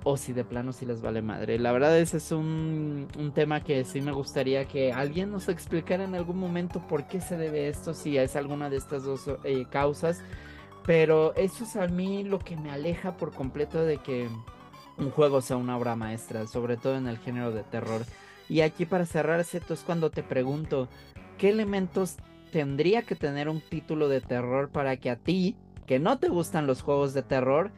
o 0.09 0.15
si 0.15 0.31
de 0.31 0.45
plano 0.45 0.71
si 0.71 0.85
les 0.85 1.01
vale 1.01 1.21
madre. 1.21 1.59
La 1.59 1.73
verdad 1.73 1.99
ese 1.99 2.17
es 2.17 2.31
un, 2.31 3.09
un, 3.19 3.31
tema 3.33 3.61
que 3.61 3.83
sí 3.83 3.99
me 3.99 4.13
gustaría 4.13 4.65
que 4.65 4.93
alguien 4.93 5.31
nos 5.31 5.49
explicara 5.49 6.05
en 6.05 6.15
algún 6.15 6.39
momento 6.39 6.79
por 6.87 7.07
qué 7.07 7.19
se 7.19 7.35
debe 7.35 7.67
esto, 7.67 7.93
si 7.93 8.17
es 8.17 8.37
alguna 8.37 8.69
de 8.69 8.77
estas 8.77 9.03
dos 9.03 9.29
eh, 9.43 9.65
causas, 9.69 10.21
pero 10.85 11.35
eso 11.35 11.65
es 11.65 11.75
a 11.75 11.87
mí 11.87 12.23
lo 12.23 12.39
que 12.39 12.55
me 12.55 12.71
aleja 12.71 13.17
por 13.17 13.33
completo 13.33 13.83
de 13.83 13.97
que 13.97 14.29
un 14.97 15.11
juego 15.11 15.41
sea 15.41 15.57
una 15.57 15.75
obra 15.75 15.97
maestra, 15.97 16.47
sobre 16.47 16.77
todo 16.77 16.95
en 16.95 17.07
el 17.07 17.17
género 17.17 17.51
de 17.51 17.63
terror. 17.63 18.03
Y 18.47 18.61
aquí 18.61 18.85
para 18.85 19.05
cerrar, 19.05 19.41
esto 19.41 19.73
es 19.73 19.81
cuando 19.81 20.09
te 20.09 20.23
pregunto, 20.23 20.87
¿qué 21.37 21.49
elementos 21.49 22.15
tendría 22.53 23.01
que 23.01 23.15
tener 23.17 23.49
un 23.49 23.59
título 23.59 24.07
de 24.07 24.21
terror 24.21 24.69
para 24.69 24.95
que 24.95 25.09
a 25.09 25.17
ti, 25.17 25.57
que 25.85 25.99
no 25.99 26.17
te 26.17 26.29
gustan 26.29 26.65
los 26.65 26.81
juegos 26.81 27.13
de 27.13 27.23
terror, 27.23 27.71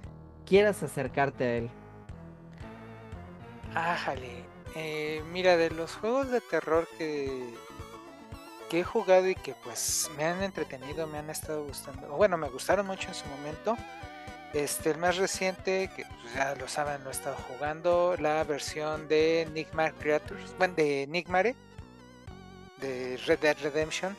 quieras 0.46 0.84
acercarte 0.84 1.44
a 1.44 1.58
él? 1.58 1.70
Ájale, 3.76 4.46
eh, 4.76 5.24
mira, 5.32 5.58
de 5.58 5.70
los 5.70 5.96
juegos 5.96 6.32
de 6.32 6.42
terror 6.42 6.88
que, 6.98 7.54
que 8.70 8.80
he 8.80 8.84
jugado 8.84 9.28
y 9.28 9.36
que 9.36 9.54
pues 9.64 10.10
me 10.18 10.26
han 10.26 10.42
entretenido, 10.42 11.08
me 11.08 11.20
han 11.20 11.30
estado 11.30 11.64
gustando, 11.66 12.08
bueno, 12.10 12.38
me 12.38 12.50
gustaron 12.50 12.88
mucho 12.88 13.08
en 13.10 13.14
su 13.14 13.28
momento, 13.28 13.78
este, 14.54 14.92
el 14.92 14.98
más 14.98 15.18
reciente, 15.18 15.90
que 15.96 16.06
pues, 16.06 16.34
ya 16.34 16.56
lo 16.56 16.68
saben, 16.68 17.04
lo 17.04 17.10
he 17.10 17.14
estado 17.14 17.36
jugando, 17.48 18.16
la 18.20 18.44
versión 18.44 19.08
de 19.08 19.48
Nightmare 19.54 19.94
Creatures, 19.94 20.56
bueno, 20.58 20.74
de 20.76 21.06
Nigmare, 21.08 21.56
de 22.82 23.18
Red 23.26 23.40
Dead 23.40 23.58
Redemption. 23.62 24.18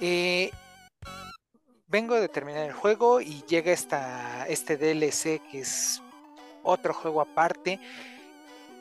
Eh, 0.00 0.50
vengo 1.86 2.16
de 2.16 2.28
terminar 2.28 2.66
el 2.66 2.72
juego 2.72 3.20
y 3.20 3.42
llega 3.48 3.72
esta, 3.72 4.46
este 4.48 4.76
DLC 4.76 5.40
que 5.50 5.60
es 5.60 6.02
otro 6.62 6.92
juego 6.92 7.20
aparte. 7.20 7.80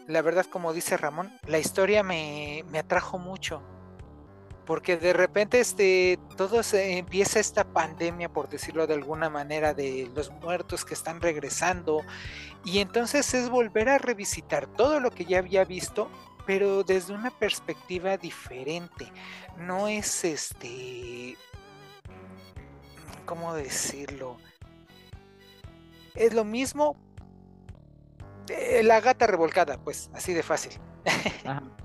La 0.08 0.22
verdad, 0.22 0.45
como 0.45 0.74
dice 0.74 0.97
Ramón, 0.97 1.32
la 1.47 1.60
historia 1.60 2.04
me, 2.04 2.66
me 2.70 2.80
atrajo 2.80 3.18
mucho 3.18 3.62
porque 4.66 4.97
de 4.97 5.14
repente 5.14 5.60
este 5.60 6.20
todo 6.38 6.64
se 6.64 6.97
empieza 6.97 7.39
esta 7.39 7.66
pandemia 7.66 8.30
por 8.30 8.49
decirlo 8.49 8.88
de 8.88 8.93
alguna 8.93 9.30
manera 9.30 9.74
de 9.74 10.10
los 10.16 10.32
muertos 10.32 10.86
que 10.86 10.93
están 10.93 11.22
regresando 11.22 12.01
y 12.64 12.80
entonces 12.80 13.34
es 13.34 13.49
volver 13.49 13.89
a 13.89 13.97
revisitar 13.97 14.68
todo 14.68 14.99
lo 14.99 15.12
que 15.12 15.26
ya 15.26 15.39
había 15.39 15.66
visto 15.66 16.10
pero 16.45 16.84
desde 16.84 17.14
una 17.14 17.32
perspectiva 17.32 18.18
diferente. 18.18 19.10
No 19.58 19.88
es 19.88 20.24
este 20.26 21.38
cómo 23.26 23.54
decirlo 23.54 24.38
es 26.16 26.34
lo 26.34 26.43
mismo 26.43 26.95
eh, 28.49 28.83
la 28.83 29.01
gata 29.01 29.27
revolcada 29.27 29.77
pues 29.77 30.09
así 30.13 30.33
de 30.33 30.43
fácil 30.43 30.73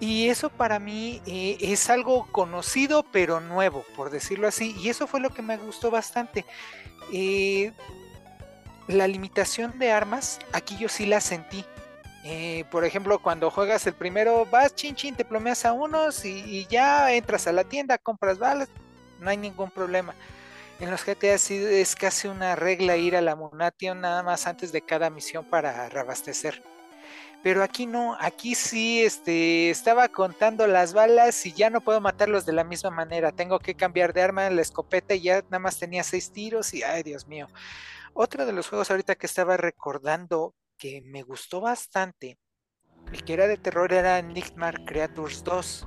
Y 0.00 0.30
eso 0.30 0.48
para 0.48 0.78
mí 0.78 1.20
eh, 1.26 1.58
es 1.60 1.90
algo 1.90 2.26
conocido 2.32 3.04
pero 3.12 3.38
nuevo, 3.40 3.84
por 3.94 4.10
decirlo 4.10 4.48
así. 4.48 4.74
Y 4.80 4.88
eso 4.88 5.06
fue 5.06 5.20
lo 5.20 5.28
que 5.28 5.42
me 5.42 5.58
gustó 5.58 5.90
bastante. 5.90 6.46
Eh, 7.12 7.72
la 8.88 9.06
limitación 9.06 9.78
de 9.78 9.92
armas, 9.92 10.38
aquí 10.52 10.78
yo 10.78 10.88
sí 10.88 11.04
la 11.04 11.20
sentí. 11.20 11.66
Eh, 12.24 12.64
por 12.70 12.84
ejemplo, 12.86 13.18
cuando 13.18 13.50
juegas 13.50 13.86
el 13.86 13.94
primero, 13.94 14.46
vas 14.46 14.74
chin 14.74 14.94
chin, 14.94 15.14
te 15.14 15.24
plomeas 15.24 15.66
a 15.66 15.72
unos 15.72 16.24
y, 16.24 16.66
ya 16.66 17.12
entras 17.12 17.46
a 17.46 17.52
la 17.52 17.64
tienda, 17.64 17.98
compras 17.98 18.38
balas, 18.38 18.68
no 19.20 19.28
hay 19.28 19.36
ningún 19.36 19.70
problema. 19.70 20.14
En 20.80 20.90
los 20.90 21.04
GTA 21.04 21.38
sí 21.38 21.56
es 21.56 21.94
casi 21.94 22.28
una 22.28 22.56
regla 22.56 22.96
ir 22.96 23.16
a 23.16 23.20
la 23.20 23.36
Munation 23.36 24.00
nada 24.00 24.22
más 24.22 24.46
antes 24.46 24.72
de 24.72 24.82
cada 24.82 25.10
misión 25.10 25.44
para 25.44 25.88
reabastecer 25.88 26.62
pero 27.42 27.62
aquí 27.62 27.86
no, 27.86 28.16
aquí 28.20 28.54
sí 28.54 29.02
este, 29.02 29.70
estaba 29.70 30.08
contando 30.08 30.66
las 30.66 30.92
balas 30.92 31.46
y 31.46 31.52
ya 31.52 31.70
no 31.70 31.80
puedo 31.80 32.00
matarlos 32.00 32.44
de 32.44 32.52
la 32.52 32.64
misma 32.64 32.90
manera, 32.90 33.32
tengo 33.32 33.58
que 33.58 33.74
cambiar 33.74 34.12
de 34.12 34.22
arma, 34.22 34.50
la 34.50 34.60
escopeta 34.60 35.14
y 35.14 35.22
ya 35.22 35.42
nada 35.42 35.58
más 35.58 35.78
tenía 35.78 36.02
seis 36.02 36.32
tiros 36.32 36.74
y 36.74 36.82
ay 36.82 37.02
Dios 37.02 37.26
mío. 37.26 37.48
Otro 38.12 38.44
de 38.44 38.52
los 38.52 38.68
juegos 38.68 38.90
ahorita 38.90 39.14
que 39.14 39.26
estaba 39.26 39.56
recordando 39.56 40.54
que 40.76 41.00
me 41.02 41.22
gustó 41.22 41.60
bastante, 41.60 42.38
el 43.10 43.24
que 43.24 43.32
era 43.32 43.46
de 43.46 43.56
terror 43.56 43.92
era 43.92 44.20
Nightmare 44.20 44.84
Creatures 44.84 45.42
2. 45.42 45.86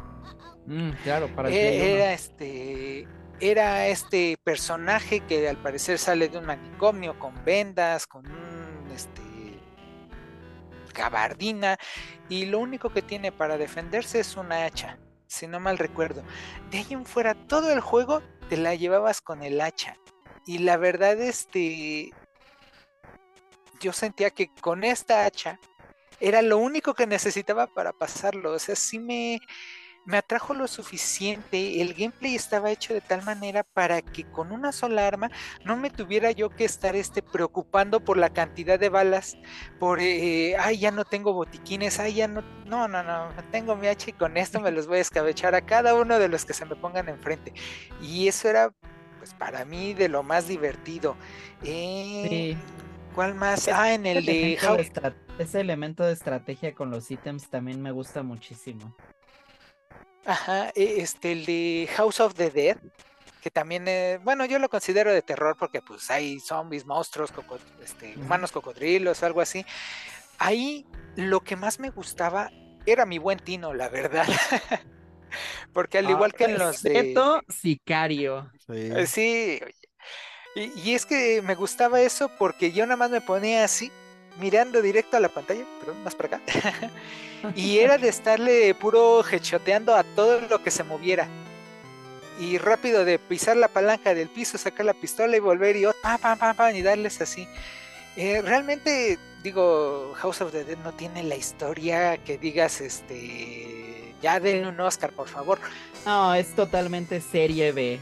Mm, 0.66 0.92
claro, 1.04 1.36
para 1.36 1.50
e, 1.50 1.94
era 1.94 2.14
este 2.14 3.08
era 3.40 3.88
este 3.88 4.38
personaje 4.44 5.22
que 5.22 5.48
al 5.50 5.58
parecer 5.58 5.98
sale 5.98 6.30
de 6.30 6.38
un 6.38 6.46
manicomio 6.46 7.18
con 7.20 7.44
vendas, 7.44 8.08
con 8.08 8.26
un 8.28 8.92
este 8.92 9.22
gabardina 10.94 11.78
y 12.30 12.46
lo 12.46 12.60
único 12.60 12.90
que 12.92 13.02
tiene 13.02 13.32
para 13.32 13.58
defenderse 13.58 14.20
es 14.20 14.38
una 14.38 14.66
hacha, 14.66 14.98
si 15.28 15.48
no 15.48 15.60
mal 15.60 15.78
recuerdo. 15.78 16.24
De 16.70 16.78
ahí 16.78 16.88
en 16.92 17.06
fuera, 17.06 17.34
todo 17.34 17.72
el 17.72 17.80
juego 17.80 18.22
te 18.50 18.58
la 18.58 18.76
llevabas 18.76 19.22
con 19.22 19.44
el 19.44 19.60
hacha. 19.60 19.98
Y 20.46 20.60
la 20.60 20.78
verdad, 20.78 21.20
este, 21.20 22.12
yo 23.80 23.94
sentía 23.94 24.30
que 24.30 24.50
con 24.62 24.84
esta 24.84 25.26
hacha 25.26 25.60
era 26.20 26.42
lo 26.42 26.58
único 26.58 26.94
que 26.94 27.08
necesitaba 27.08 27.68
para 27.68 27.94
pasarlo. 27.94 28.54
O 28.54 28.60
sea, 28.60 28.76
sí 28.76 29.00
me, 29.00 29.40
me 30.06 30.18
atrajo 30.18 30.54
lo 30.54 30.68
suficiente, 30.68 31.82
el 31.82 31.94
gameplay 31.94 32.36
estaba 32.36 32.72
hecho 32.72 32.94
de 32.94 33.02
tal 33.02 33.24
manera 33.24 33.64
para 33.64 34.02
que 34.02 34.26
con 34.26 34.52
una 34.52 34.72
sola 34.72 35.08
arma 35.08 35.32
no 35.64 35.78
me 35.78 35.90
tuviera 35.90 36.32
yo 36.32 36.50
que 36.50 36.66
estar 36.66 36.96
este, 36.96 37.22
preocupando 37.22 38.02
por 38.02 38.18
la 38.18 38.32
cantidad 38.32 38.80
de 38.80 38.90
balas, 38.90 39.38
por, 39.80 40.00
eh, 40.02 40.56
ay, 40.58 40.80
ya 40.80 40.92
no 40.92 41.06
tengo 41.06 41.34
botiquines, 41.34 42.00
ay, 42.00 42.16
ya 42.16 42.28
no, 42.28 42.42
no, 42.66 42.88
no, 42.88 43.04
no, 43.04 43.30
tengo 43.52 43.76
mi 43.76 43.88
hacha 43.88 44.10
y 44.10 44.14
con 44.14 44.36
esto 44.36 44.60
me 44.60 44.72
los 44.72 44.88
voy 44.88 44.98
a 44.98 45.02
escabechar 45.02 45.56
a 45.56 45.62
cada 45.62 45.96
uno 45.96 46.20
de 46.20 46.28
los 46.28 46.44
que 46.46 46.54
se 46.54 46.66
me 46.66 46.76
pongan 46.76 47.08
enfrente. 47.08 47.54
Y 48.02 48.28
eso 48.28 48.50
era, 48.50 48.74
pues, 49.20 49.34
para 49.34 49.64
mí 49.64 49.94
de 49.94 50.10
lo 50.10 50.24
más 50.24 50.48
divertido. 50.48 51.16
Eh, 51.64 52.58
¿Cuál 53.16 53.36
más? 53.36 53.68
Ah, 53.68 53.94
en 53.94 54.06
el 54.06 54.26
de... 54.26 54.58
Ese 55.40 55.62
elemento 55.62 56.04
de 56.04 56.14
estrategia 56.14 56.76
con 56.76 56.92
los 56.92 57.10
ítems 57.10 57.50
también 57.50 57.82
me 57.82 57.92
gusta 57.92 58.22
muchísimo. 58.22 58.96
Ajá, 60.26 60.70
e, 60.76 61.02
este, 61.02 61.34
el 61.34 61.46
de 61.46 61.90
House 61.96 62.20
of 62.20 62.34
the 62.36 62.50
Dead, 62.50 62.78
que 63.42 63.52
también, 63.52 63.88
eh, 63.88 64.20
bueno, 64.24 64.46
yo 64.46 64.60
lo 64.60 64.70
considero 64.70 65.14
de 65.14 65.22
terror 65.22 65.58
porque 65.58 65.82
pues 65.82 66.10
hay 66.10 66.40
zombies, 66.40 66.86
monstruos, 66.86 67.34
este, 67.84 68.16
humanos 68.18 68.52
cocodrilos, 68.52 69.22
algo 69.24 69.42
así. 69.42 69.66
ahí 70.38 70.86
lo 71.16 71.42
que 71.42 71.56
más 71.56 71.80
me 71.80 71.90
gustaba 71.90 72.50
era 72.86 73.06
mi 73.06 73.18
buen 73.20 73.40
Tino, 73.40 73.74
la 73.74 73.90
verdad. 73.90 74.26
Porque 75.74 75.98
al 75.98 76.10
igual 76.10 76.34
que 76.34 76.46
en 76.46 76.60
los 76.60 76.84
de... 76.84 77.16
Sicario. 77.50 78.52
Sí. 78.68 78.74
Eh, 78.76 79.08
Sí, 79.08 79.60
y, 80.56 80.80
y 80.80 80.94
es 80.94 81.06
que 81.06 81.42
me 81.42 81.56
gustaba 81.56 82.02
eso 82.02 82.30
porque 82.38 82.72
yo 82.72 82.86
nada 82.86 82.98
más 82.98 83.10
me 83.10 83.22
ponía 83.22 83.64
así, 83.64 83.92
mirando 84.40 84.82
directo 84.82 85.18
a 85.18 85.20
la 85.20 85.30
pantalla, 85.30 85.66
perdón, 85.80 86.04
más 86.04 86.16
para 86.16 86.38
acá, 86.38 86.42
y 87.56 87.80
era 87.80 87.98
de 87.98 88.10
estarle 88.10 88.74
puro 88.76 89.24
hechoteando 89.28 89.96
a 89.96 90.04
todo 90.04 90.42
lo 90.42 90.64
que 90.64 90.72
se 90.72 90.84
moviera. 90.84 91.28
Y 92.40 92.58
rápido 92.58 93.06
de 93.06 93.20
pisar 93.20 93.58
la 93.58 93.68
palanca 93.68 94.16
del 94.16 94.28
piso, 94.28 94.58
sacar 94.58 94.88
la 94.88 94.96
pistola 94.96 95.38
y 95.38 95.40
volver 95.40 95.76
y, 95.76 95.84
pam, 96.02 96.20
pam, 96.20 96.38
pam, 96.38 96.56
pam, 96.56 96.76
y 96.76 96.82
darles 96.82 97.22
así. 97.22 97.48
Eh, 98.16 98.42
realmente, 98.44 99.20
digo, 99.44 100.14
House 100.16 100.42
of 100.42 100.52
the 100.52 100.64
Dead 100.64 100.78
no 100.80 100.94
tiene 100.94 101.24
la 101.24 101.36
historia 101.36 102.18
que 102.18 102.40
digas, 102.40 102.82
este, 102.82 104.16
ya 104.22 104.40
denle 104.40 104.68
un 104.68 104.80
Oscar, 104.80 105.12
por 105.12 105.28
favor. 105.28 105.60
No, 106.06 106.34
es 106.34 106.56
totalmente 106.56 107.22
serie 107.22 107.72
B. 107.72 108.00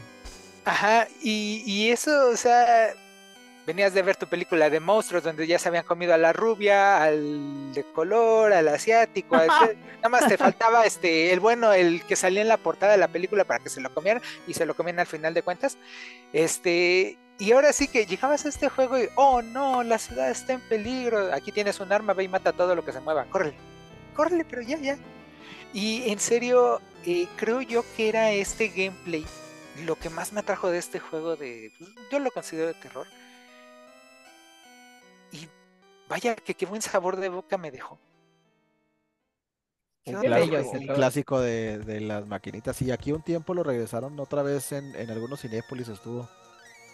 Ajá, 0.64 1.08
y, 1.20 1.62
y 1.66 1.90
eso, 1.90 2.30
o 2.30 2.36
sea, 2.36 2.94
venías 3.66 3.94
de 3.94 4.02
ver 4.02 4.16
tu 4.16 4.26
película 4.26 4.70
de 4.70 4.80
monstruos 4.80 5.22
donde 5.22 5.46
ya 5.46 5.58
se 5.58 5.68
habían 5.68 5.84
comido 5.84 6.14
a 6.14 6.18
la 6.18 6.32
rubia, 6.32 7.02
al 7.02 7.72
de 7.72 7.84
color, 7.84 8.52
al 8.52 8.68
asiático, 8.68 9.36
nada 9.36 10.08
más 10.10 10.26
te 10.26 10.36
faltaba 10.36 10.84
este, 10.84 11.32
el 11.32 11.40
bueno, 11.40 11.72
el 11.72 12.04
que 12.04 12.16
salía 12.16 12.42
en 12.42 12.48
la 12.48 12.56
portada 12.56 12.92
de 12.92 12.98
la 12.98 13.08
película 13.08 13.44
para 13.44 13.62
que 13.62 13.68
se 13.68 13.80
lo 13.80 13.92
comieran 13.92 14.22
y 14.46 14.54
se 14.54 14.66
lo 14.66 14.74
comían 14.74 15.00
al 15.00 15.06
final 15.06 15.34
de 15.34 15.42
cuentas. 15.42 15.78
Este, 16.32 17.18
y 17.38 17.52
ahora 17.52 17.72
sí 17.72 17.88
que 17.88 18.06
llegabas 18.06 18.44
a 18.44 18.48
este 18.48 18.68
juego 18.68 18.98
y, 18.98 19.08
oh 19.14 19.42
no, 19.42 19.82
la 19.82 19.98
ciudad 19.98 20.30
está 20.30 20.52
en 20.54 20.60
peligro, 20.60 21.32
aquí 21.32 21.52
tienes 21.52 21.80
un 21.80 21.92
arma, 21.92 22.12
ve 22.14 22.24
y 22.24 22.28
mata 22.28 22.52
todo 22.52 22.74
lo 22.74 22.84
que 22.84 22.92
se 22.92 23.00
mueva, 23.00 23.24
córrele, 23.26 23.56
córrele, 24.14 24.44
pero 24.44 24.62
ya, 24.62 24.78
ya. 24.78 24.96
Y 25.72 26.10
en 26.10 26.20
serio, 26.20 26.80
eh, 27.06 27.26
creo 27.36 27.62
yo 27.62 27.84
que 27.96 28.08
era 28.08 28.30
este 28.30 28.68
gameplay 28.68 29.24
lo 29.86 29.96
que 29.96 30.10
más 30.10 30.32
me 30.32 30.40
atrajo 30.40 30.70
de 30.70 30.78
este 30.78 30.98
juego 30.98 31.36
de. 31.36 31.72
pues, 31.78 31.90
yo 32.10 32.18
lo 32.18 32.30
considero 32.30 32.68
de 32.68 32.74
terror. 32.74 33.06
Vaya 36.12 36.36
que 36.36 36.52
qué 36.52 36.66
buen 36.66 36.82
sabor 36.82 37.16
de 37.16 37.30
boca 37.30 37.56
me 37.56 37.70
dejó. 37.70 37.98
¿Qué 40.04 40.14
Un, 40.14 40.20
Qué 40.20 40.28
otro 40.28 40.94
clásico, 40.94 41.36
un 41.36 41.42
de, 41.42 41.78
de 41.78 42.00
las 42.02 42.26
maquinitas. 42.26 42.82
Y 42.82 42.90
aquí 42.90 43.12
un 43.12 43.22
tiempo 43.22 43.54
lo 43.54 43.62
regresaron 43.62 44.20
otra 44.20 44.42
vez 44.42 44.72
en, 44.72 44.94
en 44.94 45.10
algunos 45.10 45.40
Cinépolis 45.40 45.88
estuvo. 45.88 46.28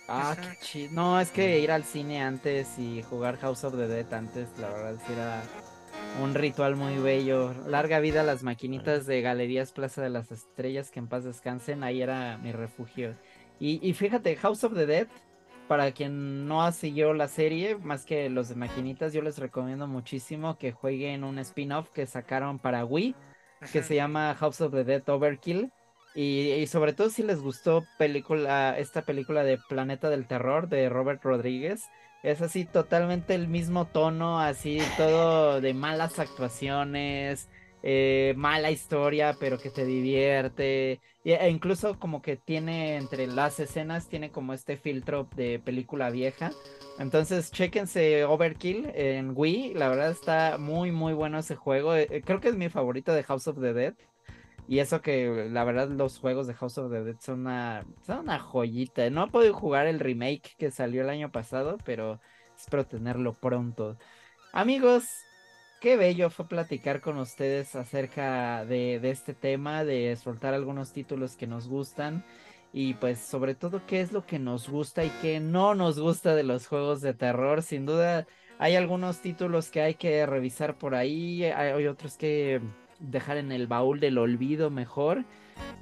Ah, 0.06 0.36
qué 0.40 0.56
chido. 0.60 0.92
No, 0.92 1.20
es 1.20 1.32
que 1.32 1.58
ir 1.58 1.72
al 1.72 1.82
cine 1.82 2.22
antes 2.22 2.78
y 2.78 3.02
jugar 3.02 3.38
House 3.38 3.64
of 3.64 3.74
the 3.74 3.88
Dead 3.88 4.12
antes, 4.12 4.56
la 4.56 4.68
verdad 4.68 5.02
sí 5.04 5.12
era 5.12 5.42
un 6.22 6.34
ritual 6.36 6.76
muy 6.76 6.98
bello. 6.98 7.54
Larga 7.66 7.98
vida 7.98 8.20
a 8.20 8.24
las 8.24 8.44
maquinitas 8.44 9.04
de 9.06 9.20
Galerías 9.20 9.72
Plaza 9.72 10.00
de 10.00 10.10
las 10.10 10.30
Estrellas, 10.30 10.92
que 10.92 11.00
en 11.00 11.08
paz 11.08 11.24
descansen, 11.24 11.82
ahí 11.82 12.02
era 12.02 12.38
mi 12.38 12.52
refugio. 12.52 13.16
Y, 13.58 13.84
y 13.84 13.94
fíjate, 13.94 14.36
House 14.36 14.62
of 14.62 14.74
the 14.74 14.86
Dead, 14.86 15.08
para 15.68 15.92
quien 15.92 16.48
no 16.48 16.62
ha 16.62 16.72
seguido 16.72 17.14
la 17.14 17.28
serie, 17.28 17.76
más 17.76 18.04
que 18.04 18.28
los 18.30 18.48
de 18.48 18.56
maquinitas, 18.56 19.12
yo 19.12 19.22
les 19.22 19.38
recomiendo 19.38 19.86
muchísimo 19.86 20.58
que 20.58 20.72
jueguen 20.72 21.22
un 21.22 21.38
spin-off 21.38 21.90
que 21.90 22.06
sacaron 22.06 22.58
para 22.58 22.84
Wii 22.84 23.14
que 23.72 23.82
se 23.82 23.96
llama 23.96 24.34
House 24.34 24.60
of 24.60 24.72
the 24.72 24.84
Dead 24.84 25.08
Overkill. 25.08 25.70
Y, 26.14 26.50
y 26.52 26.66
sobre 26.66 26.94
todo 26.94 27.10
si 27.10 27.22
les 27.22 27.40
gustó 27.40 27.84
película, 27.98 28.76
esta 28.78 29.02
película 29.02 29.44
de 29.44 29.58
Planeta 29.68 30.10
del 30.10 30.26
Terror 30.26 30.68
de 30.68 30.88
Robert 30.88 31.22
Rodríguez. 31.22 31.84
Es 32.22 32.42
así 32.42 32.64
totalmente 32.64 33.34
el 33.34 33.46
mismo 33.46 33.86
tono, 33.86 34.40
así 34.40 34.80
todo 34.96 35.60
de 35.60 35.74
malas 35.74 36.18
actuaciones, 36.18 37.48
eh, 37.82 38.34
mala 38.36 38.70
historia, 38.70 39.36
pero 39.38 39.58
que 39.58 39.70
te 39.70 39.84
divierte. 39.84 41.00
E 41.24 41.50
incluso 41.50 41.98
como 41.98 42.22
que 42.22 42.36
tiene 42.36 42.96
entre 42.96 43.26
las 43.26 43.60
escenas, 43.60 44.08
tiene 44.08 44.30
como 44.30 44.52
este 44.54 44.76
filtro 44.76 45.28
de 45.36 45.58
película 45.58 46.10
vieja. 46.10 46.50
Entonces, 46.98 47.50
chéquense 47.52 48.24
Overkill 48.24 48.90
en 48.94 49.32
Wii. 49.34 49.74
La 49.74 49.88
verdad 49.88 50.10
está 50.10 50.58
muy, 50.58 50.90
muy 50.92 51.12
bueno 51.14 51.38
ese 51.38 51.54
juego. 51.56 51.94
Eh, 51.94 52.08
eh, 52.10 52.22
Creo 52.24 52.40
que 52.40 52.48
es 52.48 52.56
mi 52.56 52.68
favorito 52.68 53.12
de 53.12 53.22
House 53.24 53.46
of 53.48 53.60
the 53.60 53.72
Dead. 53.72 53.94
Y 54.66 54.80
eso 54.80 55.00
que 55.00 55.48
la 55.50 55.64
verdad 55.64 55.88
los 55.88 56.18
juegos 56.18 56.46
de 56.46 56.54
House 56.54 56.78
of 56.78 56.92
the 56.92 57.02
Dead 57.02 57.16
son 57.20 57.40
una, 57.40 57.86
son 58.06 58.20
una 58.20 58.38
joyita. 58.38 59.08
No 59.10 59.24
he 59.26 59.30
podido 59.30 59.54
jugar 59.54 59.86
el 59.86 60.00
remake 60.00 60.54
que 60.58 60.70
salió 60.70 61.02
el 61.02 61.10
año 61.10 61.30
pasado, 61.32 61.78
pero 61.84 62.20
espero 62.56 62.86
tenerlo 62.86 63.34
pronto. 63.34 63.96
Amigos, 64.52 65.04
qué 65.80 65.96
bello 65.96 66.30
fue 66.30 66.48
platicar 66.48 67.00
con 67.00 67.18
ustedes 67.18 67.74
acerca 67.76 68.64
de, 68.64 68.96
este 69.02 69.34
tema, 69.34 69.84
de 69.84 70.16
soltar 70.16 70.54
algunos 70.54 70.92
títulos 70.92 71.36
que 71.36 71.46
nos 71.46 71.68
gustan. 71.68 72.24
Y 72.72 72.94
pues 72.94 73.20
sobre 73.20 73.54
todo 73.54 73.82
qué 73.86 74.00
es 74.00 74.12
lo 74.12 74.26
que 74.26 74.38
nos 74.38 74.68
gusta 74.68 75.04
y 75.04 75.10
qué 75.22 75.40
no 75.40 75.74
nos 75.74 75.98
gusta 75.98 76.34
de 76.34 76.42
los 76.42 76.66
juegos 76.66 77.00
de 77.00 77.14
terror. 77.14 77.62
Sin 77.62 77.86
duda 77.86 78.26
hay 78.58 78.76
algunos 78.76 79.20
títulos 79.20 79.70
que 79.70 79.80
hay 79.80 79.94
que 79.94 80.26
revisar 80.26 80.76
por 80.76 80.94
ahí, 80.94 81.44
hay, 81.44 81.86
otros 81.86 82.16
que 82.16 82.60
dejar 82.98 83.38
en 83.38 83.52
el 83.52 83.66
baúl 83.68 84.00
del 84.00 84.18
olvido 84.18 84.70
mejor. 84.70 85.24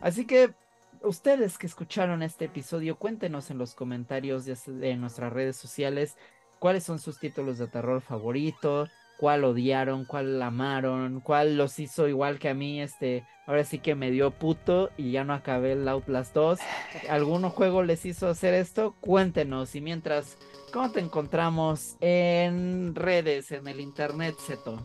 Así 0.00 0.26
que 0.26 0.54
ustedes 1.02 1.58
que 1.58 1.66
escucharon 1.66 2.22
este 2.22 2.44
episodio, 2.44 2.96
cuéntenos 2.96 3.50
en 3.50 3.58
los 3.58 3.74
comentarios 3.74 4.44
de, 4.44 4.96
nuestras 4.96 5.32
redes 5.32 5.56
sociales 5.56 6.16
cuáles 6.58 6.84
son 6.84 6.98
sus 6.98 7.18
títulos 7.18 7.58
de 7.58 7.66
terror 7.66 8.00
favorito, 8.00 8.88
cuál 9.16 9.44
odiaron, 9.44 10.04
cuál 10.04 10.40
amaron, 10.42 11.20
cuál 11.20 11.56
los 11.56 11.78
hizo 11.78 12.08
igual 12.08 12.38
que 12.38 12.48
a 12.48 12.54
mí, 12.54 12.80
este, 12.80 13.24
ahora 13.46 13.64
sí 13.64 13.78
que 13.78 13.94
me 13.94 14.10
dio 14.10 14.30
puto 14.30 14.90
y 14.96 15.12
ya 15.12 15.24
no 15.24 15.34
acabé 15.34 15.72
el 15.72 15.88
Outlast 15.88 16.34
2. 16.34 16.58
¿Algún 17.08 17.48
juego 17.48 17.82
les 17.82 18.04
hizo 18.04 18.28
hacer 18.28 18.54
esto? 18.54 18.94
Cuéntenos 19.00 19.74
y 19.74 19.80
mientras, 19.80 20.36
¿cómo 20.72 20.90
te 20.90 21.00
encontramos 21.00 21.96
en 22.00 22.94
redes, 22.94 23.52
en 23.52 23.68
el 23.68 23.80
internet, 23.80 24.34
Zeto? 24.38 24.78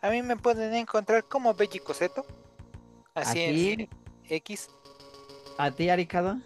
A 0.00 0.10
mí 0.10 0.22
me 0.22 0.36
pueden 0.36 0.74
encontrar 0.74 1.24
como 1.24 1.54
Belly 1.54 1.78
Coseto. 1.78 2.26
Así 3.14 3.40
¿A 3.40 3.48
en? 3.48 3.88
X. 4.28 4.68
¿A 5.56 5.70
ti, 5.70 5.88
Aricado? 5.88 6.38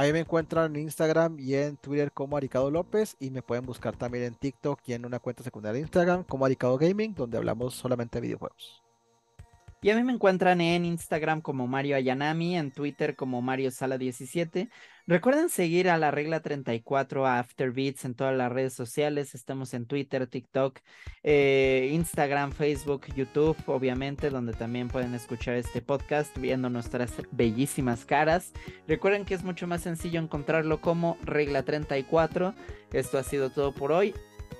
Ahí 0.00 0.14
me 0.14 0.20
encuentran 0.20 0.74
en 0.74 0.84
Instagram 0.84 1.38
y 1.38 1.54
en 1.56 1.76
Twitter 1.76 2.10
como 2.10 2.38
Aricado 2.38 2.70
López 2.70 3.18
y 3.20 3.30
me 3.30 3.42
pueden 3.42 3.66
buscar 3.66 3.94
también 3.98 4.24
en 4.24 4.34
TikTok 4.34 4.80
y 4.86 4.94
en 4.94 5.04
una 5.04 5.18
cuenta 5.18 5.42
secundaria 5.42 5.74
de 5.74 5.80
Instagram 5.80 6.24
como 6.24 6.46
Aricado 6.46 6.78
Gaming, 6.78 7.14
donde 7.14 7.36
hablamos 7.36 7.74
solamente 7.74 8.16
de 8.16 8.22
videojuegos. 8.22 8.82
Y 9.82 9.90
a 9.90 9.96
mí 9.96 10.02
me 10.02 10.14
encuentran 10.14 10.62
en 10.62 10.86
Instagram 10.86 11.42
como 11.42 11.66
Mario 11.66 11.96
Ayanami, 11.96 12.56
en 12.56 12.70
Twitter 12.70 13.14
como 13.14 13.42
Mario 13.42 13.70
Sala 13.70 13.98
17. 13.98 14.70
Recuerden 15.10 15.48
seguir 15.48 15.90
a 15.90 15.98
la 15.98 16.12
regla 16.12 16.38
34 16.38 17.26
a 17.26 17.40
Afterbeats 17.40 18.04
en 18.04 18.14
todas 18.14 18.36
las 18.36 18.52
redes 18.52 18.74
sociales. 18.74 19.34
Estamos 19.34 19.74
en 19.74 19.86
Twitter, 19.86 20.28
TikTok, 20.28 20.78
eh, 21.24 21.90
Instagram, 21.92 22.52
Facebook, 22.52 23.12
YouTube, 23.16 23.56
obviamente, 23.66 24.30
donde 24.30 24.52
también 24.52 24.86
pueden 24.86 25.16
escuchar 25.16 25.56
este 25.56 25.82
podcast 25.82 26.38
viendo 26.38 26.70
nuestras 26.70 27.12
bellísimas 27.32 28.04
caras. 28.04 28.52
Recuerden 28.86 29.24
que 29.24 29.34
es 29.34 29.42
mucho 29.42 29.66
más 29.66 29.80
sencillo 29.80 30.20
encontrarlo 30.20 30.80
como 30.80 31.18
regla 31.24 31.64
34. 31.64 32.54
Esto 32.92 33.18
ha 33.18 33.24
sido 33.24 33.50
todo 33.50 33.74
por 33.74 33.90
hoy. 33.90 34.14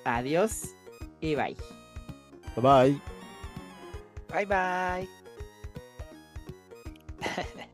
Adiós 0.05 0.75
y 1.21 1.37
bye. 1.37 1.57
Bye 2.57 2.99
bye. 4.33 4.47
Bye 4.47 4.47
bye. 4.47 5.09